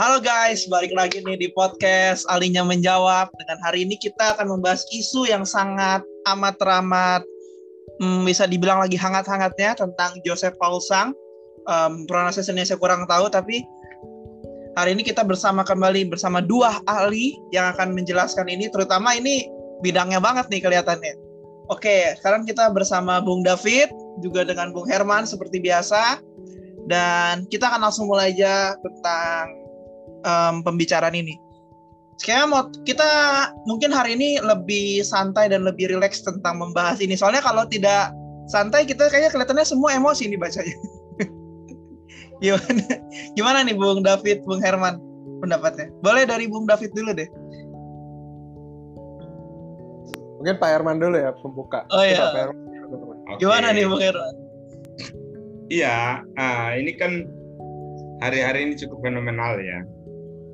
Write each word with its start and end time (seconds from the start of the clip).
Halo 0.00 0.24
guys, 0.24 0.64
balik 0.72 0.96
lagi 0.96 1.20
nih 1.20 1.36
di 1.36 1.48
podcast 1.52 2.24
Alinya 2.32 2.64
Menjawab. 2.64 3.28
Dengan 3.36 3.60
hari 3.60 3.84
ini 3.84 4.00
kita 4.00 4.32
akan 4.32 4.48
membahas 4.48 4.88
isu 4.88 5.28
yang 5.28 5.44
sangat 5.44 6.00
amat 6.32 6.56
teramat 6.56 7.20
hmm, 8.00 8.24
bisa 8.24 8.48
dibilang 8.48 8.80
lagi 8.80 8.96
hangat-hangatnya 8.96 9.76
tentang 9.76 10.16
Joseph 10.24 10.56
Paul 10.56 10.80
Sang. 10.80 11.12
Um, 11.68 12.08
pronunciation 12.08 12.56
saya 12.64 12.80
kurang 12.80 13.04
tahu, 13.04 13.28
tapi 13.28 13.60
hari 14.80 14.96
ini 14.96 15.04
kita 15.04 15.28
bersama 15.28 15.60
kembali 15.60 16.08
bersama 16.08 16.40
dua 16.40 16.80
ahli 16.88 17.36
yang 17.52 17.76
akan 17.76 17.92
menjelaskan 17.92 18.48
ini, 18.48 18.72
terutama 18.72 19.12
ini 19.12 19.44
bidangnya 19.84 20.24
banget 20.24 20.48
nih 20.48 20.64
kelihatannya. 20.64 21.20
Oke, 21.68 22.16
sekarang 22.16 22.48
kita 22.48 22.72
bersama 22.72 23.20
Bung 23.20 23.44
David, 23.44 23.92
juga 24.24 24.48
dengan 24.48 24.72
Bung 24.72 24.88
Herman 24.88 25.28
seperti 25.28 25.60
biasa. 25.60 26.16
Dan 26.88 27.46
kita 27.46 27.70
akan 27.70 27.86
langsung 27.86 28.10
mulai 28.10 28.34
aja 28.34 28.74
tentang 28.82 29.61
um, 30.26 30.62
pembicaraan 30.62 31.14
ini. 31.14 31.38
Kayaknya 32.22 32.46
mau 32.46 32.62
kita 32.86 33.10
mungkin 33.66 33.90
hari 33.90 34.14
ini 34.14 34.38
lebih 34.38 35.02
santai 35.02 35.50
dan 35.50 35.66
lebih 35.66 35.90
rileks 35.90 36.22
tentang 36.22 36.62
membahas 36.62 37.02
ini. 37.02 37.18
Soalnya 37.18 37.42
kalau 37.42 37.66
tidak 37.66 38.14
santai 38.46 38.86
kita 38.86 39.10
kayaknya 39.10 39.34
kelihatannya 39.34 39.66
semua 39.66 39.96
emosi 39.98 40.30
nih 40.30 40.38
bacanya. 40.38 40.76
gimana, 42.42 42.84
gimana 43.34 43.58
nih 43.66 43.74
Bung 43.74 44.06
David, 44.06 44.46
Bung 44.46 44.62
Herman 44.62 45.02
pendapatnya? 45.42 45.90
Boleh 45.98 46.22
dari 46.22 46.46
Bung 46.46 46.70
David 46.70 46.94
dulu 46.94 47.10
deh. 47.10 47.28
Mungkin 50.38 50.54
Pak 50.62 50.70
Herman 50.70 51.02
dulu 51.02 51.16
ya 51.18 51.30
pembuka. 51.38 51.86
Oh 51.90 52.06
iya. 52.06 52.30
Pak 52.30 52.38
Herman. 52.38 52.58
Okay. 53.34 53.36
Gimana 53.42 53.66
nih 53.74 53.84
Bung 53.90 54.02
Herman? 54.02 54.34
Iya, 55.72 56.20
uh, 56.36 56.68
ini 56.76 56.92
kan 57.00 57.24
hari-hari 58.22 58.70
ini 58.70 58.74
cukup 58.78 59.02
fenomenal 59.02 59.58
ya 59.58 59.82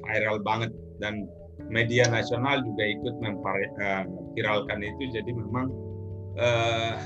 viral 0.09 0.41
banget. 0.41 0.73
Dan 0.99 1.29
media 1.69 2.09
nasional 2.09 2.65
juga 2.65 2.85
ikut 2.89 3.15
memviralkan 3.21 4.79
eh, 4.83 4.91
itu. 4.91 5.05
Jadi 5.13 5.31
memang 5.31 5.69
uh, 6.41 6.97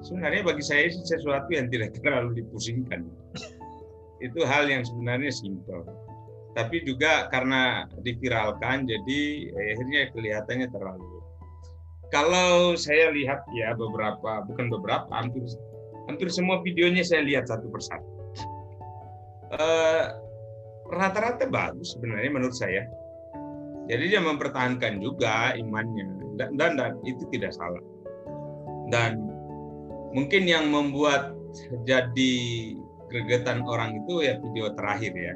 sebenarnya 0.00 0.42
bagi 0.46 0.64
saya 0.64 0.88
sesuatu 0.90 1.50
yang 1.52 1.68
tidak 1.68 1.94
terlalu 2.00 2.42
dipusingkan. 2.42 3.06
Itu 4.22 4.40
hal 4.48 4.70
yang 4.70 4.82
sebenarnya 4.82 5.30
simpel. 5.30 5.84
Tapi 6.54 6.86
juga 6.86 7.26
karena 7.34 7.82
diviralkan 8.06 8.86
jadi 8.86 9.20
akhirnya 9.74 10.00
kelihatannya 10.14 10.68
terlalu. 10.70 11.18
Kalau 12.14 12.78
saya 12.78 13.10
lihat 13.10 13.42
ya 13.58 13.74
beberapa 13.74 14.46
bukan 14.46 14.70
beberapa 14.70 15.10
hampir 15.10 15.42
hampir 16.06 16.30
semua 16.30 16.62
videonya 16.62 17.02
saya 17.02 17.26
lihat 17.26 17.50
satu 17.50 17.66
persatu. 17.74 18.06
Uh, 19.50 20.23
rata-rata 20.90 21.48
bagus 21.48 21.96
sebenarnya 21.96 22.30
menurut 22.32 22.56
saya. 22.56 22.84
Jadi 23.84 24.16
dia 24.16 24.20
mempertahankan 24.24 25.00
juga 25.04 25.52
imannya 25.56 26.36
dan, 26.40 26.56
dan, 26.56 26.72
dan 26.80 26.92
itu 27.04 27.28
tidak 27.28 27.52
salah. 27.52 27.80
Dan 28.88 29.20
mungkin 30.16 30.48
yang 30.48 30.72
membuat 30.72 31.36
jadi 31.84 32.34
gregetan 33.12 33.62
orang 33.68 34.02
itu 34.04 34.24
ya 34.24 34.40
video 34.40 34.72
terakhir 34.74 35.12
ya 35.12 35.34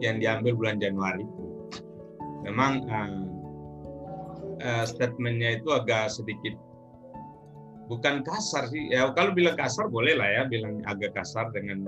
yang 0.00 0.18
diambil 0.18 0.56
bulan 0.56 0.76
Januari. 0.80 1.24
Memang 2.42 2.72
uh, 2.90 3.22
uh, 4.64 4.84
statementnya 4.88 5.62
itu 5.62 5.68
agak 5.70 6.10
sedikit 6.10 6.58
bukan 7.86 8.24
kasar 8.26 8.66
sih. 8.72 8.90
Ya 8.90 9.06
kalau 9.14 9.36
bilang 9.36 9.54
kasar 9.54 9.86
boleh 9.92 10.16
lah 10.18 10.26
ya, 10.26 10.42
bilang 10.48 10.82
agak 10.88 11.12
kasar 11.12 11.52
dengan 11.54 11.86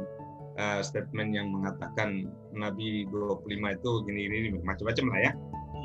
uh, 0.58 0.80
statement 0.80 1.34
yang 1.34 1.50
mengatakan 1.50 2.30
Nabi 2.54 3.06
25 3.10 3.46
itu 3.50 3.90
gini-gini 4.06 4.48
macam-macam 4.62 5.06
lah 5.10 5.20
ya. 5.20 5.32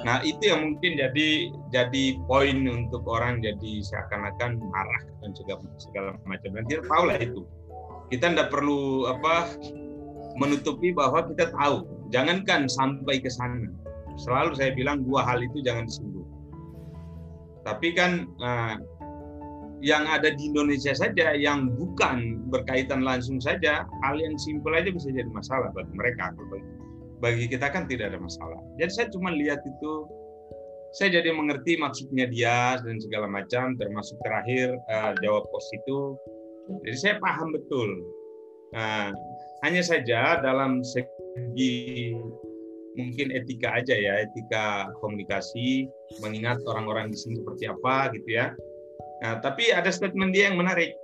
Nah 0.08 0.18
itu 0.24 0.48
yang 0.48 0.62
mungkin 0.64 0.96
jadi 0.96 1.28
jadi 1.76 2.04
poin 2.30 2.64
untuk 2.70 3.04
orang 3.10 3.44
jadi 3.44 3.84
seakan-akan 3.84 4.62
marah 4.72 5.02
dan 5.20 5.32
segala, 5.36 5.64
segala 5.82 6.10
macam. 6.24 6.56
Dan 6.56 6.64
kita 6.70 6.86
tahu 6.88 7.04
lah 7.10 7.18
itu. 7.20 7.42
Kita 8.10 8.32
tidak 8.32 8.50
perlu 8.50 9.06
apa 9.12 9.54
menutupi 10.40 10.96
bahwa 10.96 11.26
kita 11.28 11.52
tahu. 11.52 11.84
Jangankan 12.10 12.72
sampai 12.72 13.20
ke 13.22 13.30
sana. 13.30 13.70
Selalu 14.18 14.56
saya 14.56 14.72
bilang 14.74 15.04
dua 15.04 15.24
hal 15.28 15.44
itu 15.44 15.62
jangan 15.62 15.86
disinggung. 15.86 16.28
Tapi 17.68 17.94
kan 17.94 18.26
uh, 18.40 18.80
yang 19.80 20.04
ada 20.08 20.36
di 20.36 20.52
Indonesia 20.52 20.92
saja 20.92 21.32
yang 21.36 21.72
bukan 21.80 22.44
berkaitan 22.52 23.04
langsung 23.04 23.40
saja 23.40 23.88
hal 24.04 24.16
yang 24.20 24.36
simpel 24.36 24.76
aja 24.76 24.92
bisa 24.92 25.08
jadi 25.12 25.30
masalah 25.32 25.72
bagi 25.72 25.94
mereka. 25.96 26.36
Bagi 27.20 27.48
kita 27.52 27.72
kan 27.72 27.88
tidak 27.88 28.16
ada 28.16 28.20
masalah. 28.20 28.60
Jadi 28.80 28.92
saya 28.92 29.08
cuma 29.12 29.32
lihat 29.32 29.60
itu 29.64 29.94
saya 30.96 31.22
jadi 31.22 31.32
mengerti 31.32 31.78
maksudnya 31.78 32.26
dia 32.28 32.82
dan 32.82 32.98
segala 32.98 33.30
macam 33.30 33.78
termasuk 33.78 34.18
terakhir 34.26 34.74
uh, 34.92 35.14
jawab 35.24 35.48
pos 35.48 35.68
itu. 35.76 36.18
Jadi 36.88 36.98
saya 36.98 37.16
paham 37.22 37.56
betul. 37.56 37.90
Nah, 38.74 39.12
hanya 39.66 39.82
saja 39.82 40.40
dalam 40.40 40.82
segi 40.86 42.14
mungkin 42.98 43.32
etika 43.32 43.80
aja 43.80 43.96
ya 43.96 44.28
etika 44.28 44.92
komunikasi 45.00 45.88
mengingat 46.20 46.60
orang-orang 46.68 47.14
di 47.14 47.18
sini 47.18 47.40
seperti 47.40 47.70
apa 47.70 48.12
gitu 48.18 48.30
ya 48.34 48.52
Nah, 49.20 49.44
tapi 49.44 49.72
ada 49.72 49.92
statement 49.92 50.32
dia 50.32 50.52
yang 50.52 50.60
menarik. 50.60 50.96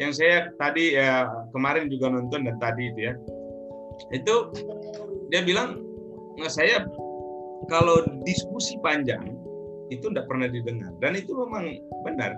Yang 0.00 0.20
saya 0.20 0.36
tadi 0.56 0.96
ya 0.96 1.28
kemarin 1.52 1.88
juga 1.88 2.12
nonton 2.12 2.48
dan 2.48 2.56
tadi 2.60 2.92
itu 2.92 3.00
ya. 3.12 3.14
Itu 4.12 4.52
dia 5.28 5.44
bilang 5.44 5.80
nggak 6.40 6.52
saya 6.52 6.84
kalau 7.68 8.04
diskusi 8.24 8.76
panjang 8.80 9.36
itu 9.92 10.08
tidak 10.08 10.24
pernah 10.24 10.48
didengar 10.48 10.92
dan 11.00 11.16
itu 11.16 11.32
memang 11.36 11.76
benar. 12.04 12.32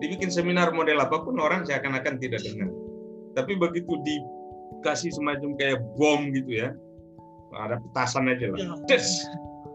Dibikin 0.00 0.28
seminar 0.28 0.72
model 0.76 1.00
apa 1.00 1.24
pun 1.24 1.40
orang 1.40 1.64
seakan-akan 1.64 2.20
tidak 2.20 2.44
dengar. 2.44 2.68
Tapi 3.36 3.56
begitu 3.56 3.92
dikasih 4.04 5.12
semacam 5.12 5.56
kayak 5.56 5.80
bom 5.96 6.32
gitu 6.32 6.64
ya, 6.64 6.68
ada 7.56 7.80
petasan 7.80 8.28
aja 8.28 8.48
lah. 8.52 8.80
Des, 8.88 9.04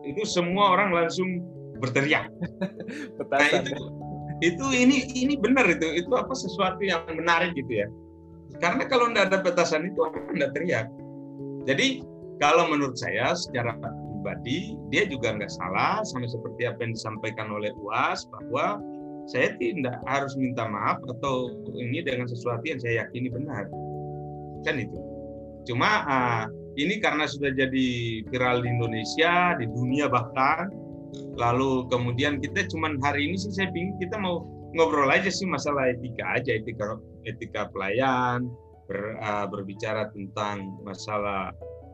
itu 0.06 0.22
semua 0.26 0.78
orang 0.78 0.94
langsung 0.94 1.42
berteriak. 1.82 2.30
Nah 3.32 3.48
itu 3.48 4.01
itu 4.42 4.66
ini 4.74 5.06
ini 5.14 5.38
benar 5.38 5.70
itu. 5.70 5.86
Itu 6.02 6.18
apa 6.18 6.34
sesuatu 6.34 6.82
yang 6.82 7.06
menarik 7.14 7.54
gitu 7.54 7.86
ya. 7.86 7.88
Karena 8.58 8.84
kalau 8.90 9.10
tidak 9.10 9.32
ada 9.32 9.38
petasan 9.46 9.88
itu 9.90 10.02
orang 10.02 10.34
tidak 10.34 10.52
teriak. 10.58 10.88
Jadi 11.70 12.02
kalau 12.42 12.70
menurut 12.74 12.98
saya 12.98 13.38
secara 13.38 13.78
pribadi 13.78 14.78
dia 14.90 15.06
juga 15.06 15.34
nggak 15.38 15.50
salah 15.50 16.02
sama 16.06 16.26
seperti 16.26 16.66
apa 16.66 16.82
yang 16.82 16.94
disampaikan 16.98 17.48
oleh 17.54 17.70
UAS 17.78 18.26
bahwa 18.30 18.82
saya 19.30 19.54
tidak 19.62 20.02
harus 20.10 20.34
minta 20.34 20.66
maaf 20.66 20.98
atau 21.06 21.54
ini 21.78 22.02
dengan 22.02 22.26
sesuatu 22.26 22.66
yang 22.66 22.82
saya 22.82 23.06
yakini 23.06 23.30
benar. 23.30 23.70
Kan 24.66 24.82
itu. 24.82 24.98
Cuma 25.70 26.06
uh, 26.10 26.44
ini 26.78 26.98
karena 26.98 27.30
sudah 27.30 27.54
jadi 27.54 27.88
viral 28.26 28.66
di 28.66 28.70
Indonesia 28.74 29.54
di 29.62 29.70
dunia 29.70 30.10
bahkan 30.10 30.74
lalu 31.36 31.88
kemudian 31.92 32.40
kita 32.40 32.68
cuman 32.72 33.00
hari 33.04 33.28
ini 33.28 33.36
sih 33.36 33.52
saya 33.52 33.68
pingin 33.72 33.96
kita 34.00 34.16
mau 34.16 34.48
ngobrol 34.76 35.12
aja 35.12 35.28
sih 35.28 35.44
masalah 35.44 35.92
etika 35.92 36.24
aja 36.40 36.56
etika 36.56 36.96
etika 37.28 37.68
pelayan 37.72 38.48
ber, 38.88 39.20
uh, 39.20 39.46
berbicara 39.48 40.08
tentang 40.16 40.80
masalah 40.84 41.52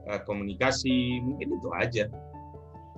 uh, 0.10 0.20
komunikasi 0.26 1.22
mungkin 1.22 1.58
itu 1.58 1.70
aja. 1.78 2.06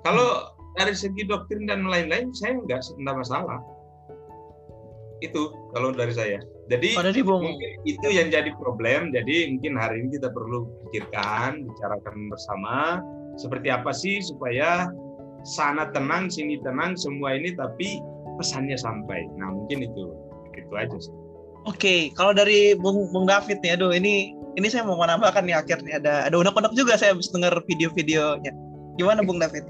Kalau 0.03 0.55
dari 0.79 0.95
segi 0.95 1.27
doktrin 1.27 1.67
dan 1.67 1.83
lain-lain 1.83 2.31
saya 2.31 2.55
nggak 2.63 2.79
nggak 3.03 3.17
masalah 3.19 3.59
itu 5.19 5.51
kalau 5.75 5.91
dari 5.91 6.15
saya. 6.15 6.39
Jadi 6.69 6.95
oh, 7.25 7.41
mungkin 7.41 7.81
itu 7.83 8.07
yang 8.07 8.29
jadi 8.29 8.53
problem 8.55 9.09
jadi 9.11 9.51
mungkin 9.51 9.73
hari 9.75 10.05
ini 10.05 10.21
kita 10.21 10.29
perlu 10.31 10.69
pikirkan 10.87 11.65
bicarakan 11.65 12.15
bersama 12.29 13.01
seperti 13.35 13.73
apa 13.73 13.89
sih 13.89 14.21
supaya 14.21 14.87
sana 15.43 15.89
tenang, 15.91 16.27
sini 16.27 16.59
tenang, 16.61 16.95
semua 16.99 17.35
ini 17.35 17.55
tapi 17.55 17.99
pesannya 18.39 18.75
sampai. 18.79 19.27
Nah 19.35 19.55
mungkin 19.55 19.85
itu 19.85 20.15
itu 20.55 20.73
aja 20.75 20.97
sih. 20.99 21.13
Oke, 21.67 21.75
okay. 21.75 21.99
kalau 22.15 22.31
dari 22.31 22.71
Bung, 22.75 23.11
Bung 23.11 23.27
David 23.27 23.59
nih, 23.59 23.75
aduh 23.75 23.91
ini 23.91 24.31
ini 24.55 24.67
saya 24.71 24.87
mau 24.87 24.95
menambahkan 24.95 25.43
nih 25.43 25.55
akhirnya 25.59 25.99
ada 25.99 26.13
ada 26.27 26.35
unek-unek 26.39 26.71
juga 26.75 26.95
saya 26.95 27.15
habis 27.15 27.31
dengar 27.31 27.51
video-videonya. 27.67 28.51
Gimana 28.95 29.23
Bung 29.23 29.39
David? 29.43 29.67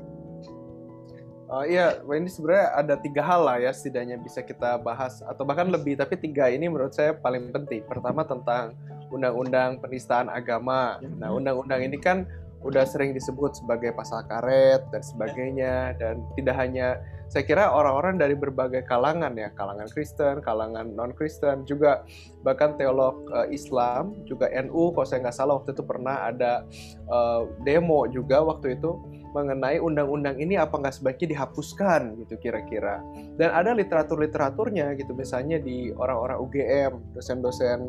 Uh, 1.49 1.65
iya, 1.65 1.97
ini 2.05 2.29
sebenarnya 2.29 2.77
ada 2.77 2.93
tiga 3.01 3.25
hal 3.25 3.41
lah 3.41 3.57
ya 3.57 3.73
setidaknya 3.73 4.21
bisa 4.21 4.45
kita 4.45 4.77
bahas 4.85 5.25
atau 5.25 5.41
bahkan 5.41 5.73
lebih, 5.73 5.97
tapi 5.97 6.13
tiga 6.13 6.45
ini 6.45 6.69
menurut 6.69 6.93
saya 6.93 7.17
paling 7.17 7.49
penting. 7.49 7.81
Pertama 7.89 8.21
tentang 8.21 8.77
undang-undang 9.09 9.81
penistaan 9.81 10.29
agama. 10.29 11.01
Nah, 11.01 11.33
undang-undang 11.33 11.81
ini 11.81 11.97
kan 11.97 12.29
udah 12.63 12.83
sering 12.83 13.15
disebut 13.15 13.55
sebagai 13.59 13.95
pasal 13.95 14.23
karet 14.27 14.83
dan 14.91 15.01
sebagainya. 15.03 15.95
Dan 15.95 16.23
tidak 16.35 16.55
hanya 16.59 16.99
saya 17.29 17.45
kira 17.45 17.69
orang-orang 17.69 18.17
dari 18.17 18.33
berbagai 18.33 18.89
kalangan 18.89 19.37
ya 19.37 19.53
kalangan 19.53 19.85
Kristen 19.93 20.41
kalangan 20.41 20.97
non 20.97 21.13
Kristen 21.13 21.61
juga 21.61 22.01
bahkan 22.41 22.73
teolog 22.73 23.21
uh, 23.29 23.45
Islam 23.53 24.17
juga 24.25 24.49
NU 24.65 24.89
kalau 24.97 25.05
saya 25.05 25.21
nggak 25.29 25.37
salah 25.37 25.61
waktu 25.61 25.77
itu 25.77 25.85
pernah 25.85 26.25
ada 26.25 26.65
uh, 27.05 27.45
demo 27.61 28.09
juga 28.09 28.41
waktu 28.41 28.81
itu 28.81 28.97
mengenai 29.29 29.77
undang-undang 29.77 30.41
ini 30.41 30.57
apa 30.57 30.73
nggak 30.73 30.95
sebaiknya 30.97 31.37
dihapuskan 31.37 32.17
gitu 32.25 32.33
kira-kira. 32.41 32.97
Dan 33.37 33.53
ada 33.53 33.77
literatur-literaturnya 33.77 34.97
gitu 34.97 35.13
misalnya 35.13 35.61
di 35.61 35.93
orang-orang 35.93 36.41
UGM 36.41 37.13
dosen-dosen 37.13 37.85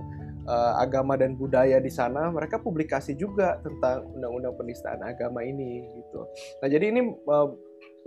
uh, 0.47 0.79
agama 0.81 1.17
dan 1.17 1.35
budaya 1.35 1.81
di 1.81 1.91
sana 1.91 2.31
mereka 2.31 2.61
publikasi 2.61 3.17
juga 3.17 3.59
tentang 3.65 4.07
undang-undang 4.15 4.55
penistaan 4.57 5.01
agama 5.05 5.45
ini 5.45 5.89
gitu. 5.97 6.21
Nah 6.63 6.69
jadi 6.69 6.93
ini 6.93 7.01
uh, 7.29 7.49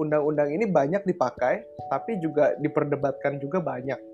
undang-undang 0.02 0.50
ini 0.50 0.66
banyak 0.66 1.06
dipakai, 1.06 1.62
tapi 1.90 2.18
juga 2.18 2.58
diperdebatkan 2.58 3.38
juga 3.38 3.62
banyak 3.62 4.13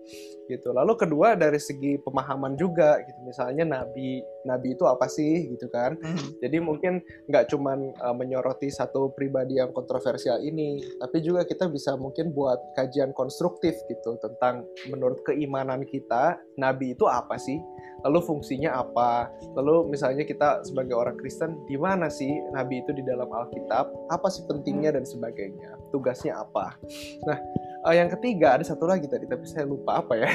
gitu. 0.49 0.73
Lalu 0.73 0.97
kedua 0.97 1.37
dari 1.37 1.61
segi 1.61 2.01
pemahaman 2.01 2.57
juga 2.57 2.97
gitu. 3.05 3.19
Misalnya 3.21 3.63
nabi, 3.69 4.25
nabi 4.49 4.73
itu 4.73 4.83
apa 4.89 5.05
sih 5.05 5.53
gitu 5.53 5.69
kan? 5.69 5.95
Mm. 6.01 6.41
Jadi 6.41 6.57
mungkin 6.57 6.93
nggak 7.29 7.53
cuman 7.53 7.93
uh, 8.01 8.15
menyoroti 8.17 8.73
satu 8.73 9.13
pribadi 9.13 9.61
yang 9.61 9.69
kontroversial 9.69 10.41
ini, 10.41 10.81
tapi 10.97 11.21
juga 11.21 11.45
kita 11.45 11.69
bisa 11.69 11.93
mungkin 11.93 12.33
buat 12.33 12.57
kajian 12.73 13.13
konstruktif 13.13 13.77
gitu 13.85 14.17
tentang 14.17 14.65
menurut 14.89 15.21
keimanan 15.21 15.85
kita 15.85 16.41
nabi 16.57 16.97
itu 16.97 17.05
apa 17.05 17.37
sih? 17.37 17.61
Lalu 17.99 18.19
fungsinya 18.23 18.79
apa? 18.79 19.27
Lalu 19.59 19.91
misalnya 19.91 20.23
kita 20.23 20.63
sebagai 20.63 20.95
orang 20.95 21.19
Kristen, 21.19 21.59
di 21.67 21.75
mana 21.75 22.07
sih 22.07 22.31
nabi 22.55 22.79
itu 22.79 22.95
di 22.95 23.03
dalam 23.03 23.27
Alkitab? 23.27 23.91
Apa 24.07 24.31
sih 24.31 24.47
pentingnya 24.47 24.95
dan 24.95 25.03
sebagainya? 25.03 25.75
Tugasnya 25.91 26.39
apa? 26.39 26.79
Nah, 27.27 27.37
uh, 27.85 27.95
yang 27.95 28.09
ketiga 28.13 28.59
ada 28.59 28.65
satu 28.65 28.87
lagi 28.87 29.05
tadi, 29.07 29.25
tapi 29.29 29.45
saya 29.47 29.67
lupa 29.67 30.01
apa 30.03 30.13
ya. 30.17 30.29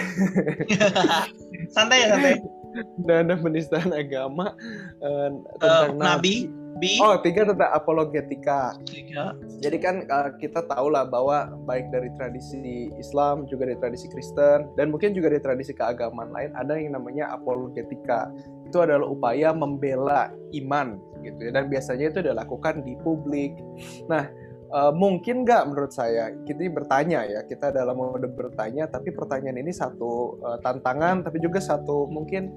santai 1.74 2.04
ya 2.04 2.08
santai. 2.16 2.34
Dan 3.06 3.30
ada 3.30 3.38
penistaan 3.38 3.94
agama 3.94 4.54
uh, 4.98 5.28
tentang 5.62 5.94
uh, 5.94 5.98
nabi. 5.98 6.50
nabi 6.50 6.64
B. 6.74 6.98
Oh, 6.98 7.14
tiga 7.22 7.46
tentang 7.46 7.70
apologetika. 7.70 8.74
Tiga. 8.82 9.38
Jadi 9.62 9.78
kan 9.78 10.10
uh, 10.10 10.34
kita 10.42 10.66
tahu 10.66 10.90
lah 10.90 11.06
bahwa 11.06 11.54
baik 11.70 11.86
dari 11.94 12.10
tradisi 12.18 12.90
Islam 12.98 13.46
juga 13.46 13.70
dari 13.70 13.78
tradisi 13.78 14.10
Kristen 14.10 14.74
dan 14.74 14.90
mungkin 14.90 15.14
juga 15.14 15.30
dari 15.30 15.42
tradisi 15.42 15.70
keagamaan 15.70 16.34
lain 16.34 16.50
ada 16.58 16.74
yang 16.74 16.98
namanya 16.98 17.30
apologetika. 17.30 18.26
Itu 18.66 18.82
adalah 18.82 19.06
upaya 19.06 19.54
membela 19.54 20.34
iman 20.50 20.98
gitu 21.22 21.40
ya 21.48 21.50
dan 21.54 21.70
biasanya 21.70 22.10
itu 22.10 22.20
dilakukan 22.26 22.82
di 22.82 22.98
publik. 23.06 23.54
Nah, 24.10 24.26
uh, 24.74 24.92
mungkin 24.92 25.46
nggak 25.46 25.70
menurut 25.70 25.94
saya? 25.94 26.34
Kita 26.42 26.66
bertanya 26.74 27.22
ya 27.24 27.40
kita 27.46 27.70
dalam 27.70 27.94
mode 27.94 28.26
bertanya 28.34 28.90
tapi 28.90 29.14
pertanyaan 29.14 29.62
ini 29.62 29.70
satu 29.70 30.42
uh, 30.42 30.58
tantangan 30.60 31.22
tapi 31.22 31.38
juga 31.38 31.62
satu 31.62 32.10
mungkin 32.10 32.50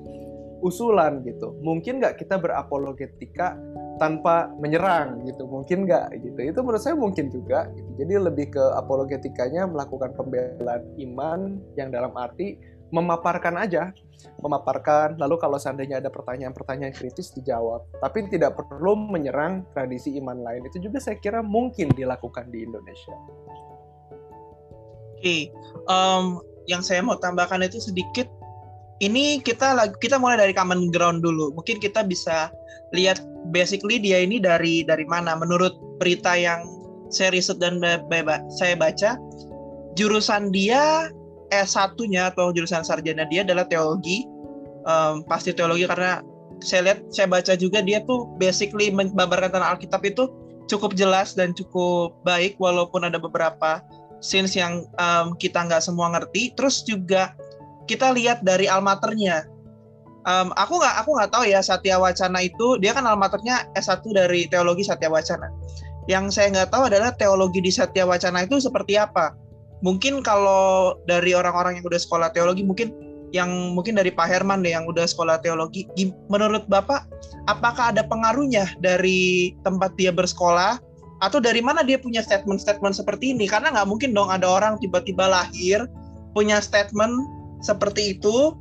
usulan 0.66 1.22
gitu. 1.22 1.54
Mungkin 1.62 2.02
nggak 2.02 2.18
kita 2.18 2.42
berapologetika 2.42 3.54
tanpa 4.02 4.50
menyerang 4.58 5.22
gitu? 5.30 5.46
Mungkin 5.46 5.86
nggak 5.86 6.18
gitu? 6.26 6.40
Itu 6.42 6.60
menurut 6.66 6.82
saya 6.82 6.98
mungkin 6.98 7.30
juga 7.30 7.70
gitu. 7.78 7.90
jadi 8.02 8.14
lebih 8.18 8.58
ke 8.58 8.64
apologetikanya 8.74 9.70
melakukan 9.70 10.18
pembelaan 10.18 10.82
iman 10.98 11.62
yang 11.78 11.94
dalam 11.94 12.14
arti 12.18 12.58
memaparkan 12.92 13.60
aja 13.60 13.92
memaparkan 14.42 15.18
lalu 15.20 15.36
kalau 15.38 15.60
seandainya 15.60 16.00
ada 16.02 16.10
pertanyaan-pertanyaan 16.10 16.94
kritis 16.96 17.34
dijawab 17.36 17.84
tapi 18.00 18.26
tidak 18.32 18.58
perlu 18.58 18.96
menyerang 18.96 19.68
tradisi 19.76 20.16
iman 20.18 20.42
lain 20.42 20.66
itu 20.66 20.90
juga 20.90 21.02
saya 21.02 21.20
kira 21.20 21.44
mungkin 21.44 21.92
dilakukan 21.94 22.50
di 22.50 22.64
Indonesia 22.66 23.16
oke 25.18 25.22
okay. 25.22 25.52
um, 25.90 26.42
yang 26.68 26.84
saya 26.84 27.04
mau 27.04 27.16
tambahkan 27.20 27.64
itu 27.64 27.80
sedikit 27.80 28.28
ini 29.00 29.42
kita 29.42 29.78
kita 30.02 30.18
mulai 30.18 30.42
dari 30.42 30.54
common 30.58 30.90
ground 30.90 31.22
dulu. 31.22 31.54
Mungkin 31.54 31.78
kita 31.78 32.02
bisa 32.06 32.50
lihat 32.94 33.22
basically 33.54 34.02
dia 34.02 34.26
ini 34.26 34.42
dari 34.42 34.82
dari 34.82 35.06
mana. 35.06 35.38
Menurut 35.38 35.78
berita 36.02 36.34
yang 36.34 36.66
saya 37.14 37.32
riset 37.32 37.62
dan 37.62 37.80
saya 38.58 38.76
baca, 38.76 39.16
jurusan 39.96 40.50
dia 40.50 41.14
S1-nya 41.52 42.36
atau 42.36 42.52
jurusan 42.52 42.84
sarjana 42.84 43.24
dia 43.28 43.44
adalah 43.44 43.68
teologi. 43.68 44.28
Um, 44.88 45.24
pasti 45.28 45.52
teologi 45.52 45.84
karena 45.84 46.24
saya 46.64 46.92
lihat 46.92 47.00
saya 47.12 47.28
baca 47.28 47.54
juga 47.60 47.84
dia 47.84 48.02
tuh 48.08 48.32
basically 48.40 48.90
membabarkan 48.90 49.52
tentang 49.52 49.78
Alkitab 49.78 50.02
itu 50.08 50.32
cukup 50.68 50.96
jelas 50.96 51.36
dan 51.36 51.56
cukup 51.56 52.16
baik 52.24 52.56
walaupun 52.60 53.08
ada 53.08 53.20
beberapa 53.20 53.84
scenes 54.20 54.58
yang 54.58 54.88
um, 54.98 55.36
kita 55.38 55.64
nggak 55.68 55.84
semua 55.84 56.12
ngerti. 56.14 56.56
Terus 56.56 56.84
juga 56.84 57.34
kita 57.88 58.12
lihat 58.14 58.44
dari 58.44 58.68
almaternya. 58.68 59.48
Um, 60.28 60.52
aku 60.60 60.84
nggak 60.84 60.96
aku 61.04 61.10
nggak 61.16 61.32
tahu 61.32 61.44
ya 61.48 61.64
Satya 61.64 61.96
Wacana 62.04 62.44
itu 62.44 62.76
dia 62.84 62.92
kan 62.92 63.08
almaternya 63.08 63.72
S1 63.80 64.04
dari 64.12 64.44
teologi 64.52 64.84
Satya 64.84 65.08
Wacana. 65.08 65.48
Yang 66.12 66.36
saya 66.36 66.48
nggak 66.52 66.70
tahu 66.72 66.92
adalah 66.92 67.16
teologi 67.16 67.64
di 67.64 67.72
Satya 67.72 68.04
Wacana 68.04 68.44
itu 68.44 68.60
seperti 68.60 69.00
apa. 69.00 69.32
Mungkin 69.86 70.26
kalau 70.26 70.98
dari 71.06 71.38
orang-orang 71.38 71.78
yang 71.82 71.86
udah 71.86 72.02
sekolah 72.02 72.34
teologi 72.34 72.66
mungkin 72.66 72.90
yang 73.36 73.76
mungkin 73.76 74.00
dari 74.00 74.08
Pak 74.10 74.24
Herman 74.24 74.64
deh 74.64 74.72
yang 74.72 74.88
udah 74.88 75.04
sekolah 75.04 75.44
teologi, 75.44 75.86
menurut 76.32 76.64
Bapak 76.72 77.06
apakah 77.52 77.92
ada 77.92 78.08
pengaruhnya 78.08 78.72
dari 78.80 79.52
tempat 79.68 79.94
dia 80.00 80.16
bersekolah 80.16 80.80
atau 81.20 81.42
dari 81.44 81.60
mana 81.60 81.84
dia 81.84 82.00
punya 82.00 82.24
statement-statement 82.24 82.96
seperti 82.96 83.36
ini? 83.36 83.46
Karena 83.46 83.74
nggak 83.76 83.88
mungkin 83.90 84.16
dong 84.16 84.32
ada 84.32 84.48
orang 84.48 84.80
tiba-tiba 84.80 85.28
lahir 85.28 85.86
punya 86.32 86.64
statement 86.64 87.14
seperti 87.60 88.16
itu 88.16 88.56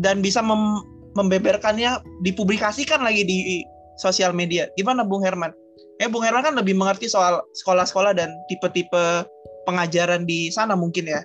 dan 0.00 0.24
bisa 0.24 0.42
mem 0.42 0.82
membeberkannya 1.12 2.00
dipublikasikan 2.24 3.04
lagi 3.04 3.22
di 3.28 3.60
sosial 4.00 4.32
media. 4.32 4.66
Gimana 4.80 5.04
Bung 5.04 5.20
Herman? 5.20 5.52
Eh 6.00 6.08
Bung 6.08 6.24
Herman 6.24 6.40
kan 6.40 6.56
lebih 6.56 6.72
mengerti 6.72 7.06
soal 7.06 7.44
sekolah-sekolah 7.52 8.16
dan 8.16 8.32
tipe-tipe 8.48 9.28
pengajaran 9.64 10.26
di 10.26 10.48
sana 10.50 10.74
mungkin 10.78 11.08
ya. 11.08 11.22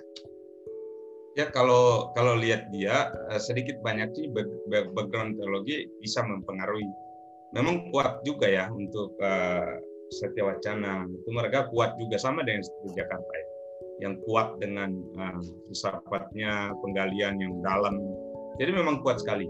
Ya 1.38 1.46
kalau 1.54 2.10
kalau 2.18 2.34
lihat 2.34 2.70
dia 2.74 3.14
eh, 3.30 3.38
sedikit 3.38 3.78
banyak 3.86 4.10
sih 4.14 4.26
background 4.70 5.38
teologi 5.38 5.86
bisa 6.02 6.26
mempengaruhi. 6.26 6.88
Memang 7.54 7.88
kuat 7.94 8.20
juga 8.28 8.44
ya 8.44 8.68
untuk 8.68 9.16
uh, 9.24 9.80
Setia 10.12 10.44
Wacana. 10.44 11.08
Itu 11.08 11.32
mereka 11.32 11.72
kuat 11.72 11.96
juga 11.96 12.20
sama 12.20 12.44
dengan 12.44 12.60
seperti 12.60 13.00
Jakarta 13.00 13.32
ya 13.32 13.48
yang 13.98 14.14
kuat 14.26 14.58
dengan 14.62 14.94
uh, 15.18 15.42
filsafatnya, 15.66 16.70
penggalian 16.82 17.38
yang 17.42 17.54
dalam. 17.62 17.98
Jadi 18.58 18.70
memang 18.74 19.02
kuat 19.02 19.22
sekali. 19.22 19.46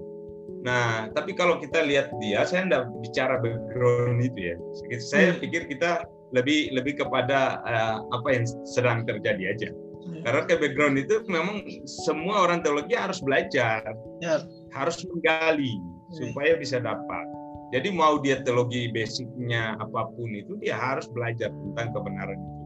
Nah, 0.64 1.13
tapi 1.13 1.36
kalau 1.36 1.60
kita 1.60 1.84
lihat 1.84 2.10
dia, 2.19 2.43
saya 2.48 2.67
tidak 2.67 2.89
bicara 3.05 3.39
background 3.39 4.20
itu 4.24 4.53
ya. 4.53 4.56
Saya 4.98 5.36
hmm. 5.36 5.41
pikir 5.44 5.63
kita 5.70 6.03
lebih 6.32 6.73
lebih 6.77 7.01
kepada 7.01 7.61
uh, 7.65 7.97
apa 8.13 8.29
yang 8.32 8.44
sedang 8.69 9.05
terjadi 9.08 9.44
aja. 9.56 9.69
Hmm. 10.08 10.23
Karena 10.25 10.43
ke 10.49 10.55
background 10.56 10.97
itu 11.01 11.25
memang 11.29 11.65
semua 11.85 12.49
orang 12.49 12.65
teologi 12.65 12.97
harus 12.97 13.20
belajar, 13.20 13.85
ya. 14.25 14.44
harus 14.73 15.05
menggali 15.08 15.77
hmm. 15.77 16.15
supaya 16.15 16.56
bisa 16.56 16.81
dapat. 16.81 17.27
Jadi 17.69 17.93
mau 17.93 18.17
dia 18.17 18.41
teologi 18.41 18.89
basicnya 18.89 19.77
apa 19.77 20.08
pun 20.17 20.32
itu 20.32 20.56
dia 20.56 20.73
harus 20.73 21.05
belajar 21.13 21.53
tentang 21.53 21.93
kebenaran 21.93 22.39
itu. 22.41 22.56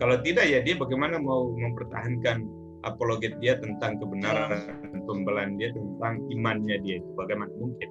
Kalau 0.00 0.16
tidak 0.20 0.44
ya 0.48 0.60
dia 0.60 0.76
bagaimana 0.76 1.16
mau 1.16 1.48
mempertahankan 1.56 2.44
apologet 2.84 3.36
dia 3.40 3.56
tentang 3.60 4.00
kebenaran 4.00 4.80
pembelaan 5.04 5.56
dia 5.60 5.72
tentang 5.72 6.20
imannya 6.32 6.76
dia 6.84 7.00
itu 7.00 7.10
bagaimana 7.16 7.52
mungkin. 7.56 7.88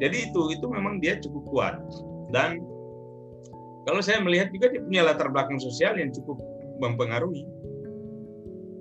Jadi 0.00 0.32
itu 0.32 0.40
itu 0.52 0.66
memang 0.68 1.00
dia 1.00 1.20
cukup 1.20 1.44
kuat 1.52 1.74
dan 2.32 2.60
kalau 3.90 4.06
saya 4.06 4.22
melihat 4.22 4.54
juga 4.54 4.70
dia 4.70 4.86
punya 4.86 5.02
latar 5.02 5.26
belakang 5.34 5.58
sosial 5.58 5.98
yang 5.98 6.14
cukup 6.14 6.38
mempengaruhi. 6.78 7.42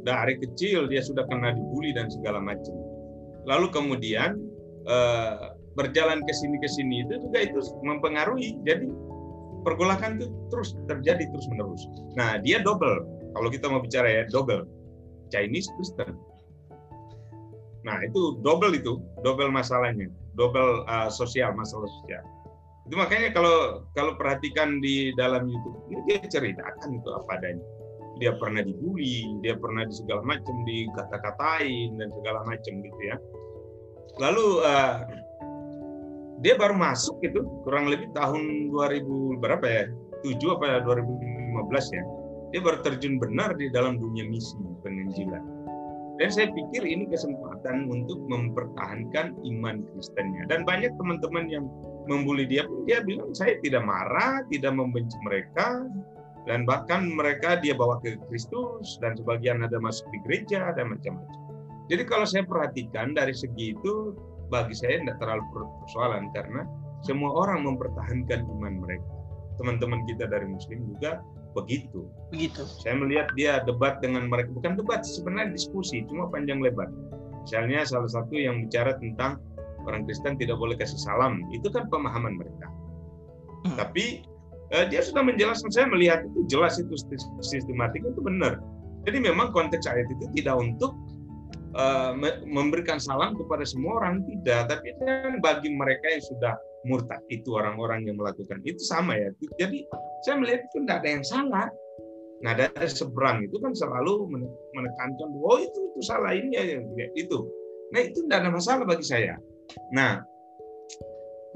Dari 0.05 0.37
kecil 0.37 0.85
dia 0.85 1.01
sudah 1.01 1.25
kena 1.25 1.57
dibully 1.57 1.97
dan 1.97 2.13
segala 2.13 2.37
macam. 2.37 2.77
Lalu 3.49 3.73
kemudian 3.73 4.37
eh, 4.85 5.49
berjalan 5.73 6.21
ke 6.21 6.33
sini 6.37 6.61
ke 6.61 6.69
sini 6.69 7.09
itu 7.09 7.25
juga 7.25 7.41
itu 7.41 7.57
mempengaruhi. 7.81 8.61
Jadi 8.69 8.85
pergolakan 9.65 10.21
itu 10.21 10.29
terus 10.53 10.77
terjadi 10.85 11.25
terus 11.25 11.49
menerus. 11.49 11.89
Nah 12.13 12.37
dia 12.37 12.61
double 12.61 13.01
kalau 13.33 13.49
kita 13.49 13.65
mau 13.65 13.81
bicara 13.81 14.05
ya 14.05 14.23
double 14.29 14.69
Chinese 15.33 15.73
Kristen. 15.73 16.13
Nah 17.81 17.97
itu 18.05 18.37
double 18.45 18.77
itu 18.77 19.01
double 19.25 19.49
masalahnya, 19.49 20.05
double 20.37 20.85
uh, 20.85 21.09
sosial 21.09 21.49
masalah 21.57 21.89
sosial. 21.97 22.21
Itu 22.89 22.97
makanya 22.97 23.29
kalau 23.37 23.85
kalau 23.93 24.17
perhatikan 24.17 24.81
di 24.81 25.13
dalam 25.13 25.45
YouTube 25.45 25.77
dia 26.09 26.25
ceritakan 26.25 26.97
itu 26.97 27.09
apa 27.13 27.37
adanya. 27.37 27.65
Dia 28.17 28.33
pernah 28.35 28.65
dibully, 28.65 29.37
dia 29.45 29.53
pernah 29.55 29.85
di 29.85 29.93
segala 29.93 30.25
macam 30.25 30.55
dikata-katain 30.65 32.01
dan 32.01 32.09
segala 32.17 32.41
macam 32.49 32.73
gitu 32.81 33.01
ya. 33.05 33.15
Lalu 34.17 34.47
uh, 34.65 35.05
dia 36.39 36.55
baru 36.55 36.75
masuk 36.75 37.19
itu 37.19 37.43
kurang 37.67 37.91
lebih 37.91 38.09
tahun 38.15 38.71
2000 38.71 39.43
berapa 39.43 39.65
ya 39.67 39.83
7 40.23 40.55
apa 40.55 40.87
2015 40.87 41.95
ya 41.95 42.03
dia 42.49 42.59
baru 42.63 42.79
terjun 42.81 43.19
benar 43.19 43.53
di 43.59 43.67
dalam 43.69 43.99
dunia 43.99 44.23
misi 44.23 44.55
penginjilan 44.81 45.43
dan 46.19 46.29
saya 46.31 46.47
pikir 46.51 46.83
ini 46.83 47.07
kesempatan 47.11 47.91
untuk 47.91 48.23
mempertahankan 48.27 49.35
iman 49.35 49.83
Kristennya 49.91 50.47
dan 50.47 50.63
banyak 50.63 50.91
teman-teman 50.95 51.47
yang 51.51 51.67
membuli 52.07 52.47
dia 52.47 52.63
pun 52.63 52.85
dia 52.87 53.01
bilang 53.03 53.33
saya 53.33 53.57
tidak 53.59 53.83
marah 53.83 54.45
tidak 54.47 54.71
membenci 54.77 55.17
mereka 55.25 55.83
dan 56.47 56.63
bahkan 56.63 57.09
mereka 57.11 57.59
dia 57.59 57.75
bawa 57.75 57.99
ke 57.99 58.15
Kristus 58.31 58.97
dan 59.03 59.17
sebagian 59.19 59.65
ada 59.65 59.77
masuk 59.81 60.07
di 60.13 60.17
gereja 60.23 60.71
dan 60.77 60.95
macam-macam 60.95 61.39
jadi 61.89 62.05
kalau 62.05 62.23
saya 62.29 62.45
perhatikan 62.45 63.17
dari 63.17 63.33
segi 63.33 63.73
itu 63.73 64.13
bagi 64.53 64.77
saya 64.77 65.01
tidak 65.01 65.17
terlalu 65.17 65.43
persoalan 65.85 66.29
karena 66.37 66.61
semua 67.01 67.31
orang 67.33 67.63
mempertahankan 67.65 68.45
iman 68.59 68.85
mereka. 68.85 69.09
Teman-teman 69.57 70.05
kita 70.05 70.29
dari 70.29 70.45
Muslim 70.45 70.85
juga 70.95 71.25
begitu. 71.57 72.05
Begitu. 72.29 72.61
Saya 72.85 72.95
melihat 73.01 73.27
dia 73.33 73.65
debat 73.65 73.97
dengan 73.99 74.29
mereka, 74.29 74.53
bukan 74.53 74.77
debat, 74.77 75.01
sebenarnya 75.01 75.57
diskusi, 75.57 76.05
cuma 76.05 76.29
panjang 76.29 76.61
lebar. 76.61 76.87
Misalnya 77.43 77.81
salah 77.87 78.11
satu 78.11 78.37
yang 78.37 78.69
bicara 78.69 78.93
tentang 79.01 79.41
orang 79.89 80.05
Kristen 80.05 80.37
tidak 80.37 80.61
boleh 80.61 80.77
kasih 80.77 81.01
salam, 81.01 81.41
itu 81.49 81.67
kan 81.73 81.89
pemahaman 81.89 82.37
mereka. 82.37 82.67
Hmm. 83.65 83.75
Tapi 83.75 84.23
eh, 84.71 84.85
dia 84.87 85.01
sudah 85.01 85.25
menjelaskan, 85.25 85.73
saya 85.73 85.89
melihat 85.89 86.23
itu 86.29 86.45
jelas 86.47 86.77
itu 86.77 86.93
sistematik 87.41 88.05
itu 88.05 88.21
benar. 88.21 88.61
Jadi 89.09 89.17
memang 89.25 89.49
konteks 89.49 89.89
ayat 89.89 90.05
itu 90.11 90.25
tidak 90.37 90.59
untuk 90.59 90.91
uh, 91.75 92.11
memberikan 92.45 92.99
salam 92.99 93.35
kepada 93.39 93.63
semua 93.63 94.03
orang 94.03 94.21
tidak, 94.27 94.69
tapi 94.71 94.91
kan 95.01 95.39
bagi 95.39 95.71
mereka 95.71 96.05
yang 96.11 96.23
sudah 96.23 96.53
murtad 96.87 97.19
itu 97.27 97.59
orang-orang 97.59 98.07
yang 98.07 98.15
melakukan 98.15 98.63
itu 98.63 98.79
sama 98.79 99.15
ya. 99.15 99.29
Jadi 99.59 99.83
saya 100.27 100.39
melihat 100.39 100.67
itu 100.67 100.77
tidak 100.85 100.97
ada 101.03 101.09
yang 101.09 101.25
salah. 101.25 101.67
Nah 102.39 102.55
dari 102.55 102.87
seberang 102.87 103.43
itu 103.43 103.59
kan 103.59 103.75
selalu 103.75 104.31
menekankan, 104.75 105.27
oh 105.43 105.59
itu 105.59 105.79
itu 105.91 105.99
salah 106.03 106.31
ini 106.31 106.55
ya, 106.55 106.79
ya 106.79 107.07
itu. 107.19 107.39
Nah 107.91 107.99
itu 108.05 108.23
tidak 108.27 108.47
ada 108.47 108.49
masalah 108.53 108.83
bagi 108.87 109.03
saya. 109.03 109.35
Nah 109.93 110.23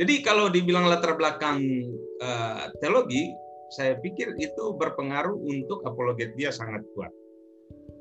jadi 0.01 0.25
kalau 0.25 0.49
dibilang 0.49 0.89
latar 0.89 1.13
belakang 1.13 1.61
uh, 2.17 2.65
teologi, 2.81 3.29
saya 3.77 3.93
pikir 4.01 4.33
itu 4.41 4.73
berpengaruh 4.77 5.37
untuk 5.37 5.85
apologet 5.85 6.33
dia 6.33 6.49
sangat 6.49 6.81
kuat. 6.97 7.13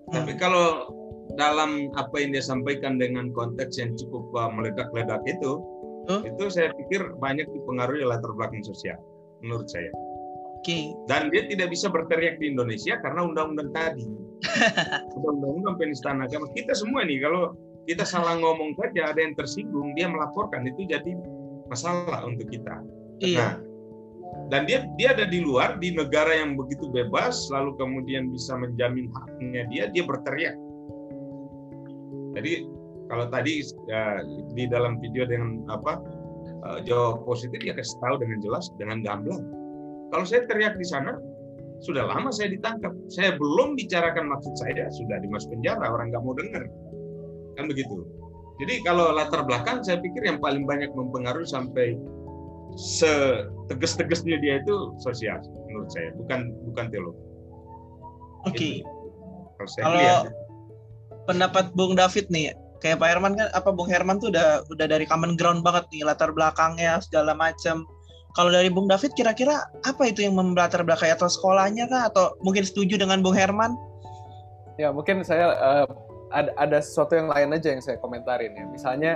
Tapi 0.09 0.37
hmm. 0.37 0.41
kalau 0.41 0.89
dalam 1.37 1.93
apa 2.01 2.17
yang 2.17 2.33
dia 2.33 2.45
sampaikan 2.45 2.97
dengan 2.97 3.29
konteks 3.37 3.77
yang 3.77 3.93
cukup 3.97 4.33
uh, 4.33 4.49
meledak-ledak 4.49 5.21
itu, 5.29 5.61
huh? 6.09 6.21
itu 6.25 6.45
saya 6.49 6.73
pikir 6.77 7.13
banyak 7.21 7.45
dipengaruhi 7.45 8.09
latar 8.09 8.33
belakang 8.33 8.65
sosial, 8.65 8.97
menurut 9.45 9.69
saya. 9.69 9.93
Oke. 10.61 10.65
Okay. 10.65 10.85
Dan 11.13 11.29
dia 11.29 11.45
tidak 11.45 11.69
bisa 11.77 11.93
berteriak 11.93 12.41
di 12.41 12.57
Indonesia 12.57 12.97
karena 13.05 13.29
undang-undang 13.29 13.69
tadi. 13.77 14.09
undang-undang 15.17 15.77
penistaan 15.77 16.25
agama. 16.25 16.49
Kita 16.57 16.73
semua 16.73 17.05
nih 17.05 17.21
kalau 17.21 17.53
kita 17.89 18.07
salah 18.07 18.39
ngomong 18.39 18.79
saja 18.79 19.11
ada 19.11 19.21
yang 19.21 19.35
tersinggung, 19.35 19.95
dia 19.99 20.07
melaporkan 20.07 20.67
itu 20.67 20.87
jadi 20.87 21.13
masalah 21.67 22.23
untuk 22.27 22.47
kita. 22.51 22.83
Iya. 23.19 23.39
Nah, 23.39 23.55
dan 24.49 24.65
dia 24.65 24.89
dia 24.97 25.13
ada 25.13 25.29
di 25.29 25.45
luar 25.45 25.77
di 25.77 25.93
negara 25.93 26.33
yang 26.33 26.57
begitu 26.57 26.89
bebas 26.89 27.53
lalu 27.53 27.77
kemudian 27.77 28.33
bisa 28.33 28.57
menjamin 28.57 29.13
haknya 29.13 29.69
dia 29.69 29.85
dia 29.93 30.05
berteriak 30.09 30.57
jadi 32.33 32.65
kalau 33.13 33.29
tadi 33.29 33.61
ya, 33.93 34.25
di 34.57 34.65
dalam 34.73 34.97
video 35.05 35.29
dengan 35.29 35.69
apa 35.69 36.01
uh, 36.65 36.79
jawab 36.89 37.29
positif 37.29 37.61
ya 37.61 37.77
kasih 37.77 38.01
tahu 38.01 38.17
dengan 38.25 38.41
jelas 38.41 38.73
dengan 38.81 39.05
gamblang. 39.05 39.45
Kalau 40.13 40.25
saya 40.25 40.49
teriak 40.49 40.81
di 40.81 40.87
sana 40.89 41.21
sudah 41.85 42.09
lama 42.09 42.33
saya 42.33 42.57
ditangkap. 42.57 42.93
Saya 43.13 43.37
belum 43.37 43.77
bicarakan 43.77 44.33
maksud 44.33 44.55
saya 44.57 44.89
sudah 44.89 45.21
dimasuk 45.21 45.53
penjara 45.53 45.93
orang 45.93 46.09
nggak 46.09 46.25
mau 46.25 46.33
dengar 46.37 46.65
kan 47.57 47.69
begitu. 47.69 48.07
Jadi 48.61 48.85
kalau 48.87 49.11
latar 49.11 49.43
belakang 49.43 49.83
saya 49.83 49.99
pikir 49.99 50.23
yang 50.23 50.39
paling 50.39 50.69
banyak 50.69 50.93
mempengaruhi 50.95 51.49
sampai 51.49 51.99
setegas-tegasnya 52.79 54.41
dia 54.41 54.65
itu 54.65 54.97
sosial 55.03 55.41
menurut 55.69 55.89
saya 55.93 56.13
bukan 56.17 56.53
bukan 56.73 56.85
teologi. 56.89 57.23
Oke. 58.47 58.57
Okay. 58.57 58.75
Kalau, 59.79 59.95
kalau 59.95 60.19
pendapat 61.31 61.65
Bung 61.79 61.95
David 61.95 62.27
nih 62.33 62.51
kayak 62.83 62.99
Pak 62.99 63.09
Herman 63.15 63.39
kan 63.39 63.49
apa 63.55 63.71
Bung 63.71 63.87
Herman 63.87 64.19
tuh 64.19 64.35
udah 64.35 64.67
udah 64.75 64.87
dari 64.91 65.07
common 65.07 65.39
ground 65.39 65.63
banget 65.63 65.87
nih 65.95 66.03
latar 66.03 66.35
belakangnya 66.35 66.99
segala 66.99 67.33
macam. 67.33 67.87
Kalau 68.33 68.49
dari 68.49 68.73
Bung 68.73 68.89
David 68.89 69.13
kira-kira 69.13 69.61
apa 69.85 70.09
itu 70.09 70.25
yang 70.25 70.35
membelatar 70.41 70.81
belakang 70.81 71.13
atau 71.13 71.29
sekolahnya 71.29 71.85
kah 71.93 72.09
atau 72.09 72.33
mungkin 72.41 72.65
setuju 72.65 72.97
dengan 72.97 73.21
Bung 73.21 73.37
Herman? 73.37 73.77
Ya 74.81 74.89
mungkin 74.89 75.21
saya 75.21 75.53
uh, 75.53 75.87
ada 76.33 76.51
ada 76.57 76.79
sesuatu 76.81 77.13
yang 77.15 77.29
lain 77.29 77.53
aja 77.53 77.69
yang 77.77 77.83
saya 77.85 78.01
komentarin 78.01 78.57
ya. 78.57 78.65
Misalnya 78.67 79.13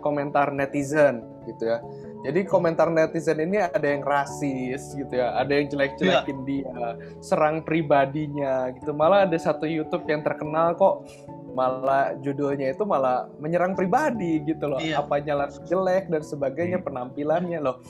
komentar 0.00 0.54
netizen 0.54 1.26
gitu 1.44 1.66
ya. 1.66 1.82
Jadi 2.20 2.44
komentar 2.46 2.92
netizen 2.92 3.40
ini 3.40 3.58
ada 3.58 3.82
yang 3.82 4.04
rasis 4.04 4.92
gitu 4.92 5.10
ya, 5.18 5.34
ada 5.40 5.56
yang 5.56 5.72
jelek-jelekin 5.72 6.38
ya. 6.44 6.46
dia, 6.46 6.76
serang 7.24 7.64
pribadinya 7.64 8.68
gitu. 8.76 8.92
Malah 8.92 9.24
ada 9.24 9.36
satu 9.40 9.64
YouTube 9.64 10.04
yang 10.04 10.20
terkenal 10.20 10.76
kok 10.76 11.08
malah 11.50 12.14
judulnya 12.22 12.70
itu 12.72 12.86
malah 12.86 13.26
menyerang 13.42 13.74
pribadi 13.74 14.38
gitu 14.46 14.70
loh 14.70 14.78
iya. 14.78 15.02
apanya 15.02 15.44
lah 15.44 15.48
jelek 15.66 16.06
dan 16.06 16.22
sebagainya 16.22 16.78
hmm. 16.78 16.86
penampilannya 16.86 17.58
loh 17.58 17.82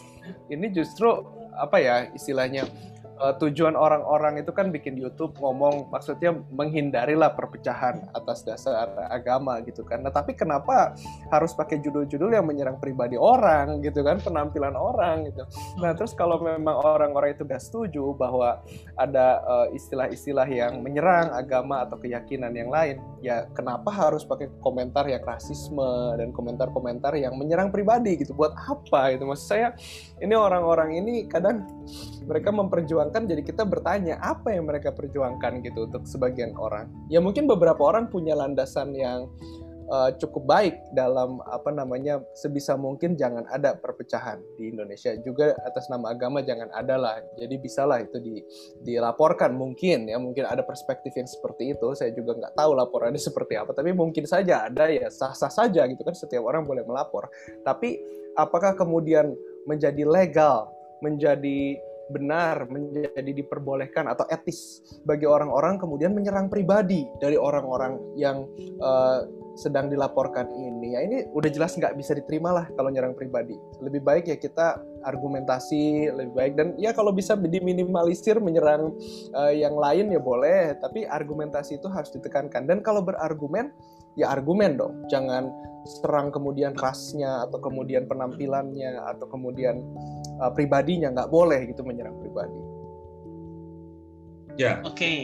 ini 0.49 0.73
justru 0.73 1.13
apa 1.53 1.77
ya 1.77 2.09
istilahnya 2.17 2.65
uh, 3.23 3.39
tujuan 3.39 3.79
orang-orang 3.79 4.43
itu 4.43 4.51
kan 4.51 4.75
bikin 4.75 4.99
YouTube 4.99 5.39
ngomong 5.39 5.93
maksudnya 5.95 6.35
menghindarilah 6.51 7.37
perpecahan 7.39 8.11
atas 8.17 8.43
dasar 8.43 8.91
agama 9.13 9.63
gitu 9.63 9.87
kan. 9.87 10.03
Nah, 10.03 10.11
tapi 10.11 10.35
kenapa 10.35 10.97
harus 11.31 11.55
pakai 11.55 11.79
judul-judul 11.79 12.35
yang 12.35 12.49
menyerang 12.49 12.83
pribadi 12.83 13.15
orang 13.15 13.79
gitu 13.85 14.03
kan, 14.03 14.19
penampilan 14.19 14.75
orang 14.75 15.31
gitu. 15.31 15.47
Nah, 15.79 15.95
terus 15.95 16.17
kalau 16.17 16.43
memang 16.43 16.75
orang-orang 16.81 17.37
itu 17.37 17.47
gak 17.47 17.63
setuju 17.63 18.17
bahwa 18.19 18.59
ada 18.99 19.39
istilah 19.71 20.01
istilah-istilah 20.01 20.49
yang 20.49 20.81
menyerang 20.81 21.29
agama 21.35 21.83
atau 21.83 21.99
keyakinan 21.99 22.55
yang 22.55 22.71
lain, 22.71 23.03
ya 23.21 23.45
kenapa 23.53 23.91
harus 23.91 24.23
pakai 24.23 24.49
komentar 24.63 25.05
yang 25.11 25.21
rasisme 25.27 26.17
dan 26.17 26.31
komentar-komentar 26.31 27.19
yang 27.19 27.35
menyerang 27.35 27.69
pribadi 27.75 28.23
gitu? 28.23 28.33
Buat 28.33 28.55
apa 28.55 29.13
itu? 29.13 29.27
Maksud 29.27 29.45
saya 29.51 29.69
ini 30.23 30.33
orang-orang 30.33 30.97
ini 30.97 31.27
kadang 31.27 31.67
mereka 32.25 32.55
memperjuangkan 32.55 33.10
jadi 33.15 33.43
kita 33.43 33.67
bertanya 33.67 34.21
apa 34.23 34.55
yang 34.55 34.71
mereka 34.71 34.95
perjuangkan 34.95 35.65
gitu 35.67 35.91
untuk 35.91 36.07
sebagian 36.07 36.55
orang? 36.55 36.87
Ya 37.11 37.19
mungkin 37.19 37.51
beberapa 37.51 37.83
orang 37.83 38.07
punya 38.07 38.39
landasan 38.39 38.95
yang 38.95 39.27
uh, 39.91 40.11
cukup 40.17 40.47
baik 40.47 40.75
dalam 40.95 41.43
apa 41.51 41.75
namanya 41.75 42.23
sebisa 42.39 42.79
mungkin 42.79 43.19
jangan 43.19 43.45
ada 43.51 43.75
perpecahan 43.75 44.39
di 44.55 44.71
Indonesia. 44.71 45.13
Juga 45.21 45.59
atas 45.67 45.91
nama 45.91 46.15
agama 46.15 46.41
jangan 46.41 46.71
ada 46.71 46.95
lah. 46.95 47.19
Jadi 47.37 47.59
bisalah 47.59 48.01
itu 48.01 48.23
di, 48.23 48.41
dilaporkan. 48.87 49.53
Mungkin 49.53 50.07
ya 50.07 50.17
mungkin 50.23 50.47
ada 50.47 50.63
perspektif 50.63 51.11
yang 51.19 51.27
seperti 51.27 51.75
itu. 51.75 51.91
Saya 51.99 52.15
juga 52.15 52.39
nggak 52.39 52.55
tahu 52.55 52.71
laporannya 52.79 53.21
seperti 53.29 53.59
apa. 53.59 53.75
Tapi 53.75 53.91
mungkin 53.91 54.25
saja 54.25 54.71
ada 54.71 54.87
ya. 54.87 55.11
Sah-sah 55.11 55.51
saja 55.51 55.85
gitu 55.91 56.01
kan 56.07 56.15
setiap 56.15 56.47
orang 56.47 56.63
boleh 56.65 56.87
melapor. 56.87 57.27
Tapi 57.67 57.99
apakah 58.39 58.79
kemudian 58.79 59.35
menjadi 59.67 60.07
legal 60.07 60.71
menjadi 61.01 61.81
benar 62.11 62.67
menjadi 62.67 63.31
diperbolehkan 63.31 64.11
atau 64.11 64.27
etis 64.27 64.83
bagi 65.07 65.25
orang-orang 65.25 65.79
kemudian 65.79 66.13
menyerang 66.13 66.51
pribadi 66.51 67.07
dari 67.23 67.39
orang-orang 67.39 67.97
yang 68.19 68.45
uh, 68.83 69.25
sedang 69.59 69.91
dilaporkan 69.91 70.49
ini. 70.51 70.95
Ya 70.97 71.01
ini 71.05 71.27
udah 71.31 71.51
jelas 71.51 71.75
nggak 71.77 71.95
bisa 71.99 72.17
diterima 72.17 72.51
lah 72.55 72.67
kalau 72.75 72.91
nyerang 72.91 73.15
pribadi. 73.15 73.55
Lebih 73.83 74.03
baik 74.03 74.25
ya 74.31 74.37
kita 74.39 74.81
argumentasi 75.05 76.11
lebih 76.11 76.35
baik. 76.35 76.53
Dan 76.57 76.67
ya 76.81 76.97
kalau 76.97 77.15
bisa 77.15 77.35
diminimalisir 77.37 78.39
menyerang 78.39 78.95
uh, 79.35 79.53
yang 79.53 79.75
lain 79.77 80.13
ya 80.15 80.21
boleh 80.21 80.77
tapi 80.79 81.07
argumentasi 81.07 81.79
itu 81.79 81.89
harus 81.91 82.11
ditekankan. 82.15 82.67
Dan 82.67 82.81
kalau 82.81 83.03
berargumen 83.05 83.71
ya 84.19 84.33
argumen 84.35 84.79
dong 84.79 84.95
jangan 85.13 85.51
serang 85.87 86.29
kemudian 86.29 86.77
rasnya 86.77 87.49
atau 87.49 87.59
kemudian 87.61 88.05
penampilannya 88.05 89.01
atau 89.01 89.27
kemudian 89.33 89.81
uh, 90.43 90.53
pribadinya 90.53 91.09
nggak 91.13 91.31
boleh 91.33 91.65
gitu 91.69 91.81
menyerang 91.85 92.17
pribadi. 92.21 92.61
Ya. 94.61 94.83
Oke, 94.85 94.93
okay. 94.93 95.19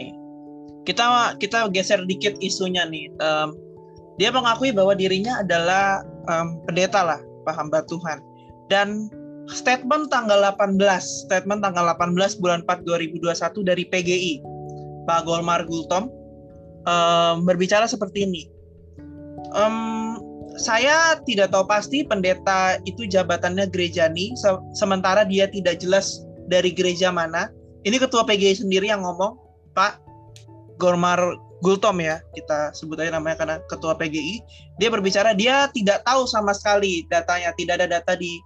kita 0.89 1.37
kita 1.37 1.69
geser 1.69 2.01
dikit 2.09 2.41
isunya 2.41 2.89
nih. 2.89 3.13
Um, 3.21 3.53
dia 4.17 4.33
mengakui 4.33 4.73
bahwa 4.73 4.97
dirinya 4.97 5.45
adalah 5.45 6.01
um, 6.25 6.57
pendeta 6.65 7.05
lah, 7.05 7.21
hamba 7.53 7.85
Tuhan. 7.85 8.17
Dan 8.67 9.13
statement 9.45 10.09
tanggal 10.09 10.41
18, 10.57 10.81
statement 11.29 11.61
tanggal 11.61 11.93
18 11.93 12.41
bulan 12.41 12.65
4 12.65 12.81
2021 12.81 13.61
dari 13.61 13.83
PGI, 13.85 14.33
Pak 15.05 15.29
Golmar 15.29 15.69
Gultom 15.69 16.09
um, 16.89 17.45
berbicara 17.45 17.85
seperti 17.85 18.25
ini. 18.25 18.56
Um, 19.57 20.21
saya 20.57 21.17
tidak 21.25 21.53
tahu 21.53 21.65
pasti 21.65 22.05
pendeta 22.05 22.77
itu 22.85 23.05
jabatannya 23.09 23.69
gerejani, 23.69 24.33
se- 24.37 24.61
sementara 24.77 25.25
dia 25.25 25.49
tidak 25.49 25.81
jelas 25.81 26.25
dari 26.49 26.73
gereja 26.73 27.09
mana. 27.09 27.49
Ini 27.85 27.97
ketua 28.01 28.25
PGI 28.25 28.65
sendiri 28.65 28.89
yang 28.89 29.05
ngomong, 29.05 29.37
Pak 29.77 30.01
Gormar 30.81 31.21
Gultom 31.65 31.97
ya, 31.97 32.21
kita 32.37 32.69
sebut 32.77 33.01
aja 33.01 33.17
namanya 33.17 33.41
karena 33.41 33.57
ketua 33.65 33.97
PGI. 33.97 34.41
Dia 34.77 34.93
berbicara 34.93 35.33
dia 35.33 35.69
tidak 35.73 36.05
tahu 36.05 36.29
sama 36.29 36.53
sekali 36.53 37.05
datanya, 37.09 37.49
tidak 37.57 37.81
ada 37.81 37.97
data 37.97 38.13
di 38.13 38.37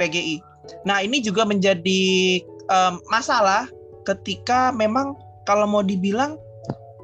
PGI. 0.00 0.40
Nah 0.88 1.04
ini 1.04 1.20
juga 1.20 1.44
menjadi 1.44 2.40
em, 2.44 2.94
masalah 3.12 3.68
ketika 4.08 4.72
memang 4.72 5.12
kalau 5.44 5.68
mau 5.68 5.84
dibilang 5.84 6.40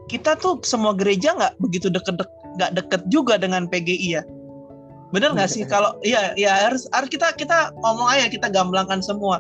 kita 0.08 0.36
tuh 0.36 0.60
semua 0.64 0.92
gereja 0.96 1.32
nggak 1.36 1.60
begitu 1.60 1.88
deket 1.92 2.16
nggak 2.58 2.70
deket 2.78 3.02
juga 3.10 3.38
dengan 3.38 3.66
PGI 3.66 4.08
ya? 4.18 4.22
Bener 5.14 5.30
nggak 5.30 5.50
sih? 5.50 5.62
Kalau 5.66 5.94
iya 6.02 6.34
ya 6.34 6.66
harus 6.70 6.90
harus 6.90 7.06
kita 7.06 7.34
kita 7.38 7.70
ngomong 7.82 8.08
aja 8.10 8.26
kita 8.26 8.50
gamblangkan 8.50 8.98
semua. 8.98 9.38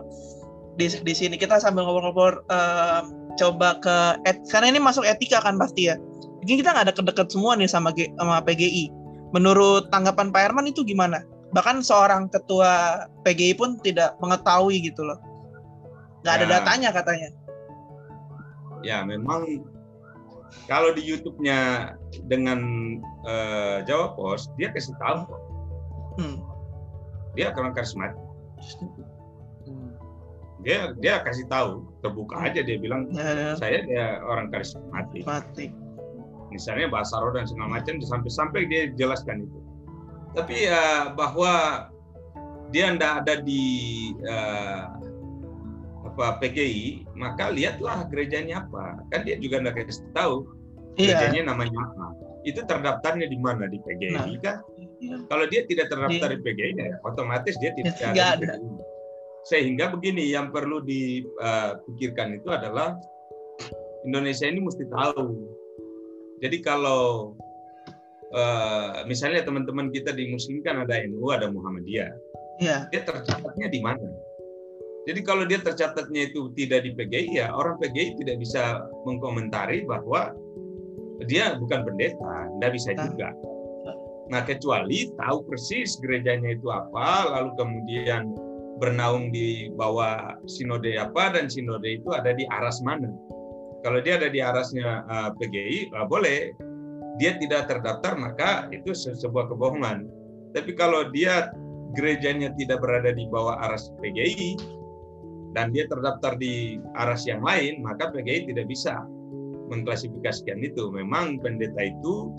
Di 0.78 0.90
di 0.90 1.14
sini 1.14 1.34
kita 1.38 1.58
sambil 1.62 1.86
ngobrol-ngobrol 1.86 2.42
em, 2.50 3.04
coba 3.38 3.78
ke 3.82 3.96
et, 4.26 4.38
karena 4.50 4.74
ini 4.74 4.78
masuk 4.82 5.02
etika 5.06 5.42
kan 5.42 5.58
pasti 5.58 5.90
ya. 5.90 5.98
Mungkin 6.42 6.60
kita 6.62 6.70
nggak 6.74 6.94
deket-deket 6.94 7.30
semua 7.30 7.54
nih 7.58 7.66
sama 7.70 7.90
G- 7.94 8.10
sama 8.18 8.38
PGI 8.42 8.90
menurut 9.34 9.90
tanggapan 9.90 10.30
Pak 10.30 10.42
Herman 10.50 10.70
itu 10.70 10.86
gimana? 10.86 11.22
Bahkan 11.54 11.82
seorang 11.82 12.30
ketua 12.30 13.06
PGI 13.26 13.54
pun 13.58 13.78
tidak 13.82 14.14
mengetahui 14.22 14.78
gitu 14.82 15.02
loh. 15.06 15.18
Nggak 16.22 16.34
ada 16.38 16.46
Ya. 16.46 16.50
datanya 16.58 16.90
katanya. 16.94 17.28
Ya 18.84 18.98
memang 19.02 19.64
kalau 20.64 20.92
di 20.92 21.02
YouTube-nya 21.02 21.92
dengan 22.26 22.60
eh, 23.26 23.78
Jawa 23.84 24.14
Pos 24.14 24.48
dia 24.56 24.70
kasih 24.70 24.94
tahu. 24.98 25.20
Hmm. 26.14 26.38
dia 27.34 27.50
orang 27.50 27.74
karismatik 27.74 28.22
Hmm. 29.66 29.90
dia 30.62 30.94
dia 31.02 31.18
kasih 31.24 31.48
tahu 31.50 31.82
terbuka 32.00 32.36
aja 32.38 32.62
dia 32.62 32.78
bilang 32.78 33.10
Ya, 33.10 33.32
ya, 33.34 33.48
saya 33.58 33.82
dia 33.82 34.22
orang 34.22 34.52
karismatik 34.52 35.26
mati. 35.26 35.74
misalnya 36.48 36.86
bahasa 36.86 37.18
roh 37.18 37.34
dan 37.34 37.48
segala 37.50 37.80
macam 37.80 37.98
sampai-sampai 37.98 38.68
dia 38.70 38.82
jelaskan 38.94 39.42
itu 39.48 39.58
tapi 40.32 40.70
ya 40.70 41.10
bahwa 41.18 41.86
dia 42.70 42.94
tidak 42.94 43.12
ada 43.26 43.34
di 43.42 43.64
eh, 44.22 44.80
apa 46.14 46.38
PGI 46.38 47.10
maka 47.18 47.50
lihatlah 47.50 48.06
gerejanya 48.06 48.62
apa 48.62 49.02
kan 49.10 49.26
dia 49.26 49.34
juga 49.42 49.58
tidak 49.58 49.74
kasih 49.82 50.06
tahu 50.14 50.36
Iya. 50.94 51.18
gerejanya 51.18 51.50
namanya 51.50 51.74
apa 51.90 52.06
itu 52.46 52.60
terdaftarnya 52.62 53.26
di 53.26 53.34
mana 53.42 53.66
di 53.66 53.82
PGI 53.82 54.38
kan 54.38 54.62
Iya. 55.02 55.26
kalau 55.26 55.44
dia 55.50 55.66
tidak 55.66 55.90
terdaftar 55.90 56.28
Iya. 56.30 56.34
di 56.38 56.40
PGI 56.40 56.72
ya 56.78 56.94
otomatis 57.02 57.54
dia 57.58 57.74
tidak 57.74 57.98
Nggak 57.98 58.14
ada 58.14 58.22
ada. 58.38 58.46
PGI. 58.54 58.78
sehingga 59.44 59.84
begini 59.90 60.24
yang 60.30 60.48
perlu 60.48 60.80
dipikirkan 60.80 62.38
itu 62.38 62.48
adalah 62.48 62.94
Indonesia 64.02 64.46
ini 64.46 64.62
mesti 64.62 64.86
tahu 64.86 65.26
jadi 66.38 66.56
kalau 66.62 67.34
eh, 68.30 69.02
misalnya 69.04 69.42
teman-teman 69.42 69.90
kita 69.90 70.10
di 70.10 70.30
Muslim 70.30 70.62
kan 70.62 70.82
ada 70.82 70.94
NU 71.06 71.26
ada 71.28 71.50
Muhammadiyah 71.50 72.10
Iya. 72.62 72.86
dia 72.88 73.02
tercatatnya 73.02 73.66
di 73.66 73.82
mana 73.82 74.06
jadi 75.04 75.20
kalau 75.20 75.44
dia 75.44 75.60
tercatatnya 75.60 76.32
itu 76.32 76.48
tidak 76.56 76.88
di 76.88 76.96
PGI 76.96 77.36
ya 77.36 77.52
orang 77.52 77.76
PGI 77.76 78.16
tidak 78.24 78.40
bisa 78.40 78.88
mengkomentari 79.04 79.84
bahwa 79.84 80.32
dia 81.28 81.54
bukan 81.60 81.84
pendeta, 81.86 82.48
tidak 82.58 82.70
bisa 82.74 82.90
Nah. 82.96 83.04
juga. 83.06 83.28
Nah 84.32 84.42
kecuali 84.42 85.12
tahu 85.20 85.44
persis 85.44 86.00
gerejanya 86.00 86.56
itu 86.56 86.72
apa, 86.72 87.28
lalu 87.28 87.50
kemudian 87.60 88.32
bernaung 88.80 89.30
di 89.30 89.70
bawah 89.76 90.34
sinode 90.48 90.96
apa 90.98 91.36
dan 91.36 91.46
sinode 91.46 91.86
itu 91.86 92.08
ada 92.10 92.32
di 92.34 92.42
aras 92.50 92.80
mana. 92.82 93.12
Kalau 93.84 94.00
dia 94.00 94.16
ada 94.16 94.32
di 94.32 94.40
arasnya 94.40 95.04
eh, 95.04 95.30
PGI, 95.36 95.78
ah, 95.92 96.08
boleh. 96.08 96.56
Dia 97.20 97.38
tidak 97.38 97.70
terdaftar 97.70 98.18
maka 98.18 98.66
itu 98.74 98.90
se- 98.90 99.14
sebuah 99.14 99.46
kebohongan. 99.52 100.08
Tapi 100.50 100.74
kalau 100.74 101.06
dia 101.14 101.52
gerejanya 101.94 102.50
tidak 102.58 102.82
berada 102.82 103.14
di 103.14 103.28
bawah 103.30 103.54
aras 103.62 103.94
PGI 104.02 104.58
dan 105.54 105.70
dia 105.70 105.86
terdaftar 105.86 106.34
di 106.36 106.82
aras 106.98 107.24
yang 107.30 107.40
lain, 107.40 107.80
maka 107.80 108.10
PGI 108.10 108.50
tidak 108.50 108.66
bisa 108.66 109.06
mengklasifikasikan 109.70 110.60
itu. 110.60 110.90
Memang 110.90 111.38
pendeta 111.40 111.78
itu 111.78 112.34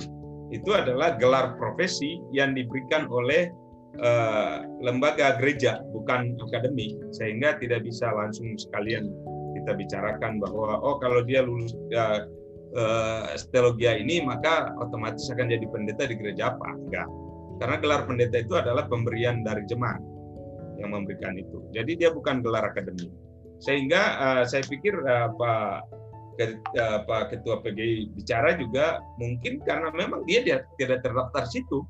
itu 0.54 0.70
adalah 0.76 1.18
gelar 1.18 1.58
profesi 1.58 2.22
yang 2.36 2.54
diberikan 2.54 3.10
oleh 3.10 3.50
eh, 3.98 4.56
lembaga 4.84 5.40
gereja, 5.40 5.82
bukan 5.96 6.36
akademik, 6.52 6.94
sehingga 7.16 7.58
tidak 7.58 7.88
bisa 7.88 8.12
langsung 8.12 8.54
sekalian 8.60 9.10
kita 9.56 9.72
bicarakan 9.74 10.38
bahwa 10.44 10.78
oh 10.84 11.00
kalau 11.00 11.24
dia 11.24 11.42
lulus 11.42 11.72
eh, 11.96 12.28
eh, 12.76 13.26
teologia 13.56 13.96
ini 13.96 14.22
maka 14.22 14.76
otomatis 14.84 15.32
akan 15.32 15.50
jadi 15.50 15.66
pendeta 15.72 16.04
di 16.06 16.20
gereja 16.20 16.52
apa? 16.54 16.70
Enggak. 16.76 17.08
Karena 17.56 17.80
gelar 17.80 18.02
pendeta 18.04 18.44
itu 18.44 18.54
adalah 18.60 18.84
pemberian 18.92 19.40
dari 19.40 19.64
jemaat 19.72 20.04
yang 20.80 20.94
memberikan 20.94 21.36
itu. 21.36 21.64
Jadi 21.72 22.00
dia 22.00 22.10
bukan 22.12 22.44
gelar 22.44 22.68
akademik. 22.68 23.12
Sehingga 23.64 24.02
eh, 24.20 24.44
saya 24.48 24.64
pikir 24.68 24.94
eh, 24.94 25.28
Pak 25.36 25.72
ke- 26.36 26.60
eh, 26.60 27.26
Ketua 27.32 27.64
PGI 27.64 28.12
bicara 28.14 28.60
juga 28.60 29.00
mungkin 29.18 29.64
karena 29.64 29.90
memang 29.96 30.28
dia, 30.28 30.44
tidak 30.78 31.02
terdaftar 31.04 31.44
situ. 31.48 31.84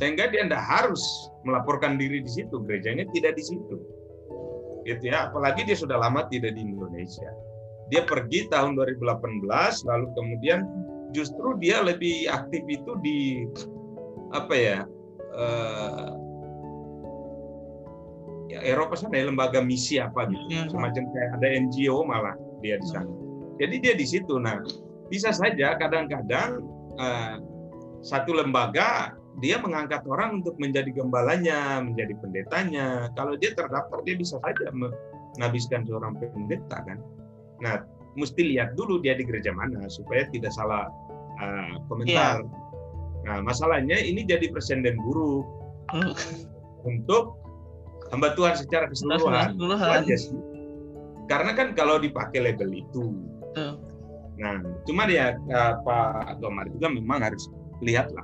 Sehingga 0.00 0.26
dia 0.26 0.42
tidak 0.42 0.64
harus 0.64 1.02
melaporkan 1.46 1.94
diri 1.94 2.18
di 2.18 2.30
situ, 2.30 2.58
gerejanya 2.66 3.06
tidak 3.14 3.38
di 3.38 3.44
situ. 3.46 3.76
Gitu 4.84 5.06
ya, 5.06 5.30
apalagi 5.30 5.62
dia 5.64 5.78
sudah 5.78 5.96
lama 5.96 6.26
tidak 6.28 6.58
di 6.58 6.66
Indonesia. 6.66 7.30
Dia 7.92 8.02
pergi 8.02 8.48
tahun 8.50 8.74
2018 8.74 9.44
lalu 9.86 10.06
kemudian 10.16 10.66
justru 11.14 11.54
dia 11.62 11.84
lebih 11.84 12.26
aktif 12.26 12.64
itu 12.66 12.92
di 13.04 13.46
apa 14.34 14.54
ya? 14.56 14.80
Ya 18.54 18.60
Eropa 18.62 18.94
sana 18.94 19.18
ya, 19.18 19.26
lembaga 19.26 19.58
misi 19.58 19.98
apa 19.98 20.30
gitu. 20.30 20.46
Iya. 20.46 20.70
semacam 20.70 21.02
kayak 21.10 21.30
ada 21.40 21.46
NGO 21.66 21.98
malah 22.06 22.34
dia 22.62 22.78
di 22.78 22.86
sana. 22.86 23.10
Jadi 23.58 23.74
dia 23.82 23.94
di 23.98 24.06
situ. 24.06 24.38
Nah 24.38 24.62
bisa 25.10 25.34
saja 25.34 25.74
kadang-kadang 25.74 26.62
eh, 26.98 27.36
satu 28.06 28.38
lembaga 28.38 29.18
dia 29.42 29.58
mengangkat 29.58 30.06
orang 30.06 30.38
untuk 30.42 30.54
menjadi 30.62 30.94
gembalanya 30.94 31.82
menjadi 31.82 32.14
pendetanya. 32.22 33.10
Kalau 33.18 33.34
dia 33.34 33.50
terdaftar 33.58 33.98
dia 34.06 34.14
bisa 34.14 34.38
saja 34.38 34.70
menghabiskan 34.70 35.82
seorang 35.82 36.14
pendeta 36.14 36.78
kan. 36.86 36.98
Nah 37.58 37.82
mesti 38.14 38.54
lihat 38.54 38.78
dulu 38.78 39.02
dia 39.02 39.18
di 39.18 39.26
gereja 39.26 39.50
mana 39.50 39.90
supaya 39.90 40.30
tidak 40.30 40.54
salah 40.54 40.86
eh, 41.42 41.74
komentar. 41.90 42.46
Nah 43.26 43.42
masalahnya 43.42 43.98
ini 43.98 44.22
jadi 44.22 44.46
presiden 44.54 44.94
buruk. 45.02 45.42
Hmm. 45.92 46.16
untuk 46.84 47.43
hamba 48.14 48.32
Tuhan 48.38 48.54
secara 48.54 48.86
keseluruhan. 48.86 49.58
Keseluruhan. 49.58 49.90
aja 50.06 50.16
sih. 50.16 50.38
Karena 51.26 51.52
kan 51.56 51.74
kalau 51.74 51.98
dipakai 51.98 52.38
label 52.38 52.70
itu, 52.70 53.16
Betul. 53.50 53.80
nah 54.38 54.60
cuma 54.86 55.08
ya 55.10 55.34
eh, 55.34 55.72
Pak 55.82 56.38
Gomar 56.38 56.68
juga 56.70 56.92
memang 56.92 57.26
harus 57.26 57.48
lihatlah 57.82 58.22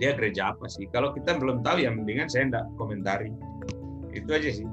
dia 0.00 0.16
gereja 0.16 0.56
apa 0.56 0.66
sih. 0.66 0.88
Kalau 0.88 1.12
kita 1.12 1.36
belum 1.36 1.60
tahu 1.60 1.84
ya 1.84 1.92
mendingan 1.92 2.26
saya 2.26 2.48
enggak 2.48 2.64
komentari. 2.80 3.28
Itu 4.16 4.32
aja 4.32 4.50
sih. 4.50 4.66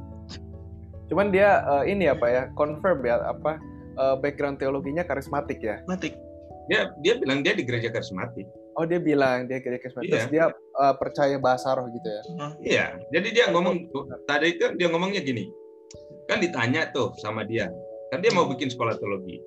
Cuman 1.12 1.30
dia 1.30 1.64
eh, 1.64 1.92
ini 1.92 2.08
apa 2.08 2.26
ya 2.28 2.42
confirm 2.56 3.04
ya 3.04 3.20
apa 3.28 3.60
eh, 4.00 4.16
background 4.24 4.58
teologinya 4.64 5.04
karismatik 5.04 5.60
ya. 5.60 5.84
Mati. 5.86 6.16
Dia 6.72 6.92
dia 7.04 7.20
bilang 7.20 7.44
dia 7.44 7.52
di 7.56 7.68
gereja 7.68 7.92
karismatik. 7.92 8.48
Oh 8.78 8.86
dia 8.86 9.02
bilang 9.02 9.50
dia 9.50 9.58
karismatik. 9.58 10.06
Iya. 10.06 10.14
Terus 10.14 10.28
dia 10.30 10.46
eh, 10.54 10.96
percaya 11.02 11.36
bahasa 11.42 11.74
roh 11.74 11.90
gitu 11.90 12.06
ya. 12.08 12.22
Iya, 12.62 12.86
jadi 13.10 13.28
dia 13.34 13.46
ngomong 13.50 13.90
tadi 14.30 14.54
itu 14.54 14.78
dia 14.78 14.88
ngomongnya 14.94 15.26
gini. 15.26 15.50
Kan 16.30 16.46
ditanya 16.46 16.94
tuh 16.94 17.18
sama 17.18 17.42
dia. 17.42 17.74
Kan 18.14 18.24
dia 18.24 18.32
mau 18.32 18.48
bikin 18.48 18.72
sekolah 18.72 18.96
teologi. 19.02 19.42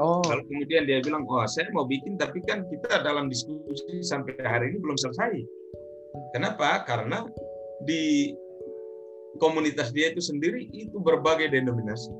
Oh. 0.00 0.24
Lalu 0.24 0.42
kemudian 0.48 0.88
dia 0.88 1.04
bilang, 1.04 1.28
oh 1.28 1.44
saya 1.44 1.68
mau 1.76 1.84
bikin, 1.84 2.16
tapi 2.16 2.40
kan 2.48 2.64
kita 2.68 3.04
dalam 3.04 3.28
diskusi 3.28 4.00
sampai 4.00 4.36
hari 4.40 4.72
ini 4.72 4.78
belum 4.80 4.96
selesai. 4.96 5.36
Kenapa? 6.32 6.84
Karena 6.88 7.28
di 7.84 8.32
komunitas 9.36 9.92
dia 9.92 10.12
itu 10.12 10.20
sendiri 10.24 10.68
itu 10.72 10.96
berbagai 11.00 11.52
denominasi. 11.52 12.12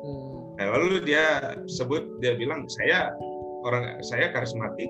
Hmm. 0.00 0.56
Nah, 0.56 0.66
lalu 0.76 1.04
dia 1.04 1.56
sebut, 1.68 2.20
dia 2.24 2.36
bilang 2.36 2.64
saya 2.68 3.12
orang 3.64 4.00
saya 4.04 4.32
karismatik. 4.32 4.88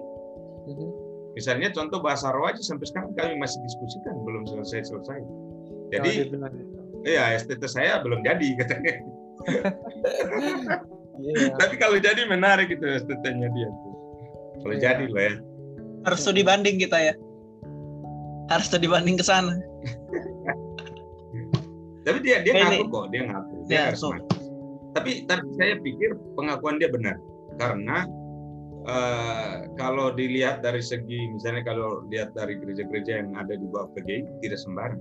Mhm. 0.70 0.90
Misalnya 1.30 1.70
contoh 1.70 2.02
bahasa 2.02 2.35
roh 2.35 2.46
aja 2.46 2.59
sampai 2.59 2.90
sekarang 2.90 3.14
kami 3.14 3.38
masih 3.38 3.62
diskusikan 3.62 4.18
belum 4.26 4.50
selesai 4.50 4.90
selesai. 4.90 5.18
Oh, 5.22 5.87
Jadi 5.90 6.11
gitu. 6.26 6.37
iya 7.06 7.35
STT 7.38 7.62
saya 7.66 8.02
belum 8.02 8.22
jadi 8.22 8.46
katanya. 8.62 8.94
Iya. 11.20 11.52
Tapi 11.54 11.74
kalau 11.76 12.00
jadi 12.00 12.24
menarik 12.26 12.72
gitu 12.72 12.83
STT-nya 12.83 13.48
dia 13.52 13.68
tuh. 13.68 13.94
Kalau 14.62 14.74
Iya. 14.74 14.83
jadi 14.83 15.04
loh 15.06 15.22
ya. 15.22 15.35
Harus 16.09 16.18
studi 16.24 16.42
banding 16.42 16.78
kita 16.78 16.98
ya. 16.98 17.14
harus 18.50 18.66
dibanding 18.66 19.14
ke 19.14 19.22
sana. 19.22 19.54
Tapi 22.02 22.18
dia 22.18 22.42
dia 22.42 22.59
ngaku 22.59 22.90
kok, 22.90 23.04
dia 23.14 23.22
ngaku. 23.30 23.54
Dia 23.70 23.70
Ya, 23.70 23.83
karismatik. 23.94 24.26
Tapi 24.90 25.11
tapi 25.30 25.46
saya 25.54 25.78
pikir 25.78 26.18
pengakuan 26.35 26.83
dia 26.83 26.90
benar 26.90 27.14
karena 27.54 28.11
eh, 28.87 29.55
kalau 29.77 30.12
dilihat 30.14 30.64
dari 30.64 30.81
segi 30.81 31.29
misalnya 31.33 31.64
kalau 31.64 32.05
lihat 32.09 32.33
dari 32.33 32.57
gereja-gereja 32.57 33.21
yang 33.25 33.37
ada 33.37 33.57
di 33.57 33.66
bawah 33.69 33.90
PGI 33.97 34.25
tidak 34.45 34.61
sembarang. 34.61 35.01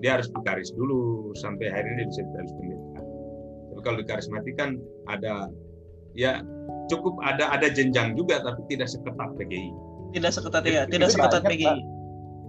Dia 0.00 0.16
harus 0.16 0.32
dikaris 0.32 0.72
dulu 0.72 1.32
sampai 1.36 1.68
akhirnya 1.68 2.04
dia 2.04 2.06
bisa 2.08 2.22
dikaris 2.24 2.52
pendeta. 2.56 3.00
Tapi 3.68 3.80
kalau 3.84 3.96
dikarismatik 4.00 4.54
kan 4.56 4.70
ada 5.12 5.52
ya 6.16 6.40
cukup 6.88 7.20
ada 7.20 7.52
ada 7.52 7.68
jenjang 7.68 8.16
juga 8.16 8.40
tapi 8.40 8.64
tidak 8.72 8.88
seketat 8.88 9.30
PGI. 9.36 9.70
Tidak 10.10 10.30
seketat 10.32 10.62
ya, 10.66 10.82
tidak 10.88 11.12
seketat 11.12 11.44
banyak, 11.44 11.60
PGI. 11.60 11.80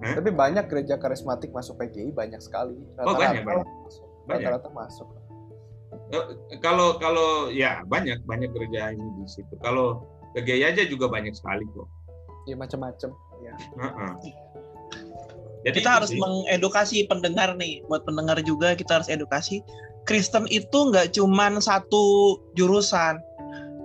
Hah? 0.01 0.15
Tapi 0.17 0.29
banyak 0.33 0.65
gereja 0.65 0.97
karismatik 0.97 1.53
masuk 1.53 1.77
PGI 1.77 2.09
banyak 2.09 2.41
sekali. 2.41 2.73
Oh, 3.05 3.13
banyak, 3.13 3.45
banyak. 3.45 3.67
masuk. 3.85 4.05
Banyak. 4.25 4.49
Rata-rata 4.49 4.69
masuk. 4.73 5.07
Eh, 6.11 6.57
Kalau 6.63 6.97
kalau 6.97 7.53
ya 7.53 7.85
banyak 7.85 8.23
banyak 8.25 8.49
gereja 8.49 8.95
ini 8.95 9.05
di 9.21 9.27
situ. 9.29 9.53
Kalau 9.61 10.01
PGI 10.35 10.63
aja 10.63 10.83
juga 10.87 11.11
banyak 11.11 11.35
sekali 11.35 11.67
kok. 11.75 11.87
Ya 12.47 12.55
macam-macam. 12.57 13.09
Ya. 13.41 13.53
Heeh. 13.57 14.11
Jadi 15.61 15.77
Kita 15.85 16.01
harus 16.01 16.09
sih. 16.09 16.17
mengedukasi 16.17 16.97
pendengar 17.05 17.53
nih. 17.53 17.85
Buat 17.85 18.07
pendengar 18.07 18.41
juga 18.41 18.73
kita 18.73 19.01
harus 19.01 19.09
edukasi. 19.11 19.61
Kristen 20.09 20.49
itu 20.49 20.89
nggak 20.89 21.13
cuman 21.13 21.61
satu 21.61 22.37
jurusan. 22.57 23.21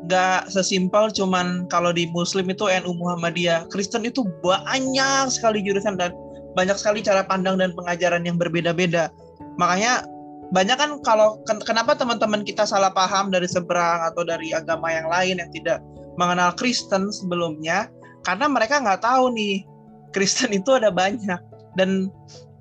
Nggak 0.09 0.49
sesimpel 0.49 1.13
cuman 1.13 1.69
kalau 1.69 1.93
di 1.93 2.09
Muslim 2.09 2.49
itu 2.49 2.65
NU 2.65 2.97
Muhammadiyah. 2.97 3.69
Kristen 3.69 4.09
itu 4.09 4.25
banyak 4.41 5.29
sekali 5.29 5.61
jurusan 5.61 6.01
dan 6.01 6.17
banyak 6.57 6.81
sekali 6.81 7.05
cara 7.05 7.21
pandang 7.29 7.61
dan 7.61 7.77
pengajaran 7.77 8.25
yang 8.25 8.41
berbeda-beda. 8.41 9.13
Makanya 9.61 10.09
banyak 10.55 10.79
kan 10.79 10.91
kalau 11.05 11.43
ken- 11.45 11.61
kenapa 11.61 11.99
teman-teman 11.99 12.47
kita 12.47 12.65
salah 12.65 12.89
paham 12.95 13.29
dari 13.29 13.51
seberang 13.51 14.09
atau 14.09 14.23
dari 14.25 14.55
agama 14.55 14.89
yang 14.95 15.11
lain 15.11 15.43
yang 15.43 15.51
tidak 15.53 15.83
mengenal 16.17 16.53
Kristen 16.57 17.13
sebelumnya 17.13 17.89
karena 18.27 18.51
mereka 18.51 18.83
nggak 18.83 19.05
tahu 19.05 19.33
nih 19.33 19.63
Kristen 20.11 20.51
itu 20.57 20.75
ada 20.75 20.91
banyak 20.91 21.39
dan 21.77 22.11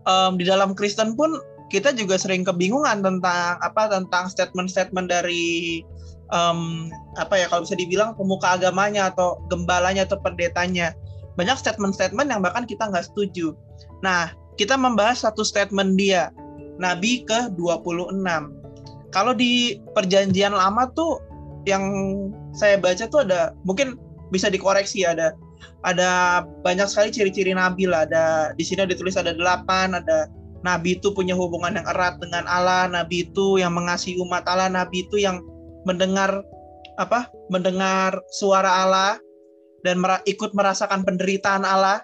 em, 0.06 0.32
di 0.38 0.46
dalam 0.46 0.76
Kristen 0.78 1.16
pun 1.16 1.40
kita 1.74 1.92
juga 1.98 2.20
sering 2.22 2.46
kebingungan 2.46 3.02
tentang 3.02 3.58
apa 3.60 3.90
tentang 3.90 4.30
statement-statement 4.30 5.10
dari 5.10 5.82
em, 6.30 6.92
apa 7.18 7.36
ya 7.40 7.50
kalau 7.50 7.66
bisa 7.66 7.80
dibilang 7.80 8.14
pemuka 8.14 8.60
agamanya 8.60 9.10
atau 9.10 9.42
gembalanya 9.50 10.06
atau 10.06 10.22
pendetanya 10.22 10.94
banyak 11.36 11.58
statement-statement 11.60 12.32
yang 12.32 12.40
bahkan 12.40 12.64
kita 12.64 12.88
nggak 12.88 13.08
setuju. 13.12 13.56
Nah 14.04 14.32
kita 14.56 14.80
membahas 14.80 15.28
satu 15.28 15.44
statement 15.44 16.00
dia 16.00 16.32
Nabi 16.80 17.24
ke 17.28 17.52
26. 17.56 18.24
Kalau 19.12 19.32
di 19.32 19.80
perjanjian 19.96 20.52
lama 20.52 20.92
tuh 20.92 21.24
yang 21.64 21.84
saya 22.56 22.80
baca 22.80 23.06
tuh 23.06 23.28
ada 23.28 23.52
mungkin 23.68 24.00
bisa 24.32 24.50
dikoreksi 24.50 25.06
ada 25.06 25.36
ada 25.86 26.42
banyak 26.66 26.90
sekali 26.90 27.14
ciri-ciri 27.14 27.54
nabi 27.54 27.86
lah. 27.86 28.10
Ada 28.10 28.56
di 28.58 28.64
sini 28.66 28.90
ditulis 28.90 29.16
ada 29.16 29.32
delapan, 29.32 30.02
ada 30.02 30.26
nabi 30.66 30.98
itu 30.98 31.14
punya 31.14 31.38
hubungan 31.38 31.78
yang 31.78 31.88
erat 31.88 32.18
dengan 32.18 32.50
Allah, 32.50 32.90
nabi 32.90 33.30
itu 33.30 33.62
yang 33.62 33.78
mengasihi 33.78 34.18
umat 34.26 34.50
Allah, 34.50 34.68
nabi 34.68 35.06
itu 35.06 35.22
yang 35.22 35.40
mendengar 35.86 36.42
apa? 36.98 37.30
mendengar 37.54 38.18
suara 38.34 38.82
Allah 38.82 39.22
dan 39.86 40.02
mera- 40.02 40.26
ikut 40.26 40.58
merasakan 40.58 41.06
penderitaan 41.06 41.62
Allah 41.62 42.02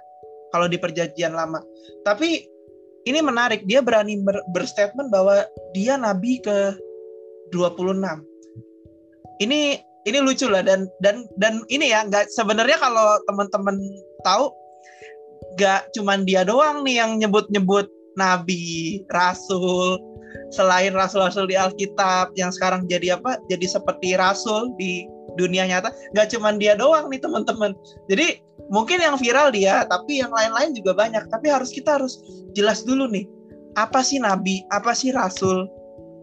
kalau 0.54 0.70
di 0.70 0.78
perjanjian 0.78 1.34
lama. 1.34 1.58
Tapi 2.06 2.46
ini 3.10 3.20
menarik, 3.26 3.66
dia 3.66 3.82
berani 3.82 4.22
ber- 4.22 4.46
berstatement 4.54 5.10
bahwa 5.10 5.42
dia 5.74 5.98
nabi 5.98 6.38
ke 6.38 6.78
26. 7.50 8.22
Ini 9.42 9.82
ini 10.06 10.18
lucu 10.22 10.50
lah 10.50 10.66
dan 10.66 10.90
dan 11.04 11.30
dan 11.38 11.62
ini 11.70 11.94
ya 11.94 12.06
nggak 12.08 12.30
sebenarnya 12.34 12.78
kalau 12.82 13.22
teman-teman 13.30 13.78
tahu 14.26 14.50
nggak 15.58 15.92
cuman 15.94 16.24
dia 16.26 16.42
doang 16.48 16.82
nih 16.88 17.04
yang 17.04 17.20
nyebut-nyebut 17.20 17.90
nabi, 18.20 19.00
rasul, 19.12 20.00
selain 20.52 20.92
rasul-rasul 20.92 21.48
di 21.48 21.56
Alkitab 21.56 22.36
yang 22.36 22.52
sekarang 22.52 22.88
jadi 22.88 23.20
apa? 23.20 23.40
Jadi 23.48 23.66
seperti 23.68 24.20
rasul 24.20 24.76
di 24.76 25.08
dunia 25.40 25.68
nyata, 25.68 25.92
nggak 26.12 26.28
cuman 26.36 26.60
dia 26.60 26.76
doang 26.76 27.08
nih 27.08 27.22
teman-teman. 27.24 27.72
Jadi 28.12 28.44
mungkin 28.68 29.00
yang 29.00 29.16
viral 29.16 29.52
dia, 29.56 29.88
tapi 29.88 30.20
yang 30.20 30.32
lain-lain 30.32 30.76
juga 30.76 30.92
banyak. 30.96 31.24
Tapi 31.32 31.48
harus 31.48 31.72
kita 31.72 32.00
harus 32.00 32.20
jelas 32.52 32.84
dulu 32.84 33.08
nih, 33.08 33.24
apa 33.80 34.04
sih 34.04 34.20
nabi, 34.20 34.64
apa 34.76 34.92
sih 34.92 35.16
rasul, 35.16 35.68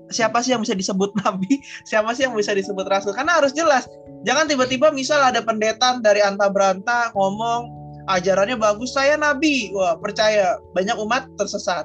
siapa 0.09 0.41
sih 0.41 0.53
yang 0.57 0.63
bisa 0.65 0.75
disebut 0.75 1.15
nabi, 1.25 1.61
siapa 1.85 2.13
sih 2.17 2.29
yang 2.29 2.35
bisa 2.35 2.53
disebut 2.53 2.85
rasul? 2.89 3.13
Karena 3.13 3.41
harus 3.41 3.53
jelas. 3.53 3.89
Jangan 4.27 4.51
tiba-tiba 4.51 4.91
misal 4.91 5.23
ada 5.23 5.41
pendeta 5.45 5.97
dari 6.03 6.21
anta 6.25 6.51
beranta 6.51 7.15
ngomong 7.15 7.71
ajarannya 8.09 8.57
bagus, 8.57 8.97
saya 8.97 9.21
nabi, 9.21 9.71
wah 9.77 9.95
percaya 10.01 10.57
banyak 10.73 10.97
umat 10.97 11.29
tersesat. 11.37 11.85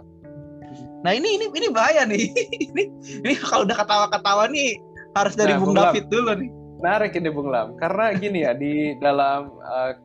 Nah 1.03 1.11
ini 1.11 1.35
ini 1.35 1.45
ini 1.51 1.67
bahaya 1.69 2.07
nih. 2.07 2.31
ini 2.71 2.83
ini 3.27 3.33
kalau 3.43 3.67
udah 3.67 3.75
ketawa-ketawa 3.75 4.47
nih 4.49 4.79
harus 5.13 5.35
dari 5.35 5.53
Nah, 5.53 5.59
Bung. 5.61 5.75
David 5.75 6.07
dulu 6.07 6.31
nih. 6.39 6.49
Menarik 6.83 7.15
ini 7.15 7.31
Bung 7.31 7.47
Lam, 7.47 7.79
karena 7.79 8.11
gini 8.11 8.43
ya 8.43 8.51
di 8.51 8.91
dalam 8.99 9.55
uh, 9.55 9.95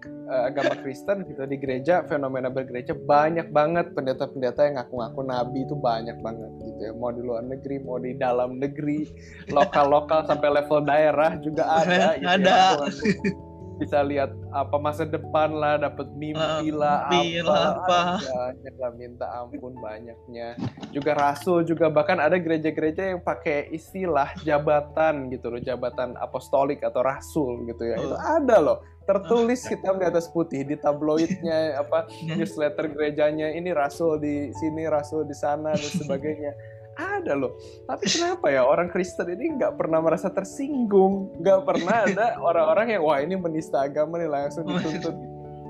agama 0.47 0.79
Kristen 0.79 1.27
gitu 1.27 1.43
di 1.43 1.59
gereja 1.59 2.07
fenomena 2.07 2.47
bergereja 2.55 2.95
banyak 2.95 3.51
banget 3.51 3.91
pendeta-pendeta 3.99 4.62
yang 4.62 4.79
ngaku-ngaku 4.79 5.21
nabi 5.27 5.67
itu 5.67 5.75
banyak 5.75 6.14
banget 6.23 6.55
gitu 6.62 6.81
ya 6.87 6.93
mau 6.95 7.11
di 7.11 7.27
luar 7.27 7.43
negeri 7.43 7.83
mau 7.83 7.99
di 7.99 8.14
dalam 8.14 8.62
negeri 8.62 9.11
lokal-lokal 9.51 10.23
sampai 10.31 10.55
level 10.55 10.87
daerah 10.87 11.35
juga 11.43 11.67
ada 11.67 12.14
gitu 12.23 12.31
ya, 12.31 12.31
Ada. 12.38 12.55
ngaku-ngaku. 12.55 13.48
Bisa 13.79 14.03
lihat 14.03 14.35
apa 14.51 14.77
masa 14.77 15.07
depan 15.07 15.55
lah 15.55 15.79
dapat 15.79 16.11
mimpi 16.19 16.75
lah 16.75 17.07
mimpi 17.09 17.41
apa, 17.47 18.19
apa. 18.19 18.53
lah 18.53 18.91
minta 18.99 19.27
ampun 19.38 19.79
banyaknya. 19.79 20.59
Juga 20.91 21.14
rasul 21.14 21.62
juga 21.62 21.87
bahkan 21.88 22.19
ada 22.19 22.37
gereja-gereja 22.37 23.14
yang 23.14 23.23
pakai 23.23 23.71
istilah 23.71 24.35
jabatan 24.43 25.31
gitu 25.31 25.55
loh 25.55 25.62
jabatan 25.62 26.19
apostolik 26.19 26.83
atau 26.83 27.01
rasul 27.07 27.64
gitu 27.71 27.87
ya. 27.87 27.97
Itu 27.97 28.17
Oh. 28.19 28.19
ada 28.19 28.57
loh 28.59 28.79
tertulis 29.09 29.64
hitam 29.64 29.97
di 29.97 30.05
atas 30.05 30.29
putih 30.29 30.69
di 30.69 30.77
tabloidnya 30.77 31.81
apa 31.81 32.05
newsletter 32.37 32.93
gerejanya 32.93 33.57
ini 33.57 33.73
rasul 33.73 34.21
di 34.21 34.53
sini 34.53 34.85
rasul 34.85 35.25
di 35.25 35.33
sana 35.33 35.73
dan 35.73 35.93
sebagainya 35.97 36.53
ada 36.99 37.33
loh. 37.39 37.55
Tapi 37.87 38.05
kenapa 38.11 38.51
ya 38.51 38.67
orang 38.67 38.91
Kristen 38.91 39.31
ini 39.31 39.55
nggak 39.55 39.79
pernah 39.79 40.03
merasa 40.03 40.27
tersinggung? 40.35 41.39
Nggak 41.39 41.61
pernah 41.63 41.97
ada 42.11 42.27
orang-orang 42.43 42.99
yang 42.99 43.03
wah 43.07 43.23
ini 43.23 43.39
menista 43.39 43.87
agama 43.87 44.19
nih 44.19 44.27
langsung 44.27 44.67
dituntut 44.67 45.15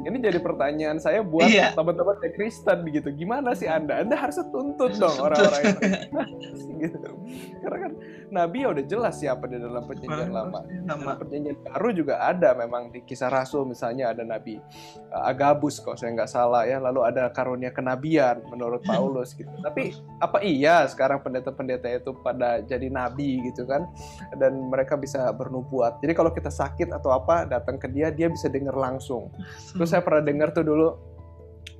ini 0.06 0.16
jadi 0.22 0.38
pertanyaan 0.38 1.02
saya 1.02 1.24
buat 1.26 1.48
Iya. 1.48 1.74
teman-teman 1.74 2.20
yang 2.22 2.34
Kristen 2.36 2.78
gitu 2.92 3.08
gimana 3.10 3.56
sih 3.56 3.66
anda? 3.66 3.98
Anda 3.98 4.14
harus 4.14 4.38
tuntut 4.54 4.94
dong 5.00 5.16
orang-orang 5.18 5.62
yang 5.64 5.78
gitu. 6.86 6.98
Karena 7.64 7.78
kan 7.88 7.92
Nabi 8.28 8.56
ya 8.62 8.68
udah 8.70 8.84
jelas 8.84 9.14
siapa 9.18 9.48
di 9.50 9.58
dalam 9.58 9.82
perjanjian 9.88 10.30
lama. 10.30 10.60
Dalam 10.86 11.16
perjanjian 11.18 11.56
baru 11.64 11.88
juga 11.90 12.14
ada 12.22 12.54
memang 12.54 12.92
di 12.94 13.00
kisah 13.02 13.32
Rasul 13.32 13.66
misalnya 13.66 14.12
ada 14.14 14.22
Nabi 14.22 14.60
uh, 15.10 15.22
Agabus 15.26 15.80
kok 15.82 15.98
saya 15.98 16.14
nggak 16.14 16.30
salah 16.30 16.62
ya. 16.68 16.78
Lalu 16.78 17.00
ada 17.02 17.32
karunia 17.34 17.74
kenabian 17.74 18.44
menurut 18.52 18.84
Paulus 18.90 19.34
gitu. 19.34 19.50
Tapi 19.64 19.96
apa 20.22 20.38
iya 20.44 20.86
sekarang 20.86 21.24
pendeta-pendeta 21.24 21.88
itu 21.90 22.14
pada 22.22 22.62
jadi 22.62 22.86
nabi 22.92 23.42
gitu 23.50 23.66
kan? 23.66 23.88
Dan 24.36 24.70
mereka 24.70 24.94
bisa 24.94 25.26
bernubuat. 25.34 25.98
Jadi 26.04 26.12
kalau 26.14 26.30
kita 26.30 26.52
sakit 26.52 26.94
atau 26.94 27.10
apa 27.10 27.48
datang 27.48 27.80
ke 27.80 27.88
dia 27.90 28.12
dia 28.12 28.28
bisa 28.30 28.46
dengar 28.46 28.76
langsung. 28.76 29.32
Terus 29.74 29.87
saya 29.88 30.04
pernah 30.04 30.20
dengar 30.20 30.52
tuh 30.52 30.64
dulu 30.68 30.88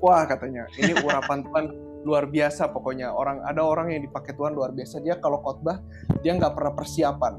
wah 0.01 0.25
katanya 0.25 0.64
ini 0.81 0.97
urapan 1.05 1.44
Tuhan 1.44 1.64
luar 2.07 2.25
biasa 2.31 2.71
pokoknya. 2.71 3.11
Orang 3.12 3.42
ada 3.42 3.61
orang 3.61 3.92
yang 3.92 4.03
dipakai 4.07 4.33
Tuhan 4.33 4.55
luar 4.55 4.71
biasa. 4.73 5.03
Dia 5.03 5.18
kalau 5.18 5.42
khotbah 5.42 5.83
dia 6.23 6.33
nggak 6.37 6.55
pernah 6.55 6.73
persiapan. 6.73 7.33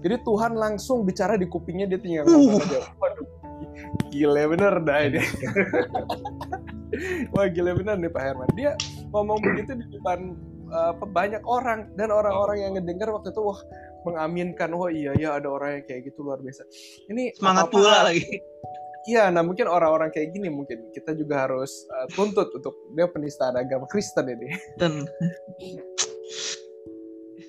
Jadi 0.00 0.16
Tuhan 0.24 0.52
langsung 0.56 1.04
bicara 1.04 1.36
di 1.36 1.44
kupingnya 1.48 1.88
dia 1.88 2.00
tinggal 2.00 2.24
ngomong 2.24 2.56
Uh. 2.56 2.64
aja 2.64 2.80
waduh 2.96 3.28
gile 4.10 4.42
bener 4.50 4.74
dah 4.82 5.00
ini. 5.06 5.22
Wah 7.36 7.46
gile 7.48 7.72
bener 7.76 7.96
nih 8.00 8.10
Pak 8.10 8.22
Herman. 8.22 8.50
Dia 8.58 8.74
ngomong 9.14 9.38
begitu 9.40 9.78
di 9.78 9.86
depan 9.94 10.34
uh, 10.72 10.92
banyak 10.98 11.44
orang. 11.46 11.92
Dan 11.94 12.10
orang-orang 12.10 12.58
yang 12.64 12.72
ngedengar 12.76 13.12
waktu 13.14 13.30
itu 13.30 13.40
wah 13.40 13.60
mengaminkan. 14.08 14.74
Oh 14.74 14.90
iya 14.90 15.14
ya 15.14 15.38
ada 15.38 15.48
orang 15.48 15.80
yang 15.80 15.84
kayak 15.86 16.10
gitu 16.10 16.26
luar 16.26 16.42
biasa. 16.42 16.66
Ini 17.08 17.38
Semangat 17.38 17.70
pula 17.70 18.10
lagi. 18.10 18.24
Iya, 19.08 19.32
nah 19.32 19.40
mungkin 19.40 19.64
orang-orang 19.64 20.12
kayak 20.12 20.36
gini 20.36 20.52
mungkin 20.52 20.92
kita 20.92 21.16
juga 21.16 21.48
harus 21.48 21.72
uh, 21.88 22.04
tuntut 22.12 22.52
untuk 22.52 22.76
dia 22.92 23.08
penistaan 23.08 23.56
agama 23.56 23.88
Kristen 23.88 24.28
ini. 24.28 24.52
Dan 24.76 25.08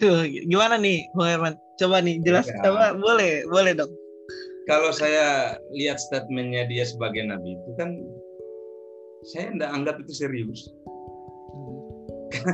Tuh, 0.01 0.25
gimana 0.25 0.81
nih 0.81 1.05
Bung 1.13 1.29
Herman? 1.29 1.53
Coba 1.77 2.01
nih 2.01 2.17
jelas 2.25 2.49
Ya. 2.49 2.57
coba 2.65 2.97
boleh 2.97 3.45
boleh 3.45 3.77
dong. 3.77 3.93
Kalau 4.65 4.89
saya 4.89 5.57
lihat 5.77 6.01
statementnya 6.01 6.65
dia 6.65 6.87
sebagai 6.89 7.21
nabi 7.21 7.53
itu 7.53 7.71
kan 7.77 8.01
saya 9.29 9.53
tidak 9.53 9.69
anggap 9.69 9.95
itu 10.01 10.13
serius. 10.25 10.73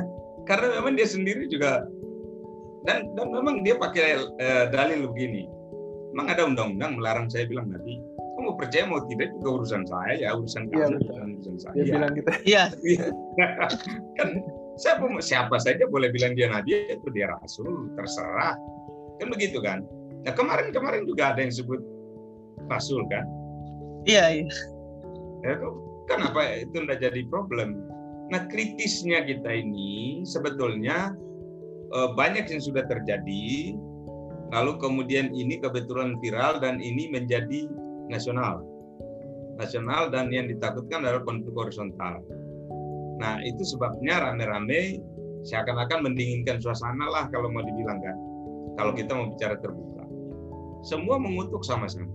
Karena 0.49 0.75
memang 0.75 0.99
dia 0.99 1.07
sendiri 1.07 1.47
juga 1.47 1.87
dan 2.83 3.07
dan 3.15 3.31
memang 3.31 3.63
dia 3.63 3.79
pakai 3.79 4.19
uh, 4.19 4.65
dalil 4.67 5.07
begini. 5.15 5.47
Memang 6.11 6.27
ada 6.27 6.43
undang-undang 6.51 6.99
melarang 6.99 7.31
saya 7.31 7.47
bilang 7.47 7.71
nabi. 7.71 7.95
Percaya 8.57 8.89
mau 8.89 9.01
tidak 9.05 9.37
itu 9.37 9.47
urusan 9.47 9.85
saya 9.85 10.13
ya 10.17 10.29
urusan 10.33 10.65
Iya, 10.73 10.89
kamu 10.89 10.97
bukan 11.05 11.29
urusan 11.37 11.57
saya. 11.61 11.73
Dia 11.77 11.93
bilang 11.93 12.11
gitu. 12.17 12.29
Iya, 12.43 12.63
kan 14.17 14.29
siapa 14.77 15.05
siapa 15.21 15.55
saja 15.61 15.85
boleh 15.89 16.09
bilang 16.13 16.33
dia 16.33 16.49
nabi 16.49 16.89
itu 16.89 17.07
dia 17.13 17.29
rasul 17.37 17.89
terserah 17.97 18.57
kan 19.17 19.27
begitu 19.29 19.61
kan. 19.61 19.85
Nah 20.25 20.33
kemarin 20.33 20.69
kemarin 20.73 21.05
juga 21.05 21.33
ada 21.33 21.41
yang 21.45 21.53
sebut 21.53 21.81
rasul 22.69 23.05
kan. 23.09 23.25
iya, 24.07 24.41
iya. 24.41 24.47
Ya, 25.45 25.59
itu 25.59 25.69
kan 26.07 26.19
apa 26.23 26.63
itu 26.63 26.77
tidak 26.81 26.99
jadi 27.03 27.21
problem. 27.29 27.77
Nah 28.33 28.47
kritisnya 28.49 29.23
kita 29.27 29.51
ini 29.51 30.23
sebetulnya 30.25 31.13
eh, 31.93 32.09
banyak 32.15 32.47
yang 32.47 32.61
sudah 32.61 32.87
terjadi, 32.87 33.75
lalu 34.55 34.71
kemudian 34.79 35.33
ini 35.35 35.59
kebetulan 35.59 36.15
viral 36.23 36.63
dan 36.63 36.79
ini 36.79 37.11
menjadi 37.11 37.67
nasional, 38.07 38.63
nasional 39.59 40.09
dan 40.11 40.31
yang 40.31 40.47
ditakutkan 40.47 41.03
adalah 41.03 41.23
konflik 41.23 41.53
horizontal. 41.55 42.23
Nah 43.17 43.41
itu 43.43 43.63
sebabnya 43.65 44.21
rame-rame 44.21 45.01
seakan-akan 45.47 46.11
mendinginkan 46.11 46.61
suasana 46.61 47.07
lah 47.09 47.25
kalau 47.29 47.49
mau 47.49 47.63
dibilang 47.63 47.99
kan, 47.99 48.17
kalau 48.77 48.91
kita 48.93 49.11
mau 49.13 49.27
bicara 49.31 49.57
terbuka. 49.59 50.05
Semua 50.85 51.17
mengutuk 51.17 51.65
sama-sama. 51.65 52.09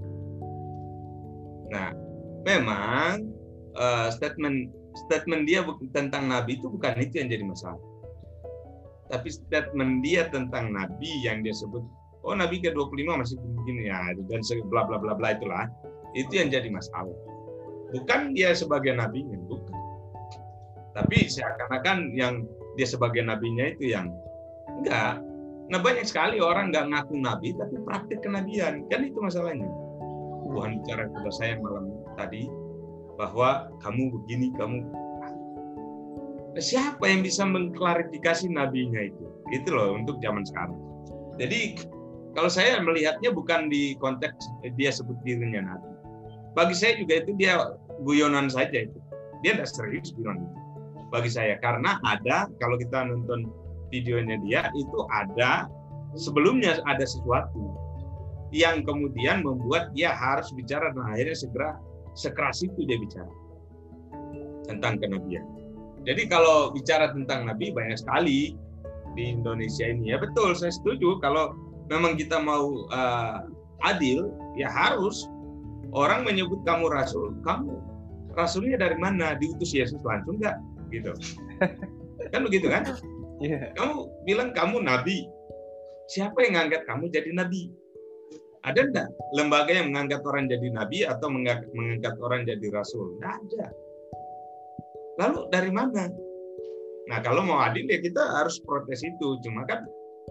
Nah 1.73 1.91
memang 2.47 3.27
uh, 3.77 4.09
statement 4.13 4.71
statement 5.09 5.49
dia 5.49 5.65
tentang 5.97 6.29
nabi 6.29 6.61
itu 6.61 6.69
bukan 6.69 7.01
itu 7.01 7.21
yang 7.21 7.29
jadi 7.29 7.45
masalah. 7.45 7.81
Tapi 9.13 9.29
statement 9.29 10.01
dia 10.01 10.31
tentang 10.33 10.73
nabi 10.73 11.11
yang 11.21 11.45
dia 11.45 11.53
sebut 11.53 11.85
oh 12.23 12.35
nabi 12.35 12.63
ke-25 12.63 13.03
masih 13.07 13.37
begini 13.39 13.91
ya 13.91 14.15
dan 14.15 14.41
bla 14.71 14.87
bla 14.87 14.99
bla 14.99 15.15
bla 15.15 15.29
itulah 15.35 15.67
itu 16.13 16.39
yang 16.39 16.53
jadi 16.53 16.69
masalah. 16.69 17.17
Bukan 17.93 18.33
dia 18.33 18.57
sebagai 18.57 18.97
nabinya, 18.97 19.37
bukan. 19.49 19.77
Tapi 20.93 21.29
seakan-akan 21.29 22.13
yang 22.17 22.45
dia 22.77 22.89
sebagai 22.89 23.25
nabinya 23.25 23.69
itu 23.69 23.93
yang 23.93 24.13
enggak. 24.81 25.21
Nah 25.73 25.81
banyak 25.81 26.05
sekali 26.05 26.37
orang 26.41 26.69
nggak 26.69 26.89
ngaku 26.93 27.17
nabi 27.17 27.57
tapi 27.57 27.81
praktik 27.85 28.21
kenabian 28.21 28.85
kan 28.93 29.05
itu 29.05 29.19
masalahnya. 29.21 29.69
Tuhan 30.53 30.85
bicara 30.85 31.09
kepada 31.09 31.31
saya 31.33 31.55
malam 31.65 31.89
tadi 32.21 32.45
bahwa 33.17 33.73
kamu 33.81 34.13
begini, 34.21 34.53
kamu 34.57 34.85
Nah, 36.53 36.61
siapa 36.61 37.09
yang 37.09 37.25
bisa 37.25 37.49
mengklarifikasi 37.49 38.53
nabinya 38.53 39.01
itu? 39.01 39.25
Itu 39.57 39.73
loh 39.73 39.97
untuk 39.97 40.21
zaman 40.21 40.45
sekarang. 40.45 40.77
Jadi 41.41 41.81
kalau 42.33 42.49
saya 42.49 42.81
melihatnya 42.81 43.29
bukan 43.33 43.69
di 43.69 43.97
konteks 44.01 44.41
dia 44.77 44.89
sebut 44.89 45.17
dirinya 45.25 45.75
nabi. 45.75 45.91
Bagi 46.53 46.77
saya 46.77 46.97
juga 47.01 47.25
itu 47.25 47.33
dia 47.37 47.77
guyonan 48.05 48.49
saja 48.49 48.89
itu. 48.89 48.99
Dia 49.45 49.57
tidak 49.57 49.69
serius 49.69 50.13
itu. 50.13 50.25
Bagi 51.13 51.29
saya 51.29 51.61
karena 51.61 52.01
ada 52.09 52.49
kalau 52.57 52.81
kita 52.81 53.05
nonton 53.05 53.53
videonya 53.93 54.41
dia 54.49 54.73
itu 54.73 54.99
ada 55.13 55.69
sebelumnya 56.17 56.81
ada 56.89 57.05
sesuatu 57.05 57.77
yang 58.53 58.85
kemudian 58.85 59.45
membuat 59.45 59.93
dia 59.97 60.13
harus 60.13 60.49
bicara 60.53 60.93
dan 60.93 61.05
akhirnya 61.09 61.37
segera 61.37 61.71
sekeras 62.13 62.61
itu 62.65 62.85
dia 62.85 62.97
bicara 63.01 63.33
tentang 64.69 65.01
kenabian. 65.01 65.45
Jadi 66.05 66.29
kalau 66.29 66.73
bicara 66.73 67.13
tentang 67.13 67.49
nabi 67.49 67.73
banyak 67.73 68.01
sekali 68.01 68.57
di 69.13 69.25
Indonesia 69.29 69.85
ini 69.85 70.13
ya 70.13 70.19
betul 70.21 70.57
saya 70.57 70.73
setuju 70.73 71.21
kalau 71.21 71.53
memang 71.93 72.17
kita 72.17 72.41
mau 72.41 72.89
uh, 72.89 73.45
adil 73.85 74.33
ya 74.57 74.73
harus. 74.73 75.29
Orang 75.93 76.25
menyebut 76.25 76.65
kamu 76.65 76.89
rasul 76.89 77.37
kamu 77.45 77.77
rasulnya 78.33 78.81
dari 78.81 78.97
mana? 78.97 79.37
Diutus 79.37 79.77
Yesus 79.77 80.01
langsung 80.01 80.41
nggak? 80.41 80.57
Gitu. 80.89 81.13
Kan 82.33 82.47
begitu 82.49 82.71
kan? 82.71 82.87
Iya. 83.43 83.75
kamu 83.75 84.07
bilang 84.23 84.55
kamu 84.55 84.81
nabi. 84.87 85.27
Siapa 86.07 86.47
yang 86.47 86.55
mengangkat 86.55 86.83
kamu 86.87 87.11
jadi 87.11 87.31
nabi? 87.35 87.75
Ada 88.63 88.87
enggak 88.87 89.09
lembaga 89.35 89.73
yang 89.75 89.91
mengangkat 89.91 90.23
orang 90.23 90.47
jadi 90.47 90.69
nabi 90.71 91.03
atau 91.03 91.27
mengangkat, 91.27 91.67
mengangkat 91.75 92.15
orang 92.23 92.47
jadi 92.47 92.67
rasul? 92.71 93.19
Enggak 93.19 93.35
ada. 93.43 93.67
Lalu 95.19 95.39
dari 95.51 95.71
mana? 95.75 96.07
Nah 97.11 97.19
kalau 97.27 97.43
mau 97.43 97.59
adil 97.59 97.91
ya 97.91 97.99
kita 97.99 98.23
harus 98.23 98.63
protes 98.63 99.03
itu. 99.03 99.43
Cuma 99.43 99.67
kan 99.67 99.83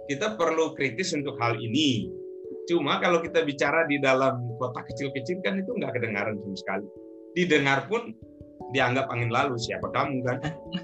kita 0.09 0.39
perlu 0.39 0.73
kritis 0.77 1.13
untuk 1.13 1.37
hal 1.37 1.57
ini 1.59 2.09
cuma 2.69 3.01
kalau 3.01 3.19
kita 3.19 3.41
bicara 3.41 3.83
di 3.89 3.97
dalam 3.97 4.37
kota 4.61 4.85
kecil-kecil 4.85 5.41
kan 5.41 5.59
itu 5.59 5.71
nggak 5.75 5.97
kedengaran 5.97 6.37
sama 6.39 6.57
sekali 6.57 6.87
didengar 7.33 7.89
pun 7.89 8.13
dianggap 8.71 9.09
angin 9.11 9.33
lalu 9.33 9.57
siapa 9.57 9.89
kamu 9.91 10.21
kan 10.23 10.37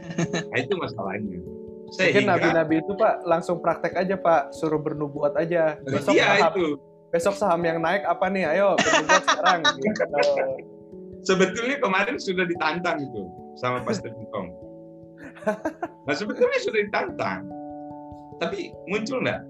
nah, 0.51 0.57
itu 0.57 0.73
masalahnya 0.75 1.39
Mungkin 1.87 2.27
nabi-nabi 2.27 2.83
itu 2.83 2.91
Pak 2.99 3.23
langsung 3.23 3.63
praktek 3.63 3.95
aja 3.95 4.19
Pak, 4.19 4.51
suruh 4.51 4.75
bernubuat 4.75 5.39
aja. 5.39 5.79
Besok 5.87 6.19
iya 6.19 6.35
saham, 6.35 6.51
itu 6.51 6.65
besok 7.15 7.35
saham 7.39 7.61
yang 7.63 7.79
naik 7.79 8.03
apa 8.03 8.27
nih? 8.27 8.43
Ayo 8.43 8.75
bernubuat 8.75 9.23
sekarang. 9.23 9.59
Gitu. 9.79 10.03
sebetulnya 11.23 11.77
kemarin 11.79 12.15
sudah 12.19 12.43
ditantang 12.43 13.03
itu 13.03 13.23
sama 13.55 13.79
Pastor 13.87 14.11
Bintong. 14.11 14.47
Nah 16.07 16.15
sebetulnya 16.15 16.59
sudah 16.59 16.79
ditantang, 16.87 17.47
tapi 18.37 18.73
muncul 18.89 19.21
nggak? 19.23 19.41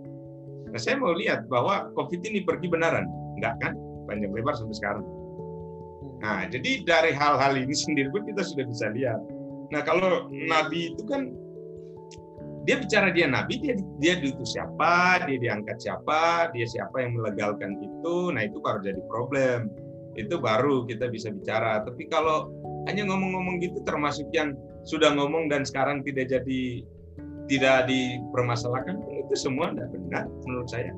Nah 0.72 0.80
saya 0.80 1.00
mau 1.00 1.16
lihat 1.16 1.48
bahwa 1.48 1.92
COVID 1.96 2.22
ini 2.28 2.44
pergi 2.44 2.68
benaran, 2.68 3.08
nggak 3.40 3.56
kan? 3.64 3.74
Panjang 4.08 4.32
lebar 4.32 4.56
sampai 4.56 4.76
sekarang. 4.76 5.06
Nah 6.24 6.48
jadi 6.50 6.84
dari 6.84 7.12
hal-hal 7.16 7.54
ini 7.56 7.76
sendiri 7.76 8.12
pun 8.12 8.24
kita 8.28 8.44
sudah 8.44 8.66
bisa 8.68 8.92
lihat. 8.92 9.20
Nah 9.72 9.82
kalau 9.84 10.32
Nabi 10.32 10.96
itu 10.96 11.04
kan 11.08 11.36
dia 12.68 12.76
bicara 12.84 13.16
dia 13.16 13.32
nabi 13.32 13.64
dia 13.64 13.80
dia 14.04 14.20
diutus 14.20 14.52
siapa 14.52 15.24
dia 15.24 15.40
diangkat 15.40 15.80
siapa 15.80 16.52
dia 16.52 16.68
siapa 16.68 17.00
yang 17.00 17.16
melegalkan 17.16 17.80
itu 17.80 18.36
nah 18.36 18.44
itu 18.44 18.60
baru 18.60 18.84
jadi 18.84 19.02
problem 19.08 19.72
itu 20.20 20.36
baru 20.36 20.84
kita 20.84 21.08
bisa 21.08 21.32
bicara 21.32 21.80
tapi 21.88 22.12
kalau 22.12 22.52
hanya 22.92 23.08
ngomong-ngomong 23.08 23.64
gitu 23.64 23.80
termasuk 23.88 24.28
yang 24.36 24.52
sudah 24.84 25.16
ngomong 25.16 25.48
dan 25.48 25.64
sekarang 25.64 26.04
tidak 26.04 26.28
jadi 26.28 26.84
tidak 27.48 27.88
dipermasalahkan 27.88 29.00
itu 29.12 29.36
semua 29.36 29.72
tidak 29.72 29.90
benar 29.96 30.26
menurut 30.48 30.68
saya 30.68 30.92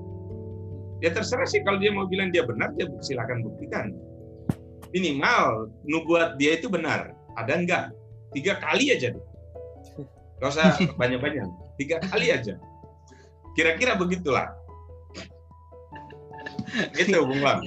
ya 1.00 1.10
terserah 1.14 1.46
sih 1.46 1.62
kalau 1.64 1.78
dia 1.78 1.94
mau 1.94 2.10
bilang 2.10 2.34
dia 2.34 2.44
benar 2.44 2.74
dia 2.76 2.90
silakan 3.02 3.46
buktikan 3.46 3.94
minimal 4.92 5.70
nubuat 5.86 6.36
dia 6.42 6.58
itu 6.58 6.68
benar 6.68 7.14
ada 7.38 7.54
enggak 7.54 7.94
tiga 8.34 8.58
kali 8.58 8.90
aja 8.94 9.14
deh 9.14 9.26
Gak 10.40 10.50
usah 10.56 10.76
banyak-banyak, 11.00 11.48
tiga 11.76 12.00
kali 12.08 12.32
aja. 12.32 12.56
Kira-kira 13.54 14.00
begitulah. 14.00 14.48
Gitu, 16.96 17.20
Bung 17.20 17.44
Lam. 17.44 17.60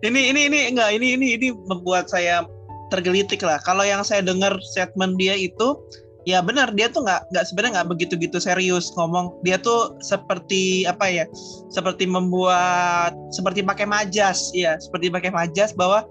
Ini 0.00 0.32
ini 0.32 0.48
ini 0.48 0.58
enggak 0.72 0.96
ini 0.96 1.16
ini 1.20 1.26
ini 1.36 1.48
membuat 1.68 2.08
saya 2.08 2.48
tergelitik 2.88 3.44
lah. 3.44 3.60
Kalau 3.60 3.84
yang 3.84 4.00
saya 4.00 4.24
dengar 4.24 4.56
statement 4.72 5.20
dia 5.20 5.36
itu 5.36 5.76
ya 6.24 6.40
benar. 6.40 6.72
Dia 6.72 6.88
tuh 6.90 7.04
nggak 7.04 7.30
nggak 7.32 7.44
sebenarnya 7.46 7.72
nggak 7.80 7.88
begitu 7.96 8.14
gitu 8.18 8.36
serius 8.40 8.92
ngomong. 8.96 9.32
Dia 9.44 9.60
tuh 9.60 9.96
seperti 10.00 10.84
apa 10.88 11.08
ya 11.08 11.24
seperti 11.70 12.08
membuat 12.08 13.14
seperti 13.30 13.64
pakai 13.64 13.86
majas. 13.88 14.50
Ya 14.52 14.76
seperti 14.80 15.12
pakai 15.12 15.30
majas 15.30 15.72
bahwa 15.76 16.04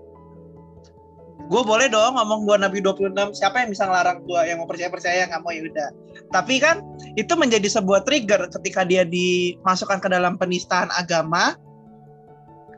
gue 1.43 1.61
boleh 1.61 1.91
dong 1.91 2.15
ngomong 2.15 2.47
gue 2.47 2.55
Nabi 2.55 2.79
26 2.79 3.35
siapa 3.35 3.61
yang 3.61 3.69
bisa 3.75 3.83
ngelarang 3.83 4.23
gue 4.23 4.41
yang 4.47 4.63
mau 4.63 4.69
percaya 4.69 4.87
percaya 4.87 5.27
nggak 5.27 5.41
mau 5.43 5.51
ya 5.51 5.65
udah. 5.67 5.89
Tapi 6.31 6.61
kan 6.61 6.79
itu 7.19 7.33
menjadi 7.35 7.67
sebuah 7.67 8.07
trigger 8.07 8.47
ketika 8.49 8.87
dia 8.87 9.03
dimasukkan 9.03 9.99
ke 9.99 10.07
dalam 10.07 10.39
penistaan 10.39 10.87
agama. 10.93 11.57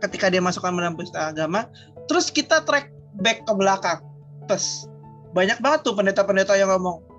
Ketika 0.04 0.28
dia 0.28 0.44
masukkan 0.44 0.76
ke 0.76 0.80
dalam 0.82 0.96
penistaan 0.98 1.32
agama 1.32 1.72
terus 2.06 2.30
kita 2.30 2.62
track 2.66 2.90
back 3.22 3.46
ke 3.46 3.54
belakang. 3.54 4.02
Terus 4.46 4.90
banyak 5.36 5.60
banget 5.60 5.84
tuh 5.84 5.94
pendeta-pendeta 5.98 6.56
yang 6.56 6.72
ngomong 6.72 7.15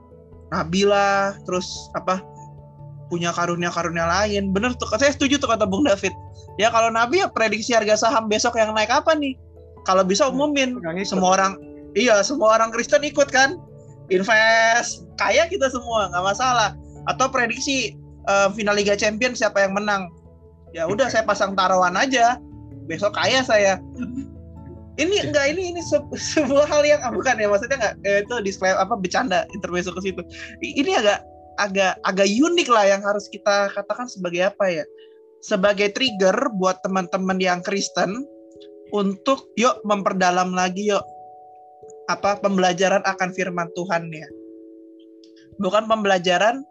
nabi 0.55 0.87
lah 0.87 1.35
terus 1.43 1.91
apa 1.99 2.23
punya 3.07 3.31
karunia-karunia 3.31 4.07
lain. 4.07 4.51
Bener 4.51 4.75
tuh 4.75 4.91
saya 4.99 5.15
setuju 5.15 5.39
tuh 5.39 5.51
kata 5.51 5.67
Bung 5.67 5.87
David. 5.87 6.13
Ya 6.59 6.73
kalau 6.73 6.91
nabi 6.91 7.23
ya 7.23 7.29
prediksi 7.31 7.77
harga 7.77 7.99
saham 7.99 8.27
besok 8.27 8.59
yang 8.59 8.75
naik 8.75 8.91
apa 8.91 9.15
nih? 9.15 9.39
Kalau 9.87 10.03
bisa 10.03 10.27
umumin 10.27 10.79
semua 11.07 11.39
orang 11.39 11.55
iya 11.95 12.19
semua 12.27 12.59
orang 12.59 12.75
Kristen 12.75 13.07
ikut 13.07 13.31
kan? 13.31 13.59
Invest 14.11 15.07
kaya 15.19 15.47
kita 15.47 15.71
semua 15.71 16.11
nggak 16.11 16.25
masalah. 16.25 16.75
Atau 17.07 17.31
prediksi 17.31 17.95
uh, 18.27 18.51
final 18.51 18.75
Liga 18.75 18.99
Champions 18.99 19.39
siapa 19.39 19.63
yang 19.63 19.79
menang? 19.79 20.11
Ya 20.75 20.91
udah 20.91 21.07
saya 21.07 21.23
pasang 21.23 21.55
taruhan 21.55 21.95
aja. 21.95 22.43
Besok 22.91 23.15
kaya 23.15 23.43
saya 23.43 23.79
ini 24.97 25.17
enggak 25.29 25.53
ini 25.53 25.77
ini 25.77 25.81
se 25.85 26.01
sebuah 26.37 26.65
hal 26.69 26.83
yang 26.85 27.01
ah, 27.05 27.13
bukan 27.13 27.37
ya 27.37 27.49
maksudnya 27.49 27.77
enggak 27.77 27.95
eh, 28.05 28.21
itu 28.25 28.35
disclaimer 28.45 28.81
apa 28.81 28.97
bercanda 28.97 29.45
intermezzo 29.53 29.93
ke 29.93 30.01
situ. 30.01 30.23
Ini 30.65 31.01
agak 31.01 31.21
agak 31.57 31.93
agak 32.05 32.29
unik 32.29 32.69
lah 32.69 32.85
yang 32.85 33.03
harus 33.05 33.29
kita 33.33 33.73
katakan 33.73 34.09
sebagai 34.09 34.53
apa 34.53 34.69
ya 34.69 34.85
sebagai 35.41 35.93
trigger 35.93 36.53
buat 36.57 36.81
teman-teman 36.85 37.41
yang 37.41 37.61
Kristen 37.65 38.25
untuk 38.93 39.49
yuk 39.57 39.81
memperdalam 39.85 40.53
lagi 40.53 40.93
yuk 40.93 41.05
apa 42.07 42.39
pembelajaran 42.39 43.03
akan 43.03 43.31
firman 43.35 43.69
Tuhan 43.75 44.09
ya 44.13 44.29
bukan 45.59 45.89
pembelajaran 45.91 46.63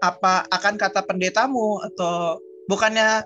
apa 0.00 0.48
akan 0.48 0.80
kata 0.80 1.04
pendetamu 1.04 1.82
atau 1.92 2.40
bukannya 2.70 3.20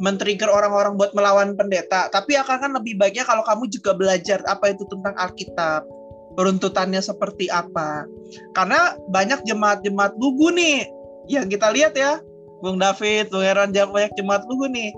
men-trigger 0.00 0.48
orang-orang 0.48 0.96
buat 0.96 1.12
melawan 1.12 1.52
pendeta, 1.52 2.08
tapi 2.08 2.38
akan 2.38 2.56
kan 2.62 2.70
lebih 2.72 2.96
baiknya 2.96 3.28
kalau 3.28 3.44
kamu 3.44 3.68
juga 3.68 3.92
belajar 3.92 4.40
apa 4.48 4.72
itu 4.72 4.88
tentang 4.88 5.12
Alkitab, 5.20 5.84
runtutannya 6.40 7.00
seperti 7.04 7.52
apa. 7.52 8.08
Karena 8.56 8.96
banyak 9.12 9.44
jemaat-jemaat 9.44 10.16
lugu 10.16 10.48
nih 10.54 10.88
yang 11.28 11.46
kita 11.46 11.68
lihat 11.70 11.92
ya, 11.92 12.18
Bung 12.64 12.80
David, 12.80 13.28
Bung 13.28 13.44
Heran, 13.44 13.74
banyak 13.74 14.12
jemaat 14.16 14.48
lugu 14.48 14.70
nih. 14.72 14.90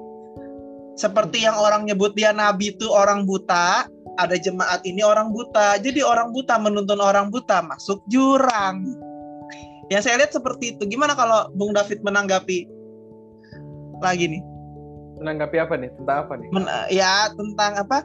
Seperti 0.94 1.42
yang 1.42 1.58
orang 1.58 1.90
nyebut 1.90 2.14
dia 2.14 2.30
nabi 2.30 2.70
itu 2.70 2.86
orang 2.86 3.26
buta, 3.26 3.90
ada 4.14 4.36
jemaat 4.38 4.86
ini 4.86 5.02
orang 5.02 5.34
buta. 5.34 5.74
Jadi 5.82 6.06
orang 6.06 6.30
buta 6.30 6.54
menuntun 6.54 7.02
orang 7.02 7.34
buta 7.34 7.66
masuk 7.66 7.98
jurang. 8.06 8.86
Yang 9.90 10.02
saya 10.06 10.22
lihat 10.22 10.32
seperti 10.32 10.78
itu. 10.78 10.86
Gimana 10.86 11.18
kalau 11.18 11.50
Bung 11.58 11.74
David 11.74 12.00
menanggapi 12.06 12.70
lagi 14.00 14.38
nih? 14.38 14.53
Menanggapi 15.24 15.56
apa 15.56 15.74
nih? 15.80 15.90
Tentang 15.96 16.16
apa 16.28 16.32
nih? 16.36 16.48
Men, 16.52 16.64
ya 16.92 17.32
tentang 17.32 17.72
apa? 17.80 17.98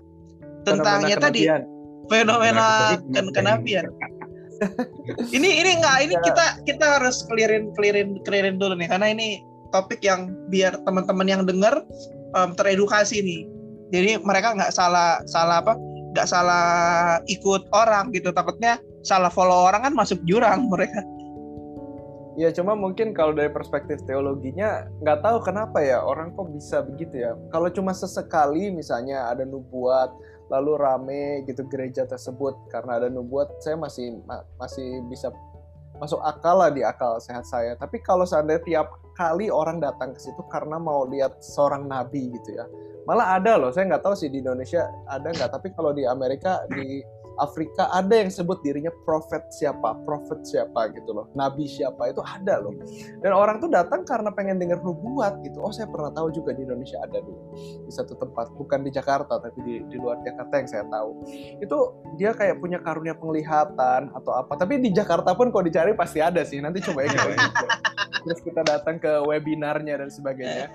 Tentangnya 0.63 1.15
tadi 1.19 1.41
fenomena 2.07 2.95
ken 3.11 3.27
kenabian. 3.35 3.91
ini 5.35 5.63
ini 5.63 5.79
enggak 5.79 5.97
ini 6.03 6.15
ya. 6.19 6.23
kita 6.23 6.45
kita 6.67 6.85
harus 6.99 7.23
clearin 7.27 7.71
clearin 7.75 8.19
clearin 8.27 8.59
dulu 8.59 8.75
nih 8.75 8.91
karena 8.91 9.11
ini 9.11 9.39
topik 9.71 10.03
yang 10.03 10.35
biar 10.51 10.75
teman-teman 10.83 11.27
yang 11.27 11.43
dengar 11.43 11.83
um, 12.39 12.55
teredukasi 12.55 13.19
nih. 13.19 13.41
Jadi 13.91 14.23
mereka 14.23 14.55
nggak 14.55 14.71
salah 14.71 15.19
salah 15.27 15.59
apa? 15.63 15.75
nggak 16.09 16.25
salah 16.25 16.65
ikut 17.29 17.69
orang 17.69 18.09
gitu 18.17 18.33
takutnya 18.33 18.81
salah 19.05 19.29
follow 19.29 19.69
orang 19.69 19.85
kan 19.85 19.93
masuk 19.93 20.17
jurang 20.25 20.65
mereka 20.65 21.05
Ya 22.39 22.55
cuma 22.55 22.71
mungkin 22.71 23.11
kalau 23.11 23.35
dari 23.35 23.51
perspektif 23.51 23.99
teologinya 24.07 24.87
nggak 25.03 25.19
tahu 25.19 25.43
kenapa 25.43 25.83
ya 25.83 25.99
orang 25.99 26.31
kok 26.31 26.47
bisa 26.55 26.79
begitu 26.79 27.19
ya. 27.19 27.35
Kalau 27.51 27.67
cuma 27.67 27.91
sesekali 27.91 28.71
misalnya 28.71 29.27
ada 29.27 29.43
nubuat 29.43 30.15
lalu 30.47 30.79
rame 30.79 31.43
gitu 31.51 31.67
gereja 31.67 32.07
tersebut 32.07 32.55
karena 32.71 32.95
ada 32.95 33.11
nubuat 33.11 33.59
saya 33.59 33.75
masih 33.75 34.23
masih 34.55 35.03
bisa 35.11 35.35
masuk 35.99 36.23
akal 36.23 36.63
lah 36.63 36.71
di 36.71 36.79
akal 36.79 37.19
sehat 37.19 37.43
saya. 37.43 37.75
Tapi 37.75 37.99
kalau 37.99 38.23
seandainya 38.23 38.63
tiap 38.63 38.87
kali 39.19 39.51
orang 39.51 39.83
datang 39.83 40.15
ke 40.15 40.23
situ 40.23 40.39
karena 40.47 40.79
mau 40.79 41.03
lihat 41.11 41.43
seorang 41.43 41.91
nabi 41.91 42.31
gitu 42.39 42.55
ya. 42.55 42.63
Malah 43.03 43.35
ada 43.35 43.59
loh, 43.59 43.75
saya 43.75 43.91
nggak 43.91 44.03
tahu 44.07 44.15
sih 44.15 44.31
di 44.31 44.39
Indonesia 44.39 44.87
ada 45.11 45.27
nggak. 45.27 45.59
Tapi 45.59 45.75
kalau 45.75 45.91
di 45.91 46.07
Amerika 46.07 46.63
di 46.71 47.03
Afrika 47.39 47.87
ada 47.89 48.13
yang 48.19 48.29
sebut 48.29 48.59
dirinya 48.61 48.91
prophet 49.07 49.47
siapa, 49.49 49.95
prophet 50.03 50.43
siapa 50.43 50.91
gitu 50.93 51.15
loh, 51.15 51.31
nabi 51.33 51.65
siapa 51.65 52.11
itu 52.11 52.21
ada 52.21 52.59
loh. 52.59 52.75
Dan 53.23 53.31
orang 53.31 53.63
tuh 53.63 53.71
datang 53.71 54.03
karena 54.03 54.29
pengen 54.35 54.59
dengar 54.59 54.83
nubuat 54.83 55.41
gitu. 55.41 55.63
Oh 55.63 55.71
saya 55.71 55.87
pernah 55.87 56.11
tahu 56.11 56.29
juga 56.35 56.51
di 56.53 56.67
Indonesia 56.67 56.99
ada 56.99 57.23
dulu 57.23 57.41
di 57.87 57.91
satu 57.91 58.13
tempat, 58.19 58.51
bukan 58.55 58.83
di 58.83 58.91
Jakarta 58.91 59.39
tapi 59.39 59.59
di, 59.63 59.75
di 59.87 59.95
luar 59.97 60.19
Jakarta 60.21 60.53
yang 60.59 60.69
saya 60.69 60.83
tahu. 60.91 61.09
Itu 61.63 61.77
dia 62.19 62.35
kayak 62.35 62.59
punya 62.59 62.83
karunia 62.83 63.15
penglihatan 63.15 64.11
atau 64.13 64.31
apa. 64.35 64.53
Tapi 64.59 64.83
di 64.83 64.91
Jakarta 64.91 65.33
pun 65.33 65.49
kalau 65.49 65.63
dicari 65.63 65.95
pasti 65.95 66.19
ada 66.19 66.43
sih. 66.43 66.59
Nanti 66.59 66.83
coba 66.83 67.07
ya 67.07 67.15
Terus 68.19 68.39
kita 68.43 68.61
datang 68.67 68.99
ke 68.99 69.23
webinarnya 69.23 70.03
dan 70.03 70.09
sebagainya. 70.11 70.67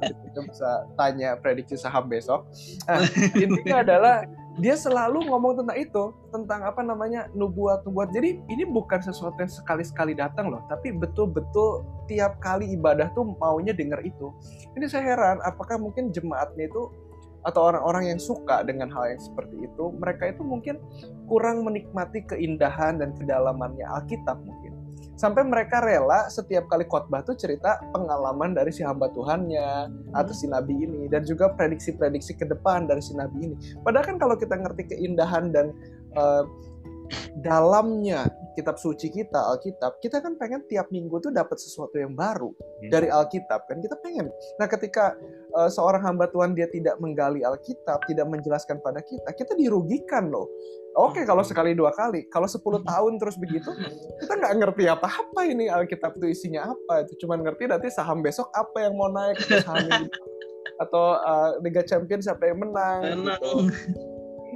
Nanti 0.00 0.14
kita 0.32 0.40
bisa 0.48 0.70
tanya 0.96 1.36
prediksi 1.36 1.76
saham 1.76 2.08
besok. 2.08 2.48
Nah, 2.88 3.04
intinya 3.36 3.84
adalah 3.84 4.16
dia 4.56 4.72
selalu 4.72 5.28
ngomong 5.28 5.60
tentang 5.60 5.76
itu, 5.76 6.04
tentang 6.32 6.64
apa 6.64 6.80
namanya 6.80 7.28
nubuat-nubuat. 7.36 8.08
Jadi 8.12 8.40
ini 8.48 8.64
bukan 8.64 9.04
sesuatu 9.04 9.36
yang 9.36 9.52
sekali-sekali 9.52 10.16
datang 10.16 10.48
loh, 10.48 10.64
tapi 10.72 10.96
betul-betul 10.96 11.84
tiap 12.08 12.40
kali 12.40 12.72
ibadah 12.72 13.12
tuh 13.12 13.36
maunya 13.36 13.76
denger 13.76 14.00
itu. 14.04 14.32
Ini 14.72 14.88
saya 14.88 15.12
heran, 15.12 15.44
apakah 15.44 15.76
mungkin 15.76 16.08
jemaatnya 16.08 16.72
itu 16.72 16.88
atau 17.46 17.62
orang-orang 17.70 18.16
yang 18.16 18.20
suka 18.20 18.66
dengan 18.66 18.90
hal 18.90 19.12
yang 19.12 19.22
seperti 19.22 19.68
itu, 19.68 19.84
mereka 20.00 20.32
itu 20.32 20.42
mungkin 20.42 20.80
kurang 21.30 21.62
menikmati 21.62 22.24
keindahan 22.26 22.98
dan 22.98 23.14
kedalamannya 23.14 23.86
Alkitab 23.86 24.40
mungkin 24.42 24.75
sampai 25.16 25.42
mereka 25.48 25.80
rela 25.80 26.28
setiap 26.28 26.68
kali 26.68 26.84
khotbah 26.84 27.24
tuh 27.24 27.34
cerita 27.34 27.80
pengalaman 27.90 28.52
dari 28.52 28.68
si 28.68 28.84
hamba 28.84 29.08
Tuhannya 29.10 29.90
atau 30.12 30.32
si 30.36 30.44
nabi 30.46 30.76
ini 30.84 31.08
dan 31.08 31.24
juga 31.24 31.50
prediksi-prediksi 31.56 32.36
ke 32.36 32.44
depan 32.44 32.84
dari 32.84 33.00
si 33.00 33.16
nabi 33.16 33.50
ini. 33.52 33.56
Padahal 33.80 34.04
kan 34.04 34.16
kalau 34.20 34.36
kita 34.36 34.54
ngerti 34.60 34.92
keindahan 34.92 35.50
dan 35.50 35.72
uh, 36.20 36.44
dalamnya 37.40 38.26
kitab 38.56 38.80
suci 38.80 39.12
kita 39.12 39.36
Alkitab, 39.52 40.00
kita 40.00 40.24
kan 40.24 40.34
pengen 40.40 40.64
tiap 40.66 40.88
minggu 40.88 41.20
tuh 41.20 41.28
dapat 41.28 41.60
sesuatu 41.60 42.00
yang 42.00 42.16
baru 42.16 42.48
hmm. 42.50 42.88
dari 42.88 43.12
Alkitab 43.12 43.68
kan 43.68 43.78
kita 43.84 44.00
pengen. 44.00 44.32
Nah, 44.56 44.66
ketika 44.66 45.12
uh, 45.52 45.68
seorang 45.68 46.00
hamba 46.00 46.26
Tuhan 46.32 46.56
dia 46.56 46.64
tidak 46.72 46.96
menggali 46.96 47.44
Alkitab, 47.44 48.08
tidak 48.08 48.26
menjelaskan 48.32 48.80
pada 48.80 49.04
kita, 49.04 49.28
kita 49.36 49.52
dirugikan 49.54 50.32
loh. 50.32 50.48
Oke, 50.96 51.28
kalau 51.28 51.44
sekali 51.44 51.76
dua 51.76 51.92
kali, 51.92 52.24
kalau 52.32 52.48
10 52.48 52.80
tahun 52.80 53.20
terus 53.20 53.36
begitu, 53.36 53.68
kita 54.16 54.32
nggak 54.32 54.54
ngerti 54.64 54.84
apa-apa 54.88 55.44
ini 55.44 55.68
Alkitab 55.68 56.16
itu 56.16 56.32
isinya 56.32 56.72
apa. 56.72 57.04
Itu 57.04 57.20
cuma 57.20 57.36
ngerti 57.36 57.68
nanti 57.68 57.92
saham 57.92 58.24
besok 58.24 58.48
apa 58.56 58.88
yang 58.88 58.96
mau 58.96 59.12
naik, 59.12 59.36
saham 59.44 59.84
ini. 59.84 60.08
atau 60.82 61.20
uh, 61.20 61.60
Liga 61.60 61.84
Champions 61.84 62.24
siapa 62.24 62.48
yang 62.48 62.64
menang. 62.64 63.28
Gitu. 63.28 63.52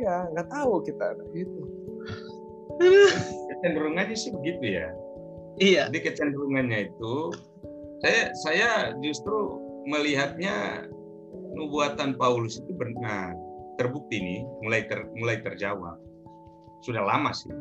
Iya, 0.01 0.33
nggak 0.33 0.49
tahu 0.49 0.81
kita 0.81 1.13
gitu 1.37 1.80
kecenderungannya 3.51 4.17
sih 4.17 4.33
begitu 4.33 4.81
ya. 4.81 4.89
Iya. 5.61 5.83
Jadi 5.93 6.01
kecenderungannya 6.11 6.89
itu 6.89 7.15
saya 8.01 8.33
saya 8.41 8.69
justru 9.05 9.61
melihatnya 9.85 10.87
nubuatan 11.53 12.17
Paulus 12.17 12.57
itu 12.57 12.73
benar 12.73 13.37
terbukti 13.77 14.21
nih 14.21 14.41
mulai 14.65 14.85
ter, 14.89 15.05
mulai 15.17 15.41
terjawab. 15.45 15.97
Sudah 16.81 17.05
lama 17.05 17.33
sih 17.37 17.53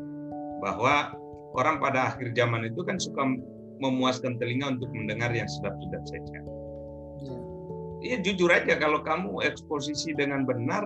bahwa 0.64 1.12
orang 1.56 1.80
pada 1.80 2.14
akhir 2.14 2.32
zaman 2.36 2.68
itu 2.68 2.80
kan 2.84 2.96
suka 2.96 3.24
memuaskan 3.80 4.36
telinga 4.36 4.76
untuk 4.76 4.92
mendengar 4.92 5.32
yang 5.32 5.48
sedap-sedap 5.48 6.04
saja. 6.04 6.40
Iya. 7.20 7.38
iya 8.00 8.16
jujur 8.24 8.48
aja 8.48 8.76
kalau 8.80 9.04
kamu 9.04 9.44
eksposisi 9.44 10.16
dengan 10.16 10.48
benar 10.48 10.84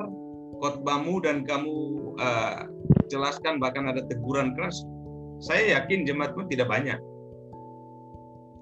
khotbahmu 0.62 1.22
dan 1.22 1.46
kamu 1.46 1.74
uh, 2.18 2.66
jelaskan 3.10 3.60
bahkan 3.60 3.88
ada 3.90 4.04
teguran 4.06 4.52
keras, 4.56 4.84
saya 5.42 5.80
yakin 5.80 6.06
jemaat 6.08 6.32
pun 6.32 6.46
tidak 6.48 6.70
banyak. 6.70 6.96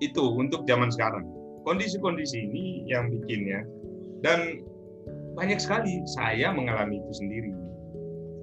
Itu 0.03 0.35
untuk 0.35 0.67
zaman 0.67 0.91
sekarang. 0.91 1.23
Kondisi-kondisi 1.63 2.43
ini 2.43 2.83
yang 2.91 3.07
bikinnya 3.07 3.63
dan 4.27 4.67
banyak 5.39 5.63
sekali 5.63 6.03
saya 6.19 6.51
mengalami 6.51 6.99
itu 6.99 7.13
sendiri. 7.23 7.53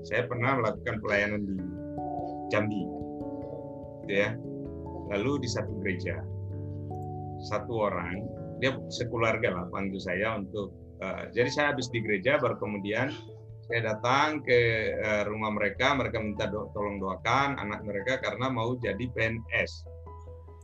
Saya 0.07 0.23
pernah 0.25 0.55
melakukan 0.63 1.03
pelayanan 1.03 1.43
di 1.43 1.55
Jambi, 2.49 2.81
gitu 4.07 4.13
ya. 4.15 4.29
Lalu 5.13 5.43
di 5.43 5.49
satu 5.51 5.73
gereja, 5.83 6.21
satu 7.51 7.91
orang 7.91 8.23
dia 8.59 8.75
sekeluarga 8.91 9.55
lah 9.55 9.65
panggil 9.71 9.99
saya 9.99 10.39
untuk. 10.39 10.73
Uh, 10.99 11.31
jadi 11.31 11.47
saya 11.47 11.65
habis 11.71 11.88
di 11.95 12.03
gereja, 12.03 12.35
baru 12.43 12.59
kemudian 12.59 13.15
saya 13.69 13.93
datang 13.93 14.41
ke 14.41 14.91
uh, 14.97 15.29
rumah 15.29 15.53
mereka, 15.53 15.93
mereka 15.93 16.17
minta 16.17 16.49
do 16.49 16.73
tolong 16.73 16.97
doakan 16.97 17.53
anak 17.62 17.86
mereka 17.86 18.17
karena 18.17 18.49
mau 18.49 18.73
jadi 18.82 19.05
PNS. 19.13 19.86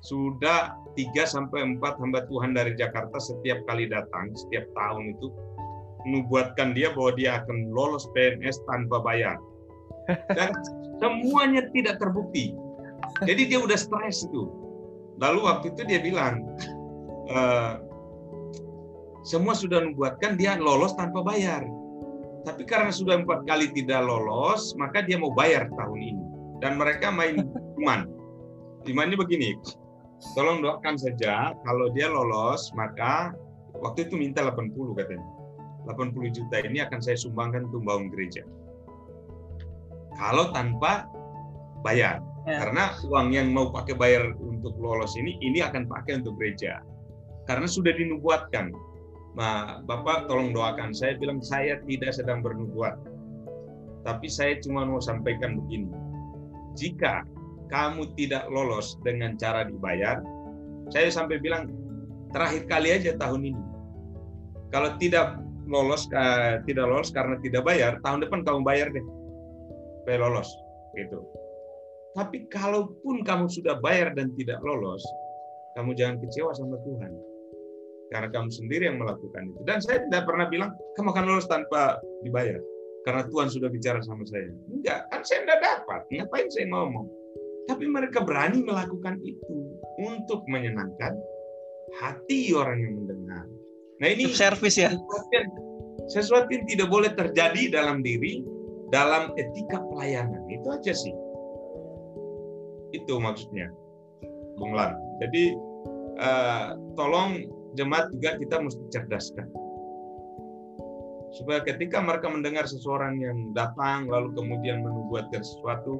Sudah 0.01 0.73
3 0.97 1.13
sampai 1.29 1.77
4 1.77 2.01
hamba 2.01 2.25
Tuhan 2.25 2.57
dari 2.57 2.73
Jakarta 2.73 3.21
setiap 3.21 3.61
kali 3.69 3.85
datang, 3.93 4.33
setiap 4.33 4.65
tahun 4.73 5.13
itu 5.13 5.29
menubuatkan 6.09 6.73
dia 6.73 6.97
bahwa 6.97 7.13
dia 7.13 7.31
akan 7.45 7.69
lolos 7.69 8.09
PNS 8.17 8.65
tanpa 8.65 8.97
bayar. 9.05 9.37
Dan 10.33 10.49
semuanya 11.01 11.69
tidak 11.77 12.01
terbukti. 12.01 12.57
Jadi 13.21 13.53
dia 13.53 13.61
udah 13.61 13.77
stres 13.77 14.25
itu. 14.25 14.49
Lalu 15.21 15.39
waktu 15.45 15.65
itu 15.73 15.81
dia 15.85 16.01
bilang, 16.01 16.41
e, 17.29 17.39
semua 19.25 19.57
sudah 19.57 19.81
membuatkan 19.81 20.37
dia 20.37 20.57
lolos 20.57 20.93
tanpa 20.93 21.25
bayar 21.25 21.65
tapi 22.45 22.63
karena 22.63 22.93
sudah 22.93 23.25
empat 23.25 23.43
kali 23.49 23.73
tidak 23.73 24.05
lolos, 24.05 24.77
maka 24.77 25.01
dia 25.01 25.17
mau 25.17 25.33
bayar 25.33 25.65
tahun 25.73 25.99
ini. 25.99 26.25
Dan 26.61 26.77
mereka 26.77 27.09
main 27.09 27.41
iman. 27.81 28.05
Imannya 28.85 29.17
begini, 29.17 29.57
tolong 30.37 30.61
doakan 30.61 30.95
saja 30.95 31.57
kalau 31.65 31.89
dia 31.91 32.05
lolos, 32.05 32.69
maka 32.77 33.33
waktu 33.81 34.05
itu 34.05 34.13
minta 34.15 34.45
80 34.45 34.93
katanya. 34.93 35.25
80 35.89 36.37
juta 36.37 36.55
ini 36.65 36.81
akan 36.81 37.01
saya 37.01 37.17
sumbangkan 37.17 37.69
untuk 37.69 37.81
bangun 37.85 38.09
gereja. 38.13 38.45
Kalau 40.17 40.53
tanpa 40.53 41.09
bayar. 41.85 42.21
Ya. 42.45 42.61
Karena 42.61 42.93
uang 43.09 43.33
yang 43.33 43.49
mau 43.53 43.73
pakai 43.73 43.97
bayar 43.97 44.33
untuk 44.37 44.77
lolos 44.77 45.17
ini, 45.17 45.37
ini 45.41 45.61
akan 45.65 45.89
pakai 45.89 46.21
untuk 46.21 46.37
gereja. 46.37 46.81
Karena 47.49 47.69
sudah 47.69 47.93
dinubuatkan. 47.93 48.73
Nah, 49.35 49.83
Bapak 49.83 50.31
tolong 50.31 50.55
doakan. 50.55 50.95
Saya 50.95 51.19
bilang 51.19 51.43
saya 51.43 51.79
tidak 51.83 52.15
sedang 52.15 52.39
bernubuat. 52.39 52.95
Tapi 54.07 54.31
saya 54.31 54.55
cuma 54.63 54.87
mau 54.87 55.03
sampaikan 55.03 55.59
begini. 55.59 55.91
Jika 56.79 57.27
kamu 57.67 58.15
tidak 58.15 58.47
lolos 58.47 58.95
dengan 59.03 59.35
cara 59.35 59.67
dibayar, 59.67 60.23
saya 60.93 61.11
sampai 61.11 61.41
bilang 61.41 61.67
terakhir 62.31 62.63
kali 62.69 62.89
aja 62.95 63.11
tahun 63.19 63.51
ini. 63.51 63.63
Kalau 64.71 64.95
tidak 65.01 65.41
lolos 65.65 66.07
tidak 66.69 66.85
lolos 66.85 67.09
karena 67.09 67.35
tidak 67.41 67.65
bayar, 67.65 67.97
tahun 68.05 68.23
depan 68.23 68.45
kamu 68.45 68.61
bayar 68.63 68.87
deh. 68.93 69.03
Supaya 70.03 70.17
lolos 70.21 70.49
gitu. 70.93 71.19
Tapi 72.15 72.47
kalaupun 72.47 73.27
kamu 73.27 73.51
sudah 73.51 73.81
bayar 73.83 74.15
dan 74.15 74.31
tidak 74.39 74.61
lolos, 74.63 75.03
kamu 75.75 75.91
jangan 75.97 76.21
kecewa 76.23 76.55
sama 76.55 76.79
Tuhan. 76.85 77.11
Karena 78.13 78.29
kamu 78.29 78.49
sendiri 78.53 78.85
yang 78.85 79.01
melakukan 79.01 79.49
itu. 79.49 79.59
Dan 79.65 79.81
saya 79.81 80.05
tidak 80.05 80.29
pernah 80.29 80.45
bilang, 80.45 80.71
kamu 80.93 81.09
akan 81.09 81.23
lolos 81.25 81.49
tanpa 81.49 81.97
dibayar. 82.21 82.61
Karena 83.05 83.21
Tuhan 83.29 83.49
sudah 83.53 83.69
bicara 83.69 84.01
sama 84.01 84.25
saya. 84.25 84.49
Enggak, 84.69 85.05
kan 85.13 85.21
saya 85.21 85.45
tidak 85.45 85.59
dapat. 85.61 86.01
Ngapain 86.09 86.49
saya 86.49 86.65
ngomong? 86.73 87.05
Tapi 87.65 87.85
mereka 87.89 88.21
berani 88.21 88.61
melakukan 88.61 89.17
itu 89.25 89.57
untuk 90.01 90.45
menyenangkan 90.45 91.17
hati 92.01 92.53
orang 92.53 92.77
yang 92.81 92.93
mendengar. 93.01 93.45
Nah 94.01 94.07
ini 94.09 94.29
servis 94.33 94.77
ya. 94.77 94.93
Sesuatu 96.05 96.49
yang 96.53 96.65
tidak 96.69 96.89
boleh 96.93 97.09
terjadi 97.17 97.73
dalam 97.73 98.05
diri, 98.05 98.45
dalam 98.93 99.33
etika 99.37 99.81
pelayanan. 99.89 100.45
Itu 100.49 100.67
aja 100.73 100.93
sih. 100.93 101.13
Itu 102.93 103.17
maksudnya, 103.17 103.73
Bung 104.61 104.77
Lan. 104.77 104.93
Jadi 105.21 105.57
uh, 106.21 106.77
tolong 106.93 107.49
jemaat 107.75 108.11
juga 108.15 108.39
kita 108.39 108.55
mesti 108.63 108.83
cerdaskan. 108.91 109.47
Supaya 111.35 111.59
ketika 111.67 111.99
mereka 111.99 112.31
mendengar 112.31 112.63
seseorang 112.63 113.19
yang 113.19 113.51
datang 113.51 114.07
lalu 114.07 114.31
kemudian 114.33 114.79
menubuatkan 114.79 115.43
sesuatu, 115.43 115.99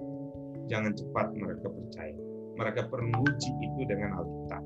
jangan 0.72 0.96
cepat 0.96 1.36
mereka 1.36 1.68
percaya. 1.68 2.16
Mereka 2.56 2.88
perlu 2.88 3.12
uji 3.12 3.52
itu 3.60 3.82
dengan 3.84 4.16
Alkitab. 4.24 4.64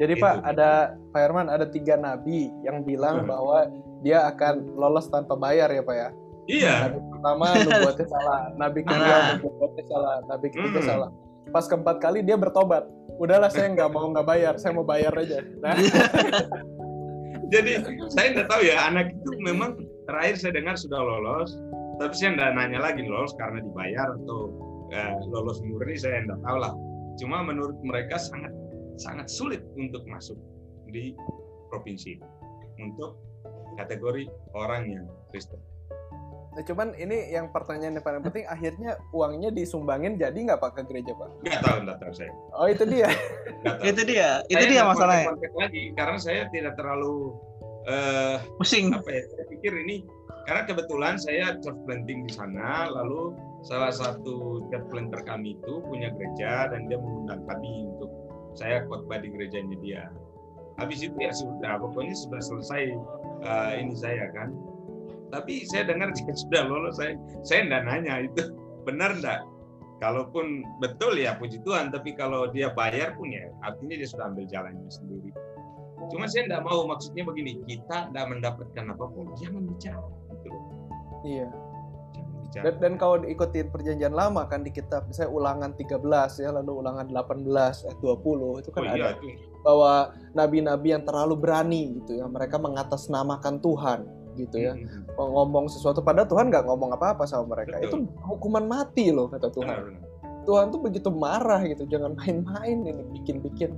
Jadi 0.00 0.14
itu. 0.16 0.22
Pak, 0.24 0.36
ada 0.44 0.96
Pak 1.12 1.20
Herman, 1.20 1.48
ada 1.48 1.64
tiga 1.68 1.96
nabi 1.96 2.52
yang 2.64 2.84
bilang 2.84 3.24
hmm. 3.24 3.28
bahwa 3.28 3.58
dia 4.00 4.28
akan 4.28 4.76
lolos 4.76 5.08
tanpa 5.08 5.36
bayar 5.36 5.68
ya 5.72 5.80
Pak 5.84 5.96
ya? 5.96 6.08
Iya. 6.48 6.74
Nabi 6.88 6.98
pertama 7.08 7.44
nubuatnya 7.68 8.06
salah, 8.08 8.40
nabi 8.56 8.80
kedua 8.84 9.16
nah. 9.16 9.32
nubuatnya 9.40 9.84
salah, 9.88 10.14
nabi 10.28 10.46
ketiga 10.52 10.80
hmm. 10.80 10.88
salah. 10.88 11.10
Pas 11.48 11.64
keempat 11.64 11.96
kali 12.04 12.20
dia 12.20 12.36
bertobat. 12.36 12.84
Udahlah 13.16 13.48
saya 13.48 13.72
nggak 13.72 13.90
mau 13.90 14.12
nggak 14.12 14.26
bayar, 14.28 14.54
saya 14.60 14.76
mau 14.76 14.84
bayar 14.84 15.12
aja. 15.16 15.40
Nah. 15.64 15.74
Jadi 17.52 17.82
saya 18.14 18.26
nggak 18.36 18.46
tahu 18.46 18.62
ya 18.62 18.86
anak 18.86 19.10
itu 19.10 19.30
memang 19.42 19.74
terakhir 20.06 20.38
saya 20.38 20.52
dengar 20.54 20.78
sudah 20.78 21.02
lolos, 21.02 21.58
tapi 21.98 22.14
saya 22.14 22.38
nggak 22.38 22.50
nanya 22.54 22.78
lagi 22.78 23.02
lolos 23.02 23.34
karena 23.34 23.58
dibayar 23.58 24.06
atau 24.22 24.54
eh, 24.94 25.18
lolos 25.26 25.58
murni 25.66 25.98
saya 25.98 26.22
nggak 26.30 26.40
tahu 26.46 26.56
lah. 26.62 26.72
Cuma 27.18 27.42
menurut 27.42 27.74
mereka 27.82 28.22
sangat 28.22 28.54
sangat 29.02 29.26
sulit 29.26 29.66
untuk 29.74 30.06
masuk 30.06 30.38
di 30.94 31.16
provinsi 31.74 32.22
untuk 32.78 33.18
kategori 33.78 34.30
orang 34.54 34.82
yang 34.86 35.06
Kristen. 35.34 35.58
Nah, 36.50 36.62
cuman 36.66 36.98
ini 36.98 37.30
yang 37.30 37.54
pertanyaan 37.54 37.94
yang 37.94 38.02
paling 38.02 38.26
penting, 38.26 38.42
akhirnya 38.50 38.98
uangnya 39.14 39.54
disumbangin 39.54 40.18
jadi 40.18 40.34
nggak 40.34 40.58
pak 40.58 40.74
ke 40.74 40.82
gereja 40.90 41.14
pak? 41.14 41.30
Nggak 41.46 41.62
tahu, 41.62 41.78
nggak 41.86 41.98
tahu 42.02 42.12
saya. 42.12 42.32
Oh 42.58 42.66
itu 42.66 42.84
dia. 42.90 43.08
itu 43.90 44.02
dia, 44.02 44.28
itu 44.50 44.64
dia 44.66 44.82
masalahnya. 44.82 45.30
lagi 45.54 45.94
karena 45.94 46.18
saya 46.18 46.50
tidak 46.50 46.74
terlalu 46.74 47.38
uh, 47.86 48.42
pusing. 48.58 48.90
Apa 48.90 49.10
ya? 49.14 49.22
Saya 49.30 49.44
pikir 49.46 49.72
ini 49.86 50.02
karena 50.50 50.66
kebetulan 50.66 51.14
saya 51.22 51.54
church 51.62 51.78
planting 51.86 52.26
di 52.26 52.32
sana, 52.34 52.90
lalu 52.90 53.38
salah 53.62 53.94
satu 53.94 54.66
church 54.74 54.86
planter 54.90 55.22
kami 55.22 55.54
itu 55.54 55.72
punya 55.86 56.10
gereja 56.10 56.66
dan 56.74 56.90
dia 56.90 56.98
mengundang 56.98 57.46
kami 57.46 57.86
untuk 57.94 58.10
saya 58.58 58.82
khotbah 58.90 59.22
di 59.22 59.30
gerejanya 59.30 59.78
dia. 59.78 60.02
Habis 60.82 61.06
itu 61.06 61.14
ya 61.14 61.30
sudah, 61.30 61.78
pokoknya 61.78 62.16
sudah 62.16 62.42
selesai 62.42 62.82
uh, 63.46 63.72
ini 63.78 63.94
saya 63.94 64.32
kan 64.34 64.50
tapi 65.30 65.64
saya 65.66 65.86
dengar 65.88 66.10
jika 66.18 66.34
sudah 66.34 66.62
lolos 66.66 66.98
saya 66.98 67.16
saya 67.46 67.66
enggak 67.66 67.82
nanya 67.86 68.14
itu. 68.26 68.42
Benar 68.84 69.18
enggak 69.18 69.40
kalaupun 70.00 70.64
betul 70.82 71.16
ya 71.16 71.38
puji 71.38 71.62
Tuhan. 71.64 71.94
Tapi 71.94 72.14
kalau 72.18 72.50
dia 72.50 72.74
bayar 72.74 73.14
pun 73.16 73.30
ya 73.30 73.48
artinya 73.64 73.94
dia 73.96 74.08
sudah 74.08 74.30
ambil 74.30 74.44
jalannya 74.50 74.90
sendiri. 74.90 75.30
Cuma 76.10 76.26
saya 76.26 76.48
enggak 76.50 76.64
mau 76.66 76.84
maksudnya 76.88 77.22
begini 77.22 77.60
kita 77.64 78.10
enggak 78.10 78.26
mendapatkan 78.28 78.84
apa 78.90 79.04
pun 79.08 79.30
jangan 79.38 79.62
bicara 79.68 80.20
gitu 80.44 80.58
iya. 81.28 81.48
Dan, 82.50 82.82
dan 82.82 82.92
kalau 82.98 83.22
ikutin 83.22 83.70
perjanjian 83.70 84.10
lama 84.10 84.42
kan 84.50 84.66
di 84.66 84.74
kitab 84.74 85.06
misalnya 85.06 85.30
ulangan 85.30 85.70
13 85.78 86.02
ya 86.42 86.50
lalu 86.50 86.82
ulangan 86.82 87.06
18 87.06 87.46
eh 87.86 87.96
20 88.02 88.58
itu 88.58 88.70
kan 88.74 88.82
oh, 88.82 88.86
iya, 88.90 89.14
ada 89.14 89.22
itu. 89.22 89.38
bahwa 89.62 90.10
nabi-nabi 90.34 90.88
yang 90.90 91.06
terlalu 91.06 91.38
berani 91.38 92.02
gitu 92.02 92.18
ya 92.18 92.26
mereka 92.26 92.58
mengatasnamakan 92.58 93.62
Tuhan 93.62 94.00
gitu 94.46 94.56
ya 94.60 94.72
hmm. 94.76 95.16
ngomong 95.16 95.68
sesuatu 95.68 96.00
pada 96.00 96.24
Tuhan 96.24 96.48
nggak 96.48 96.64
ngomong 96.64 96.96
apa-apa 96.96 97.28
sama 97.28 97.56
mereka 97.58 97.80
Betul. 97.80 97.88
itu 97.88 97.96
hukuman 98.24 98.64
mati 98.64 99.12
loh 99.12 99.28
kata 99.28 99.48
Tuhan 99.52 99.68
benar, 99.68 99.84
benar. 99.88 100.08
Tuhan 100.48 100.66
tuh 100.72 100.80
begitu 100.80 101.08
marah 101.12 101.60
gitu 101.68 101.84
jangan 101.84 102.16
main-main 102.16 102.78
ini 102.82 103.02
bikin-bikin 103.20 103.76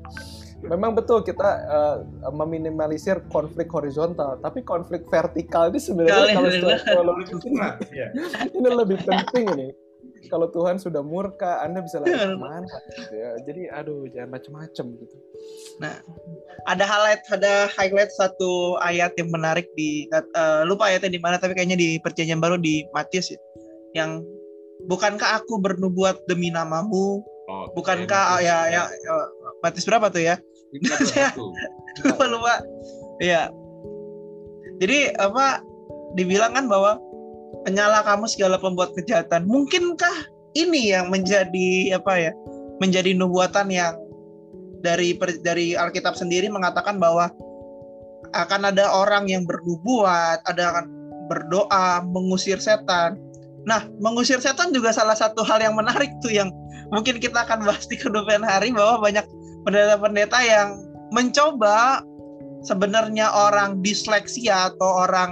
memang 0.62 0.94
betul 0.94 1.26
kita 1.26 1.48
uh, 1.66 1.96
meminimalisir 2.30 3.18
konflik 3.34 3.66
horizontal 3.74 4.38
tapi 4.38 4.62
konflik 4.62 5.02
vertikal 5.10 5.68
ini 5.74 5.80
sebenarnya 5.82 6.38
kalau 6.38 6.50
kalau 6.86 7.12
iya. 7.90 8.14
ini 8.56 8.68
lebih 8.70 8.98
penting 9.02 9.46
ini 9.58 9.68
kalau 10.30 10.46
Tuhan 10.50 10.78
sudah 10.78 11.02
murka, 11.02 11.62
Anda 11.62 11.82
bisa 11.82 11.98
lari 12.02 12.14
ke 12.14 12.38
mana? 12.38 12.66
Gitu 12.94 13.14
ya. 13.14 13.30
Jadi, 13.42 13.62
aduh, 13.70 14.06
jangan 14.10 14.30
macam-macam 14.38 14.86
gitu. 14.98 15.16
Nah, 15.82 15.94
ada 16.70 16.84
highlight, 16.86 17.22
ada 17.32 17.66
highlight 17.72 18.12
satu 18.14 18.78
ayat 18.78 19.14
yang 19.18 19.32
menarik 19.34 19.66
di 19.74 20.06
uh, 20.14 20.62
lupa 20.62 20.90
ayatnya 20.90 21.18
di 21.18 21.20
mana, 21.22 21.38
tapi 21.42 21.58
kayaknya 21.58 21.78
di 21.78 21.98
perjanjian 21.98 22.38
baru 22.38 22.60
di 22.60 22.86
Matius 22.94 23.34
ya, 23.34 23.40
yang 23.96 24.22
bukankah 24.86 25.42
aku 25.42 25.58
bernubuat 25.58 26.22
demi 26.30 26.52
namamu? 26.52 27.22
Oh, 27.50 27.66
bukankah 27.74 28.38
ya, 28.38 28.70
ya, 28.70 28.86
ya 28.86 29.12
Matius 29.60 29.86
berapa 29.86 30.08
tuh 30.08 30.22
ya? 30.22 30.38
lupa 32.06 32.24
lupa. 32.30 32.54
Iya. 33.20 33.52
Jadi 34.80 35.12
apa? 35.20 35.60
Dibilang 36.16 36.52
kan 36.56 36.68
bahwa 36.68 37.00
penyala 37.64 38.02
kamu 38.06 38.26
segala 38.28 38.58
pembuat 38.58 38.94
kejahatan. 38.98 39.46
Mungkinkah 39.46 40.28
ini 40.58 40.92
yang 40.94 41.08
menjadi 41.08 41.96
apa 41.96 42.30
ya? 42.30 42.32
Menjadi 42.82 43.14
nubuatan 43.14 43.70
yang 43.70 43.94
dari 44.82 45.14
dari 45.46 45.78
Alkitab 45.78 46.18
sendiri 46.18 46.50
mengatakan 46.50 46.98
bahwa 46.98 47.30
akan 48.34 48.72
ada 48.74 48.90
orang 48.90 49.30
yang 49.30 49.46
bernubuat, 49.46 50.42
ada 50.48 50.62
akan 50.74 50.86
berdoa 51.30 52.02
mengusir 52.02 52.58
setan. 52.58 53.16
Nah, 53.62 53.86
mengusir 54.02 54.42
setan 54.42 54.74
juga 54.74 54.90
salah 54.90 55.14
satu 55.14 55.46
hal 55.46 55.62
yang 55.62 55.78
menarik 55.78 56.10
tuh 56.18 56.34
yang 56.34 56.50
mungkin 56.90 57.22
kita 57.22 57.46
akan 57.46 57.62
bahas 57.62 57.86
di 57.86 57.94
kemudian 57.94 58.42
hari 58.42 58.74
bahwa 58.74 59.06
banyak 59.06 59.24
pendeta-pendeta 59.62 60.38
yang 60.42 60.68
mencoba 61.14 62.02
sebenarnya 62.66 63.30
orang 63.30 63.78
disleksia 63.84 64.74
atau 64.74 65.06
orang 65.06 65.30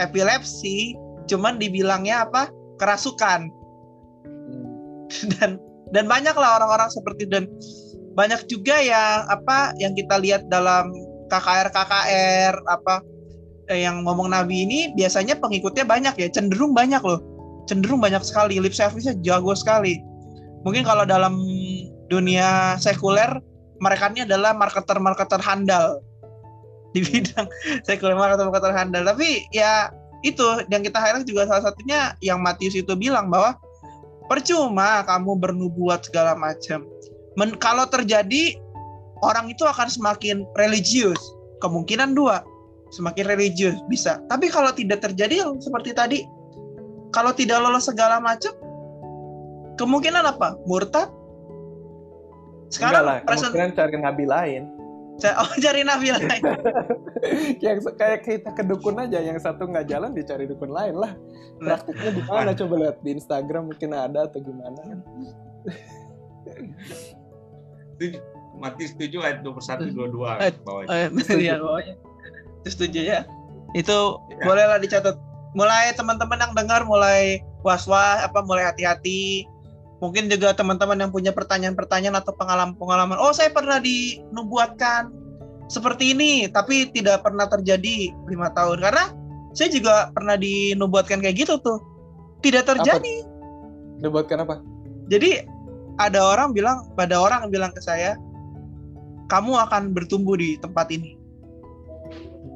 epilepsi 0.00 0.96
cuman 1.30 1.58
dibilangnya 1.58 2.28
apa? 2.28 2.50
Kerasukan. 2.80 3.48
Hmm. 4.24 5.30
dan 5.36 5.50
dan 5.94 6.04
banyaklah 6.10 6.58
orang-orang 6.58 6.90
seperti 6.90 7.28
dan 7.28 7.46
banyak 8.14 8.46
juga 8.50 8.78
yang 8.78 9.26
apa 9.26 9.74
yang 9.78 9.94
kita 9.94 10.18
lihat 10.22 10.46
dalam 10.50 10.90
KKR 11.28 11.68
KKR 11.70 12.54
apa 12.70 13.02
eh, 13.70 13.84
yang 13.84 14.06
ngomong 14.06 14.30
nabi 14.30 14.64
ini 14.66 14.78
biasanya 14.94 15.38
pengikutnya 15.38 15.84
banyak 15.86 16.14
ya. 16.18 16.28
Cenderung 16.30 16.72
banyak 16.72 17.00
loh. 17.02 17.20
Cenderung 17.66 17.98
banyak 17.98 18.22
sekali. 18.22 18.60
Lip 18.60 18.76
service-nya 18.76 19.18
jago 19.24 19.52
sekali. 19.56 19.98
Mungkin 20.64 20.84
kalau 20.84 21.04
dalam 21.04 21.36
dunia 22.08 22.76
sekuler 22.80 23.40
mereka 23.82 24.08
ini 24.12 24.24
adalah 24.24 24.54
marketer-marketer 24.54 25.40
handal. 25.42 26.00
Di 26.94 27.02
hmm. 27.02 27.10
bidang 27.10 27.46
sekuler 27.88 28.14
marketer-marketer 28.14 28.72
handal. 28.72 29.02
Tapi 29.02 29.48
ya 29.50 29.90
itu 30.24 30.42
yang 30.72 30.80
kita 30.80 30.96
highlight 30.96 31.28
juga 31.28 31.44
salah 31.44 31.68
satunya 31.70 32.16
yang 32.24 32.40
Matius 32.40 32.72
itu 32.72 32.96
bilang 32.96 33.28
bahwa 33.28 33.60
percuma 34.26 35.04
kamu 35.04 35.36
bernubuat 35.36 36.08
segala 36.08 36.32
macam. 36.32 36.88
Men, 37.36 37.60
kalau 37.60 37.84
terjadi 37.84 38.56
orang 39.20 39.52
itu 39.52 39.62
akan 39.68 39.86
semakin 39.86 40.48
religius. 40.56 41.20
Kemungkinan 41.60 42.16
dua. 42.16 42.42
semakin 42.94 43.26
religius 43.26 43.74
bisa. 43.90 44.22
Tapi 44.30 44.46
kalau 44.54 44.70
tidak 44.70 45.02
terjadi 45.02 45.42
seperti 45.58 45.90
tadi, 45.98 46.22
kalau 47.10 47.34
tidak 47.34 47.58
lolos 47.58 47.90
segala 47.90 48.22
macam, 48.22 48.54
kemungkinan 49.82 50.22
apa? 50.22 50.54
Murtad. 50.62 51.10
Enggak 52.70 53.02
lah, 53.02 53.18
Sekarang 53.18 53.26
present, 53.26 53.50
kemungkinan 53.50 53.70
cari 53.74 53.96
nabi 53.98 54.24
lain. 54.30 54.62
Oh 55.22 55.50
cari 55.62 55.86
nabi 55.86 56.10
lain. 56.10 56.42
yang 57.64 57.78
kayak 57.96 58.26
kita 58.26 58.50
ke 58.52 58.62
dukun 58.66 58.98
aja, 58.98 59.22
yang 59.22 59.38
satu 59.38 59.70
nggak 59.70 59.86
jalan 59.86 60.10
dicari 60.12 60.44
dukun 60.44 60.74
lain 60.74 60.98
lah. 60.98 61.14
Nah, 61.62 61.78
Praktiknya 61.78 62.10
di 62.18 62.22
mana 62.26 62.50
coba 62.52 62.74
lihat 62.82 62.96
di 63.00 63.10
Instagram 63.14 63.70
mungkin 63.70 63.90
ada 63.94 64.26
atau 64.26 64.42
gimana. 64.42 64.80
Setuju. 67.94 68.18
Matius 68.54 68.94
7 68.94 69.10
ayat 69.18 69.38
21 69.42 69.90
22 69.94 70.42
Eh, 70.42 70.52
bawah. 70.62 70.82
Eh, 70.86 71.06
ya, 71.50 71.58
pokoknya. 71.58 71.94
Itu 72.62 72.68
setuju 72.70 73.00
ya. 73.02 73.20
Itu 73.74 73.98
Ya. 74.30 74.44
bolehlah 74.46 74.78
dicatat. 74.78 75.16
Mulai 75.54 75.94
teman-teman 75.94 76.38
yang 76.38 76.52
dengar 76.54 76.82
mulai 76.82 77.38
was-was 77.62 78.18
apa 78.22 78.42
mulai 78.42 78.66
hati-hati. 78.66 79.46
Mungkin 80.02 80.26
juga 80.26 80.52
teman-teman 80.52 80.98
yang 80.98 81.12
punya 81.14 81.30
pertanyaan-pertanyaan 81.30 82.18
atau 82.18 82.34
pengalaman-pengalaman. 82.34 83.16
Oh, 83.16 83.30
saya 83.30 83.54
pernah 83.54 83.78
dinubuatkan 83.78 85.08
seperti 85.70 86.12
ini, 86.12 86.50
tapi 86.50 86.90
tidak 86.90 87.22
pernah 87.24 87.46
terjadi 87.46 88.10
lima 88.28 88.50
tahun. 88.52 88.82
Karena 88.82 89.14
saya 89.54 89.70
juga 89.70 90.10
pernah 90.10 90.34
dinubuatkan 90.34 91.22
kayak 91.22 91.46
gitu 91.46 91.56
tuh. 91.62 91.78
Tidak 92.42 92.66
terjadi. 92.66 93.24
Dibuatkan 94.02 94.44
apa? 94.44 94.60
Jadi 95.08 95.46
ada 95.96 96.20
orang 96.20 96.50
bilang, 96.52 96.90
pada 96.98 97.16
orang 97.16 97.46
yang 97.46 97.52
bilang 97.54 97.72
ke 97.72 97.80
saya, 97.80 98.18
kamu 99.30 99.56
akan 99.56 99.94
bertumbuh 99.94 100.36
di 100.36 100.60
tempat 100.60 100.90
ini, 100.92 101.16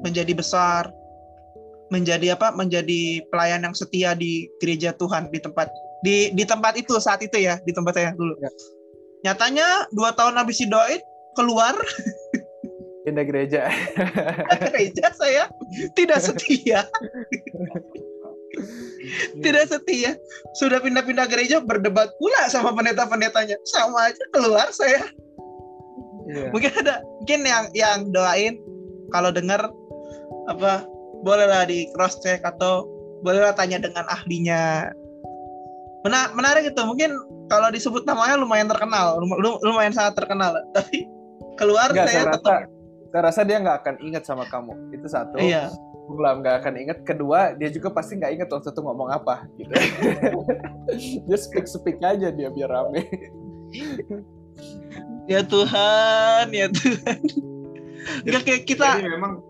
menjadi 0.05 0.35
besar, 0.35 0.91
menjadi 1.89 2.37
apa? 2.37 2.53
Menjadi 2.53 3.25
pelayan 3.33 3.65
yang 3.65 3.73
setia 3.73 4.13
di 4.13 4.45
gereja 4.61 4.93
Tuhan 4.93 5.33
di 5.33 5.41
tempat 5.41 5.71
di 6.05 6.31
di 6.31 6.43
tempat 6.47 6.79
itu 6.79 6.95
saat 6.97 7.19
itu 7.23 7.35
ya 7.39 7.59
di 7.63 7.71
tempat 7.71 7.93
saya 7.95 8.11
dulu. 8.15 8.35
Ya. 8.39 8.51
Nyatanya 9.29 9.91
dua 9.91 10.15
tahun 10.15 10.39
habis 10.39 10.59
didoain 10.63 11.01
keluar 11.35 11.75
Pindah 13.07 13.25
gereja. 13.25 13.71
gereja 14.69 15.09
saya 15.15 15.49
tidak 15.95 16.19
setia, 16.19 16.85
tidak 19.43 19.65
setia. 19.71 20.19
Sudah 20.59 20.83
pindah-pindah 20.83 21.25
gereja 21.25 21.63
berdebat 21.63 22.11
pula 22.19 22.51
sama 22.51 22.75
pendeta-pendetanya. 22.75 23.55
Sama 23.65 24.13
aja 24.13 24.23
keluar 24.35 24.67
saya. 24.75 25.09
Iya. 26.29 26.53
mungkin 26.53 26.71
ada 26.77 27.01
mungkin 27.17 27.41
yang 27.41 27.65
yang 27.73 27.99
doain 28.13 28.61
kalau 29.09 29.33
dengar 29.33 29.73
apa 30.45 30.85
bolehlah 31.25 31.65
di 31.65 31.89
cross 31.97 32.21
check 32.21 32.45
atau 32.45 32.85
bolehlah 33.25 33.57
tanya 33.57 33.81
dengan 33.81 34.05
ahlinya 34.05 34.93
Mena- 36.05 36.31
menarik 36.31 36.71
itu 36.71 36.81
mungkin 36.87 37.11
kalau 37.51 37.67
disebut 37.73 38.07
namanya 38.07 38.39
lumayan 38.39 38.71
terkenal 38.71 39.19
lum- 39.19 39.39
lum- 39.41 39.61
lumayan 39.65 39.91
sangat 39.91 40.15
terkenal 40.15 40.55
tapi 40.77 41.05
keluar 41.59 41.91
Enggak, 41.91 42.07
saya 42.07 42.23
saya 42.23 42.35
tetap 42.39 42.59
saya 43.09 43.21
rasa 43.25 43.41
dia 43.41 43.57
nggak 43.57 43.77
akan 43.83 43.95
ingat 44.05 44.23
sama 44.23 44.45
kamu. 44.47 44.73
Itu 44.93 45.09
satu. 45.09 45.41
iya 45.41 45.73
Belum 46.09 46.45
nggak 46.45 46.61
akan 46.61 46.73
ingat. 46.77 46.97
Kedua, 47.05 47.57
dia 47.57 47.69
juga 47.73 47.89
pasti 47.89 48.17
nggak 48.21 48.31
ingat 48.37 48.47
waktu 48.53 48.69
itu 48.69 48.81
ngomong 48.85 49.09
apa. 49.09 49.49
Gitu. 49.57 49.73
dia 51.25 51.37
speak 51.37 51.65
speak 51.65 51.97
aja 52.05 52.29
dia 52.29 52.49
biar 52.53 52.69
rame. 52.69 53.09
ya 55.29 55.45
Tuhan 55.45 56.49
ya 56.49 56.69
Tuhan 56.73 57.17
Enggak 58.25 58.41
kayak 58.49 58.63
kita 58.65 58.97
Jadi 58.97 59.13
memang 59.13 59.45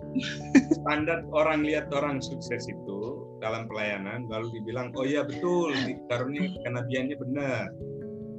standar 0.75 1.23
orang 1.31 1.63
lihat 1.63 1.87
orang 1.95 2.19
sukses 2.19 2.67
itu 2.67 3.18
dalam 3.39 3.65
pelayanan 3.71 4.27
lalu 4.27 4.59
dibilang 4.59 4.91
oh 4.95 5.07
iya 5.07 5.23
betul 5.23 5.71
karunia 6.11 6.51
kenabiannya 6.63 7.15
benar. 7.15 7.71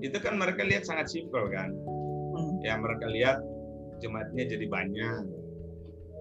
Itu 0.00 0.16
kan 0.20 0.40
mereka 0.40 0.64
lihat 0.64 0.88
sangat 0.88 1.12
simpel 1.12 1.48
kan. 1.52 1.72
Hmm. 2.36 2.56
Ya 2.64 2.76
mereka 2.80 3.08
lihat 3.08 3.40
jemaatnya 4.00 4.44
jadi 4.48 4.66
banyak. 4.68 5.24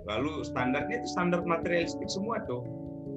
Lalu 0.08 0.44
standarnya 0.48 1.00
itu 1.04 1.08
standar 1.12 1.44
materialistik 1.44 2.08
semua 2.12 2.40
tuh. 2.48 2.64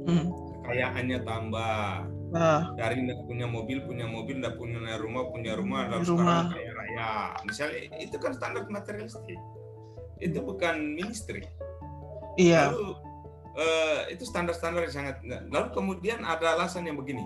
Hmm. 0.07 0.31
Kekayaannya 0.63 1.19
tambah. 1.27 2.07
Nah, 2.33 2.73
Dari 2.81 3.05
nggak 3.05 3.29
punya 3.29 3.45
mobil, 3.45 3.85
punya 3.85 4.09
mobil, 4.09 4.41
nggak 4.41 4.57
punya 4.57 4.97
rumah, 4.97 5.29
punya 5.29 5.53
rumah, 5.53 5.93
lalu 5.93 6.17
Rumah. 6.17 6.17
sekarang 6.17 6.47
kaya 6.57 6.73
raya. 6.73 7.11
Misalnya 7.45 7.81
itu 8.01 8.17
kan 8.17 8.33
standar 8.33 8.65
materialistik. 8.73 9.37
Itu 10.23 10.39
bukan 10.41 10.97
ministry. 10.97 11.45
iya 12.41 12.73
Lalu 12.73 12.97
eh, 13.57 14.17
itu 14.17 14.25
standar-standar 14.25 14.89
yang 14.89 14.95
sangat. 14.95 15.17
Lalu 15.25 15.69
kemudian 15.77 16.25
ada 16.25 16.57
alasan 16.57 16.89
yang 16.89 16.97
begini. 16.97 17.25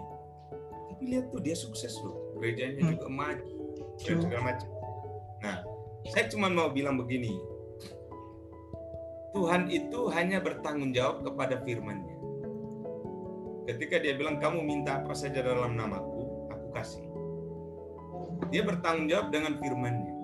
Tapi 0.91 1.03
lihat 1.13 1.31
tuh 1.31 1.41
dia 1.45 1.55
sukses 1.55 1.93
loh, 2.03 2.35
gerejanya 2.41 2.83
Hmm. 2.83 2.93
juga 2.97 3.07
maju 3.11 3.55
dan 4.01 4.17
Hmm. 4.17 4.23
segala 4.25 4.43
macam. 4.53 4.69
Nah, 5.45 5.57
saya 6.11 6.25
cuma 6.33 6.47
mau 6.51 6.73
bilang 6.73 6.97
begini. 6.99 7.37
Tuhan 9.37 9.69
itu 9.69 10.01
hanya 10.17 10.41
bertanggung 10.41 10.97
jawab 10.97 11.21
kepada 11.21 11.61
firman-Nya. 11.61 12.17
Ketika 13.69 14.01
dia 14.01 14.17
bilang 14.17 14.41
kamu 14.41 14.65
minta 14.65 15.05
apa 15.05 15.13
saja 15.13 15.45
dalam 15.45 15.77
namaku, 15.77 16.49
aku 16.49 16.67
kasih. 16.73 17.05
Dia 18.49 18.65
bertanggung 18.65 19.13
jawab 19.13 19.29
dengan 19.29 19.61
firman-Nya. 19.61 20.15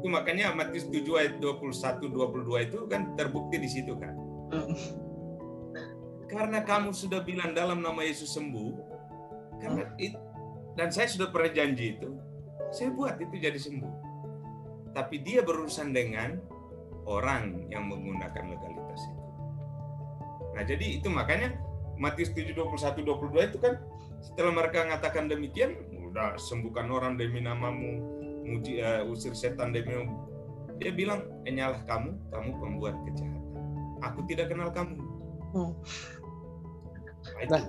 Itu 0.00 0.06
makanya 0.08 0.56
Matius 0.56 0.88
7 0.88 1.04
ayat 1.20 1.34
21 1.44 2.08
22 2.08 2.64
itu 2.64 2.78
kan 2.88 3.12
terbukti 3.20 3.60
di 3.60 3.68
situ 3.68 3.92
kan. 4.00 4.16
Karena 6.32 6.58
kamu 6.62 6.90
sudah 6.90 7.22
bilang 7.22 7.54
dalam 7.54 7.80
nama 7.82 8.02
Yesus 8.02 8.34
sembuh, 8.34 8.72
karena 9.62 9.86
it- 9.96 10.18
dan 10.74 10.90
saya 10.92 11.08
sudah 11.08 11.30
pernah 11.30 11.50
janji 11.54 11.96
itu, 11.96 12.10
saya 12.74 12.90
buat 12.92 13.16
itu 13.16 13.34
jadi 13.38 13.56
sembuh. 13.56 13.94
Tapi 14.92 15.22
dia 15.22 15.40
berurusan 15.46 15.94
dengan 15.94 16.36
orang 17.06 17.70
yang 17.70 17.86
menggunakan 17.86 18.44
legalitas 18.52 19.00
itu. 19.06 19.24
Nah, 20.56 20.62
jadi 20.66 20.86
itu 20.98 21.08
makanya 21.08 21.54
Matius 21.96 22.32
7 22.34 22.52
21 22.52 23.04
22 23.06 23.48
itu 23.48 23.58
kan 23.62 23.80
setelah 24.20 24.52
mereka 24.52 24.84
mengatakan 24.84 25.30
demikian, 25.30 25.76
udah 26.10 26.36
sembuhkan 26.40 26.88
orang 26.90 27.20
demi 27.20 27.44
namamu, 27.44 28.00
muji, 28.44 28.80
eh, 28.80 29.04
usir 29.04 29.36
setan 29.36 29.72
demi 29.72 29.94
dia 30.76 30.92
bilang, 30.92 31.24
"Enyalah 31.48 31.80
kamu, 31.88 32.12
kamu 32.28 32.50
pembuat 32.60 32.94
kejahatan. 33.08 33.35
Aku 34.12 34.22
tidak 34.28 34.52
kenal 34.52 34.70
kamu." 34.70 34.94
Hmm. 35.54 35.72
Nah. 37.50 37.58
Nah, 37.58 37.64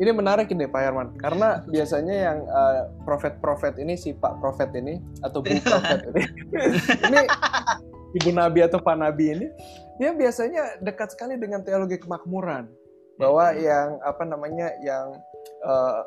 Ini 0.00 0.16
menarik 0.16 0.48
ini 0.48 0.64
Pak 0.64 0.80
Herman, 0.80 1.12
karena 1.20 1.60
biasanya 1.68 2.14
yang 2.14 2.38
eh, 2.48 2.82
profet-profet 3.04 3.76
ini 3.76 4.00
si 4.00 4.16
Pak 4.16 4.40
Profet 4.40 4.72
ini 4.72 4.96
atau 5.20 5.44
Bu 5.44 5.52
Profet 5.60 6.00
ini, 6.08 6.22
ini 7.12 7.20
Ibu 8.16 8.32
Nabi 8.32 8.64
atau 8.64 8.80
Pak 8.80 8.96
Nabi 8.96 9.36
ini, 9.36 9.46
dia 10.00 10.16
biasanya 10.16 10.80
dekat 10.80 11.12
sekali 11.12 11.36
dengan 11.36 11.60
teologi 11.60 12.00
kemakmuran, 12.00 12.72
bahwa 13.20 13.52
yang 13.52 14.00
apa 14.00 14.24
namanya 14.24 14.72
yang 14.80 15.20
eh, 15.68 16.00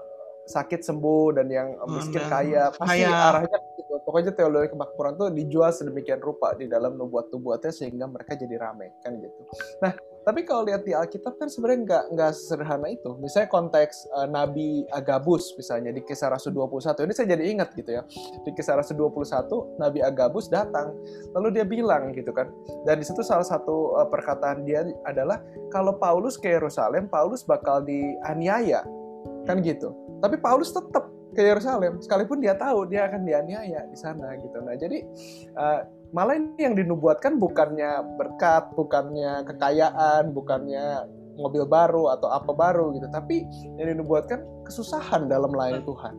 sakit 0.44 0.82
sembuh 0.84 1.40
dan 1.40 1.48
yang 1.48 1.68
miskin 1.88 2.24
dan 2.28 2.32
kaya 2.32 2.64
pasti 2.76 3.04
kaya. 3.04 3.32
arahnya 3.32 3.58
ke 3.58 3.70
situ. 3.80 3.94
Pokoknya 4.04 4.32
teologi 4.36 4.68
kemakmuran 4.76 5.14
tuh 5.16 5.28
dijual 5.32 5.72
sedemikian 5.72 6.20
rupa 6.20 6.52
di 6.58 6.68
dalam 6.68 7.00
nubuat-nubuatnya 7.00 7.72
sehingga 7.72 8.06
mereka 8.12 8.36
jadi 8.36 8.56
rame 8.60 8.92
kan 9.00 9.16
gitu. 9.18 9.42
Nah, 9.80 9.94
tapi 10.24 10.48
kalau 10.48 10.64
lihat 10.64 10.88
di 10.88 10.96
Alkitab 10.96 11.36
kan 11.36 11.52
sebenarnya 11.52 11.80
nggak 11.84 12.04
nggak 12.16 12.32
sederhana 12.32 12.88
itu. 12.88 13.12
Misalnya 13.20 13.52
konteks 13.52 14.08
eh, 14.08 14.28
Nabi 14.32 14.88
Agabus 14.96 15.52
misalnya 15.60 15.92
di 15.92 16.00
Kisah 16.00 16.32
Rasul 16.32 16.56
21. 16.56 17.04
Ini 17.04 17.14
saya 17.14 17.28
jadi 17.36 17.44
ingat 17.44 17.76
gitu 17.76 17.92
ya. 17.92 18.02
Di 18.48 18.52
Kisah 18.56 18.80
Rasul 18.80 18.96
21 19.00 19.84
Nabi 19.84 20.00
Agabus 20.00 20.48
datang 20.48 20.96
lalu 21.36 21.60
dia 21.60 21.68
bilang 21.68 22.16
gitu 22.16 22.32
kan. 22.32 22.48
Dan 22.88 23.04
di 23.04 23.06
situ 23.06 23.20
salah 23.22 23.46
satu 23.46 24.00
eh, 24.00 24.08
perkataan 24.08 24.64
dia 24.64 24.88
adalah 25.04 25.44
kalau 25.76 26.00
Paulus 26.00 26.40
ke 26.40 26.48
Yerusalem, 26.48 27.12
Paulus 27.12 27.44
bakal 27.44 27.84
dianiaya. 27.84 29.03
Kan 29.44 29.60
gitu. 29.62 29.92
Tapi 30.24 30.40
Paulus 30.40 30.72
tetap 30.72 31.12
ke 31.34 31.42
Yerusalem 31.42 31.98
sekalipun 31.98 32.40
dia 32.40 32.54
tahu 32.54 32.86
dia 32.86 33.10
akan 33.10 33.26
dianiaya 33.26 33.90
di 33.90 33.98
sana 33.98 34.38
gitu. 34.38 34.58
Nah, 34.62 34.78
jadi 34.78 35.02
eh, 35.50 35.80
malah 36.14 36.38
ini 36.38 36.62
yang 36.62 36.78
dinubuatkan 36.78 37.42
bukannya 37.42 38.18
berkat, 38.22 38.70
bukannya 38.78 39.42
kekayaan, 39.50 40.30
bukannya 40.32 41.10
mobil 41.34 41.66
baru 41.66 42.14
atau 42.14 42.30
apa 42.30 42.54
baru 42.54 42.94
gitu, 42.94 43.10
tapi 43.10 43.42
yang 43.82 43.98
dinubuatkan 43.98 44.46
kesusahan 44.70 45.26
dalam 45.26 45.50
melayani 45.50 45.82
Tuhan. 45.82 46.14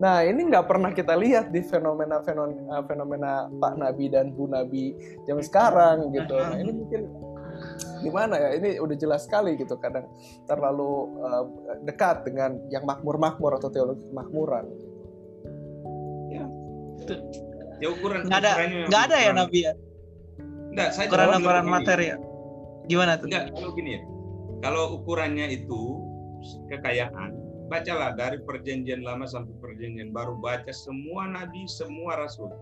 Nah 0.00 0.26
ini 0.26 0.50
nggak 0.50 0.66
pernah 0.66 0.90
kita 0.90 1.14
lihat 1.14 1.54
di 1.54 1.62
fenomena 1.62 2.18
fenomena, 2.24 2.82
fenomena 2.82 3.32
Pak 3.46 3.74
Nabi 3.78 4.10
dan 4.10 4.34
Bu 4.34 4.50
Nabi 4.50 4.96
zaman 5.28 5.44
sekarang 5.44 6.10
gitu. 6.10 6.34
Nah 6.34 6.58
ini 6.58 6.72
mungkin 6.74 7.00
gimana 8.00 8.36
ya? 8.36 8.48
Ini 8.56 8.78
udah 8.80 8.96
jelas 8.96 9.24
sekali 9.26 9.56
gitu. 9.56 9.76
Kadang 9.80 10.08
terlalu 10.44 11.20
uh, 11.24 11.44
dekat 11.84 12.24
dengan 12.28 12.60
yang 12.68 12.84
makmur-makmur 12.84 13.56
atau 13.56 13.68
teologi 13.72 14.04
kemakmuran. 14.10 14.66
Ya 17.82 17.88
ukuran 17.90 18.30
nggak 18.30 18.40
ada 18.40 18.52
nggak 18.88 19.02
ada 19.10 19.16
ya 19.18 19.32
Nabi 19.34 19.58
ya 19.66 19.72
Nggak, 20.72 20.88
saya 20.94 21.06
ukuran 21.10 21.42
ukuran 21.42 21.66
materi 21.68 22.06
ya 22.14 22.16
Gimana 22.84 23.16
tuh? 23.16 23.32
Enggak, 23.32 23.56
kalau 23.56 23.70
gini 23.72 23.90
ya. 23.96 24.02
Kalau 24.60 24.84
ukurannya 25.00 25.46
itu 25.56 26.04
kekayaan, 26.68 27.32
bacalah 27.72 28.12
dari 28.12 28.40
perjanjian 28.44 29.00
lama 29.00 29.24
sampai 29.24 29.56
perjanjian 29.56 30.12
baru, 30.12 30.36
baca 30.36 30.68
semua 30.68 31.24
nabi, 31.24 31.64
semua 31.64 32.20
rasul. 32.20 32.52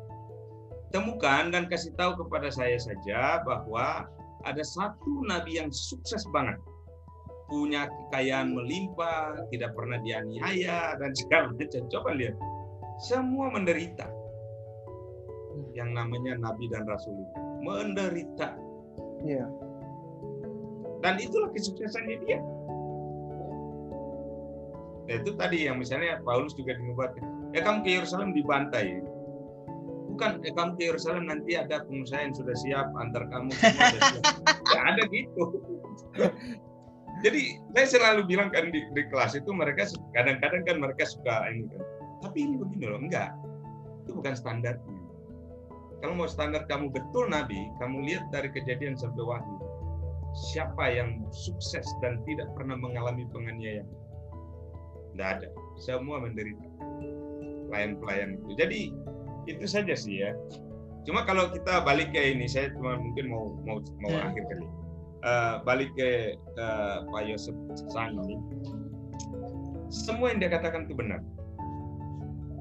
Temukan 0.95 1.51
dan 1.51 1.67
kasih 1.67 1.91
tahu 1.99 2.23
kepada 2.23 2.55
saya 2.55 2.79
saja 2.79 3.43
bahwa 3.43 4.07
ada 4.43 4.63
satu 4.63 5.27
nabi 5.27 5.59
yang 5.59 5.71
sukses 5.71 6.23
banget. 6.31 6.59
Punya 7.51 7.85
kekayaan 7.89 8.57
melimpah, 8.57 9.37
tidak 9.53 9.77
pernah 9.77 10.01
dianiaya, 10.01 10.97
dan 10.97 11.13
segala 11.21 11.53
macam. 11.53 11.83
Coba 11.93 12.11
lihat. 12.17 12.37
Semua 13.03 13.53
menderita. 13.53 14.09
Yang 15.77 15.91
namanya 15.93 16.39
nabi 16.41 16.69
dan 16.73 16.89
rasul 16.89 17.13
itu. 17.13 17.37
Menderita. 17.63 18.57
Iya. 19.23 19.47
Dan 21.03 21.19
itulah 21.19 21.51
kesuksesannya 21.51 22.17
dia. 22.25 22.39
Ya, 25.11 25.19
itu 25.19 25.35
tadi 25.35 25.67
yang 25.67 25.83
misalnya 25.83 26.23
Paulus 26.23 26.55
juga 26.55 26.79
dinubatkan. 26.79 27.27
Ya 27.53 27.61
kamu 27.67 27.83
ke 27.85 27.91
Yerusalem 28.01 28.31
dibantai. 28.33 29.03
Bukan, 30.23 30.47
ya 30.47 30.53
kamu 30.55 30.71
ke 30.79 30.83
Yerusalem 30.87 31.25
nanti 31.27 31.51
ada 31.59 31.83
pengusaha 31.83 32.21
yang 32.23 32.35
sudah 32.39 32.55
siap 32.55 32.87
antar 32.95 33.27
kamu 33.27 33.51
semua 33.59 33.87
siap. 33.91 34.15
Ya 34.73 34.81
ada 34.95 35.03
gitu. 35.11 35.45
Jadi 37.27 37.43
saya 37.75 37.87
selalu 37.91 38.31
bilang 38.31 38.55
kan 38.55 38.71
di, 38.71 38.87
di 38.95 39.03
kelas 39.11 39.35
itu 39.35 39.51
mereka 39.51 39.91
kadang-kadang 40.15 40.63
kan 40.63 40.77
mereka 40.79 41.03
suka 41.07 41.51
ini 41.51 41.67
kan. 41.67 41.83
Tapi 42.23 42.39
ini 42.47 42.55
begini 42.57 42.87
loh, 42.87 43.03
enggak. 43.03 43.35
Itu 44.07 44.23
bukan 44.23 44.39
standarnya. 44.39 44.99
Kalau 46.03 46.15
mau 46.19 46.31
standar 46.31 46.67
kamu 46.71 46.91
betul 46.95 47.31
Nabi, 47.31 47.59
kamu 47.83 48.07
lihat 48.07 48.25
dari 48.31 48.51
kejadian 48.51 48.95
sampai 48.95 49.23
wahyu 49.23 49.73
siapa 50.33 50.89
yang 50.89 51.21
sukses 51.31 51.85
dan 52.01 52.21
tidak 52.25 52.49
pernah 52.57 52.77
mengalami 52.77 53.29
penganiayaan? 53.29 53.89
Tidak 55.13 55.29
ada. 55.29 55.49
Semua 55.77 56.25
menderita. 56.25 56.65
Pelayan-pelayan 57.69 58.41
itu. 58.41 58.49
Jadi 58.57 58.81
itu 59.47 59.65
saja 59.67 59.95
sih 59.95 60.23
ya. 60.23 60.33
Cuma 61.03 61.27
kalau 61.27 61.51
kita 61.51 61.83
balik 61.83 62.15
ke 62.15 62.21
ini, 62.35 62.47
saya 62.47 62.71
cuma 62.75 62.95
mungkin 62.95 63.27
mau 63.27 63.59
mau 63.67 63.79
mau 63.99 64.11
Ya. 64.11 64.31
akhir 64.31 64.45
kali. 64.47 64.67
Eh, 65.23 65.55
balik 65.63 65.91
ke 65.99 66.35
eh, 66.39 66.97
Pak 67.11 67.23
Yosef 67.27 67.55
Sang 67.91 68.15
ini. 68.23 68.39
Semua 69.91 70.33
yang 70.33 70.39
dia 70.43 70.51
katakan 70.51 70.87
itu 70.87 70.95
benar. 70.95 71.21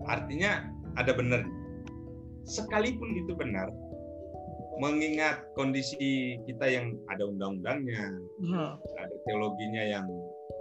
Artinya 0.05 0.67
ada 0.97 1.13
benar. 1.13 1.45
Sekalipun 2.43 3.21
itu 3.21 3.37
benar, 3.37 3.69
mengingat 4.81 5.45
kondisi 5.53 6.35
kita 6.49 6.65
yang 6.65 6.97
ada 7.13 7.29
undang-undangnya, 7.29 8.17
Hmm. 8.41 8.81
ada 8.97 9.15
teologinya 9.29 9.83
yang 9.85 10.05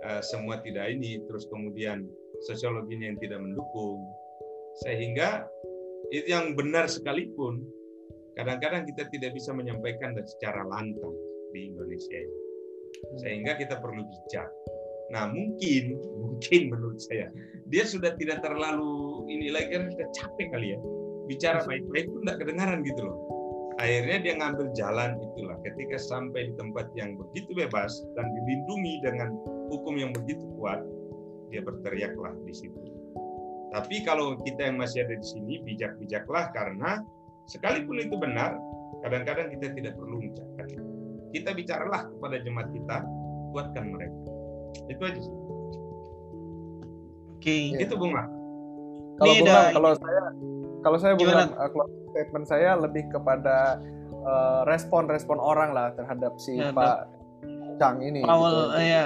eh, 0.00 0.20
semua 0.24 0.60
tidak 0.64 0.88
ini, 0.92 1.20
terus 1.28 1.44
kemudian 1.48 2.04
sosiologinya 2.48 3.12
yang 3.12 3.20
tidak 3.20 3.40
mendukung, 3.40 4.00
sehingga 4.80 5.44
itu 6.10 6.26
yang 6.26 6.58
benar 6.58 6.90
sekalipun 6.90 7.62
kadang-kadang 8.34 8.86
kita 8.86 9.06
tidak 9.10 9.34
bisa 9.34 9.54
menyampaikan 9.54 10.14
secara 10.26 10.66
lantang 10.66 11.14
di 11.50 11.70
Indonesia 11.70 12.18
ini. 12.18 12.38
Sehingga 13.22 13.58
kita 13.58 13.78
perlu 13.78 14.02
bijak. 14.06 14.50
Nah 15.10 15.30
mungkin, 15.30 15.98
mungkin 16.22 16.60
menurut 16.70 16.98
saya 17.02 17.30
dia 17.70 17.86
sudah 17.86 18.18
tidak 18.18 18.42
terlalu 18.42 19.24
ini 19.30 19.54
lagi 19.54 19.78
kan 19.78 19.86
sudah 19.94 20.08
capek 20.10 20.46
kali 20.50 20.74
ya 20.74 20.78
bicara 21.30 21.62
baik-baik 21.62 22.10
itu 22.10 22.18
tidak 22.26 22.36
kedengaran 22.42 22.82
gitu 22.82 23.00
loh 23.06 23.18
akhirnya 23.78 24.18
dia 24.18 24.34
ngambil 24.36 24.66
jalan 24.74 25.14
itulah 25.22 25.56
ketika 25.62 25.96
sampai 25.96 26.50
di 26.50 26.54
tempat 26.58 26.90
yang 26.98 27.14
begitu 27.14 27.54
bebas 27.54 28.02
dan 28.18 28.26
dilindungi 28.34 28.94
dengan 29.06 29.30
hukum 29.70 29.94
yang 29.96 30.10
begitu 30.10 30.42
kuat 30.58 30.82
dia 31.54 31.62
berteriaklah 31.62 32.34
di 32.42 32.50
situ 32.50 32.74
tapi 33.70 34.02
kalau 34.02 34.34
kita 34.36 34.66
yang 34.66 34.76
masih 34.76 35.06
ada 35.06 35.14
di 35.14 35.26
sini 35.26 35.54
bijak-bijaklah 35.62 36.50
karena 36.50 37.02
sekalipun 37.46 37.98
itu 37.98 38.14
benar 38.14 38.58
kadang-kadang 39.00 39.48
kita 39.54 39.72
tidak 39.72 39.94
perlu 39.96 40.18
mengucapkan 40.18 40.66
itu. 40.68 40.84
kita 41.30 41.50
bicaralah 41.54 42.02
kepada 42.06 42.36
jemaat 42.42 42.68
kita 42.70 42.96
kuatkan 43.50 43.84
mereka 43.88 44.18
itu 44.86 45.02
aja 45.02 45.20
sih. 45.20 45.36
Oke. 47.34 47.56
Iya. 47.72 47.88
itu 47.88 47.94
bunga 47.96 48.24
Kalau 49.16 49.32
Ini 49.32 49.40
Bung 49.40 49.48
ada- 49.48 49.60
Lam, 49.60 49.72
kalau 49.72 49.90
saya 49.96 50.22
kalau 50.80 50.98
saya 50.98 51.12
Bung 51.14 51.28
Gimana? 51.28 51.44
Lam, 51.44 51.50
uh, 51.56 51.68
closing 51.70 52.04
statement 52.10 52.46
saya 52.46 52.70
lebih 52.74 53.04
kepada 53.08 53.56
uh, 54.24 54.60
respon-respon 54.64 55.36
orang 55.36 55.70
lah 55.72 55.92
terhadap 55.92 56.36
si 56.36 56.56
Ya, 56.56 56.72
Pak 56.72 57.08
Chang 57.76 58.00
ini. 58.00 58.20
Awal 58.24 58.52
gitu. 58.52 58.80
ya. 58.82 59.04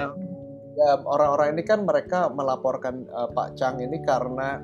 Ya, 0.75 0.99
orang-orang 1.07 1.55
ini 1.55 1.63
kan 1.63 1.87
mereka 1.87 2.27
melaporkan 2.27 3.07
uh, 3.15 3.31
Pak 3.31 3.55
Chang 3.55 3.79
ini 3.79 4.03
karena 4.03 4.59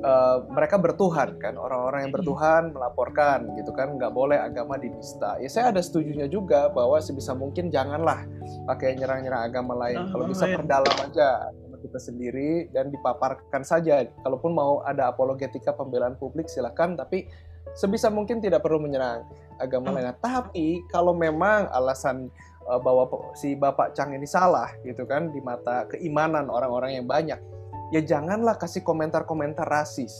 uh, 0.00 0.48
mereka 0.48 0.80
bertuhan 0.80 1.36
kan. 1.36 1.60
Orang-orang 1.60 2.08
yang 2.08 2.12
bertuhan 2.16 2.72
melaporkan 2.72 3.44
gitu 3.60 3.70
kan 3.76 4.00
nggak 4.00 4.12
boleh 4.12 4.40
agama 4.40 4.80
dinista 4.80 5.36
ya 5.36 5.52
saya 5.52 5.68
ada 5.68 5.84
setujunya 5.84 6.32
juga 6.32 6.72
bahwa 6.72 6.96
sebisa 7.04 7.36
mungkin 7.36 7.68
janganlah 7.68 8.24
pakai 8.64 8.96
nyerang-nyerang 8.96 9.52
agama 9.52 9.76
lain. 9.76 10.08
Kalau 10.08 10.24
bisa 10.24 10.48
perdalam 10.48 10.96
aja 10.96 11.52
kita 11.80 11.96
sendiri 11.96 12.68
dan 12.70 12.92
dipaparkan 12.92 13.64
saja. 13.64 14.04
Kalaupun 14.20 14.52
mau 14.52 14.84
ada 14.84 15.08
apologetika 15.08 15.72
pembelaan 15.72 16.14
publik 16.20 16.46
silakan. 16.46 16.94
Tapi 16.94 17.24
sebisa 17.72 18.12
mungkin 18.12 18.38
tidak 18.44 18.60
perlu 18.60 18.78
menyerang 18.78 19.24
agama 19.56 19.90
Hmm. 19.90 19.96
lain. 19.98 20.12
Tapi 20.20 20.84
kalau 20.92 21.16
memang 21.16 21.66
alasan 21.72 22.28
uh, 22.70 22.78
bahwa 22.78 23.10
si 23.34 23.58
Bapak 23.58 23.98
Chang 23.98 24.14
ini 24.14 24.24
salah 24.24 24.70
gitu 24.86 25.02
kan 25.10 25.34
di 25.34 25.42
mata 25.42 25.90
keimanan 25.90 26.46
orang-orang 26.46 27.02
yang 27.02 27.06
banyak 27.10 27.42
ya 27.90 28.00
janganlah 28.00 28.54
kasih 28.54 28.86
komentar-komentar 28.86 29.66
rasis 29.66 30.14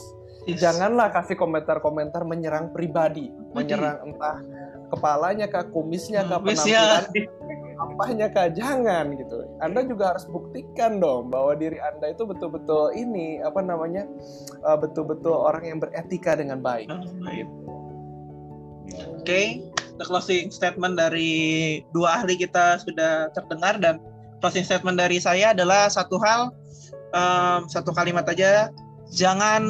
Yes. 0.49 0.57
janganlah 0.57 1.13
kasih 1.13 1.37
komentar-komentar 1.37 2.25
menyerang 2.25 2.73
pribadi 2.73 3.29
menyerang 3.53 4.09
entah 4.09 4.41
kepalanya 4.89 5.45
kah 5.45 5.69
kumisnya 5.69 6.25
kah 6.25 6.41
Wis 6.41 6.65
ya. 6.65 7.05
penampilan 7.05 7.29
apanya 7.77 8.27
kah 8.33 8.49
jangan 8.49 9.13
gitu 9.21 9.45
anda 9.61 9.85
juga 9.85 10.17
harus 10.17 10.25
buktikan 10.25 10.97
dong 10.97 11.29
bahwa 11.29 11.53
diri 11.53 11.77
anda 11.77 12.09
itu 12.09 12.25
betul-betul 12.25 12.89
ini 12.97 13.37
apa 13.45 13.61
namanya 13.61 14.09
uh, 14.65 14.77
betul-betul 14.81 15.33
orang 15.37 15.69
yang 15.69 15.77
beretika 15.77 16.33
dengan 16.33 16.57
baik 16.57 16.89
gitu. 16.89 17.53
Oke, 19.21 19.71
the 19.99 20.05
closing 20.05 20.53
statement 20.53 20.95
dari 20.95 21.81
dua 21.91 22.21
ahli 22.21 22.37
kita 22.39 22.79
sudah 22.83 23.31
terdengar 23.35 23.79
dan 23.81 23.99
closing 24.41 24.65
statement 24.65 24.97
dari 24.97 25.21
saya 25.21 25.53
adalah 25.53 25.87
satu 25.87 26.17
hal, 26.19 26.51
em, 27.13 27.69
satu 27.69 27.93
kalimat 27.93 28.25
aja, 28.27 28.73
jangan 29.13 29.69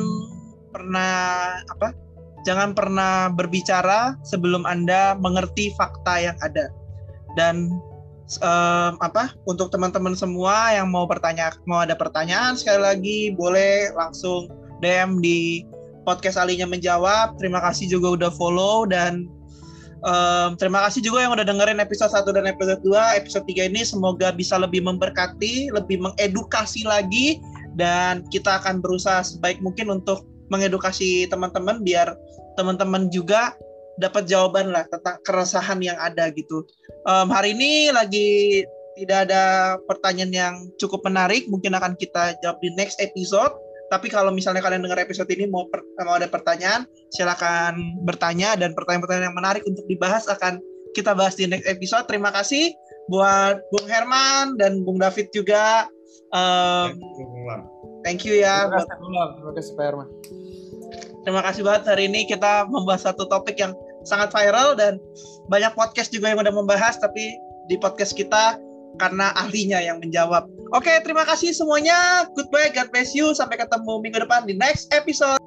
pernah 0.71 1.59
apa? 1.67 1.91
Jangan 2.41 2.73
pernah 2.73 3.29
berbicara 3.29 4.17
sebelum 4.25 4.65
anda 4.65 5.13
mengerti 5.19 5.75
fakta 5.77 6.31
yang 6.31 6.37
ada. 6.41 6.71
Dan 7.35 7.69
em, 8.41 8.93
apa? 9.03 9.35
Untuk 9.45 9.69
teman-teman 9.69 10.15
semua 10.15 10.71
yang 10.73 10.89
mau 10.89 11.05
bertanya, 11.05 11.53
mau 11.67 11.83
ada 11.83 11.93
pertanyaan 11.93 12.55
sekali 12.55 12.81
lagi 12.81 13.19
boleh 13.35 13.91
langsung 13.93 14.47
DM 14.81 15.21
di 15.21 15.67
podcast 16.07 16.39
Alinya 16.39 16.65
menjawab. 16.65 17.37
Terima 17.37 17.61
kasih 17.61 17.91
juga 17.91 18.17
udah 18.17 18.31
follow 18.33 18.89
dan 18.89 19.29
em, 20.01 20.49
terima 20.57 20.85
kasih 20.87 21.01
juga 21.05 21.25
yang 21.25 21.33
udah 21.33 21.45
dengerin 21.45 21.79
episode 21.81 22.11
1 22.13 22.33
dan 22.33 22.45
episode 22.49 22.81
2. 22.83 23.19
Episode 23.21 23.45
3 23.47 23.69
ini 23.71 23.81
semoga 23.85 24.33
bisa 24.33 24.57
lebih 24.57 24.81
memberkati, 24.85 25.71
lebih 25.73 26.01
mengedukasi 26.01 26.85
lagi 26.85 27.41
dan 27.77 28.25
kita 28.29 28.59
akan 28.61 28.83
berusaha 28.83 29.23
sebaik 29.23 29.61
mungkin 29.63 29.89
untuk 30.01 30.27
mengedukasi 30.51 31.31
teman-teman 31.31 31.79
biar 31.81 32.11
teman-teman 32.59 33.07
juga 33.07 33.55
dapat 33.95 34.27
jawaban 34.27 34.73
lah 34.75 34.83
tentang 34.91 35.21
keresahan 35.23 35.79
yang 35.79 35.95
ada 36.01 36.27
gitu. 36.33 36.67
Em, 37.07 37.27
hari 37.31 37.55
ini 37.55 37.89
lagi 37.93 38.61
tidak 38.99 39.29
ada 39.29 39.75
pertanyaan 39.87 40.33
yang 40.33 40.55
cukup 40.75 41.01
menarik, 41.07 41.47
mungkin 41.47 41.73
akan 41.73 41.95
kita 41.95 42.35
jawab 42.43 42.59
di 42.59 42.69
next 42.75 42.99
episode. 42.99 43.55
Tapi 43.91 44.07
kalau 44.07 44.31
misalnya 44.31 44.63
kalian 44.63 44.87
dengar 44.87 45.03
episode 45.03 45.27
ini 45.35 45.51
mau 45.51 45.67
per- 45.67 45.83
mau 46.07 46.15
ada 46.15 46.31
pertanyaan, 46.31 46.87
silakan 47.11 47.99
bertanya 48.07 48.55
dan 48.55 48.71
pertanyaan-pertanyaan 48.71 49.27
yang 49.27 49.37
menarik 49.37 49.63
untuk 49.67 49.83
dibahas 49.91 50.31
akan 50.31 50.63
kita 50.95 51.11
bahas 51.11 51.35
di 51.35 51.51
next 51.51 51.67
episode. 51.67 52.07
Terima 52.07 52.31
kasih 52.31 52.71
buat 53.11 53.59
Bung 53.75 53.87
Herman 53.91 54.55
dan 54.55 54.87
Bung 54.87 55.03
David 55.03 55.35
juga. 55.35 55.91
Um, 56.31 56.95
thank 58.03 58.25
you 58.25 58.39
ya. 58.39 58.67
terima 58.67 58.81
kasih 58.83 58.97
Bung 58.99 59.13
Lam. 59.13 59.29
terima 59.37 59.51
kasih 59.55 59.71
Pak 59.75 59.85
Herman 59.85 60.07
terima 61.21 61.41
kasih 61.45 61.61
banget 61.61 61.83
hari 61.85 62.03
ini 62.09 62.21
kita 62.25 62.65
membahas 62.67 63.01
satu 63.05 63.29
topik 63.29 63.57
yang 63.61 63.73
sangat 64.01 64.33
viral 64.33 64.73
dan 64.73 64.97
banyak 65.47 65.71
podcast 65.77 66.09
juga 66.09 66.33
yang 66.33 66.41
udah 66.41 66.53
membahas 66.53 66.97
tapi 66.97 67.37
di 67.69 67.77
podcast 67.77 68.17
kita 68.17 68.57
karena 68.95 69.33
ahlinya 69.35 69.81
yang 69.81 69.99
menjawab. 69.99 70.47
Oke, 70.71 70.91
terima 71.03 71.27
kasih 71.27 71.51
semuanya. 71.51 72.29
Goodbye, 72.31 72.71
God 72.71 72.93
bless 72.95 73.11
you. 73.11 73.35
Sampai 73.35 73.59
ketemu 73.59 73.99
minggu 73.99 74.23
depan 74.23 74.47
di 74.47 74.55
next 74.55 74.87
episode. 74.95 75.40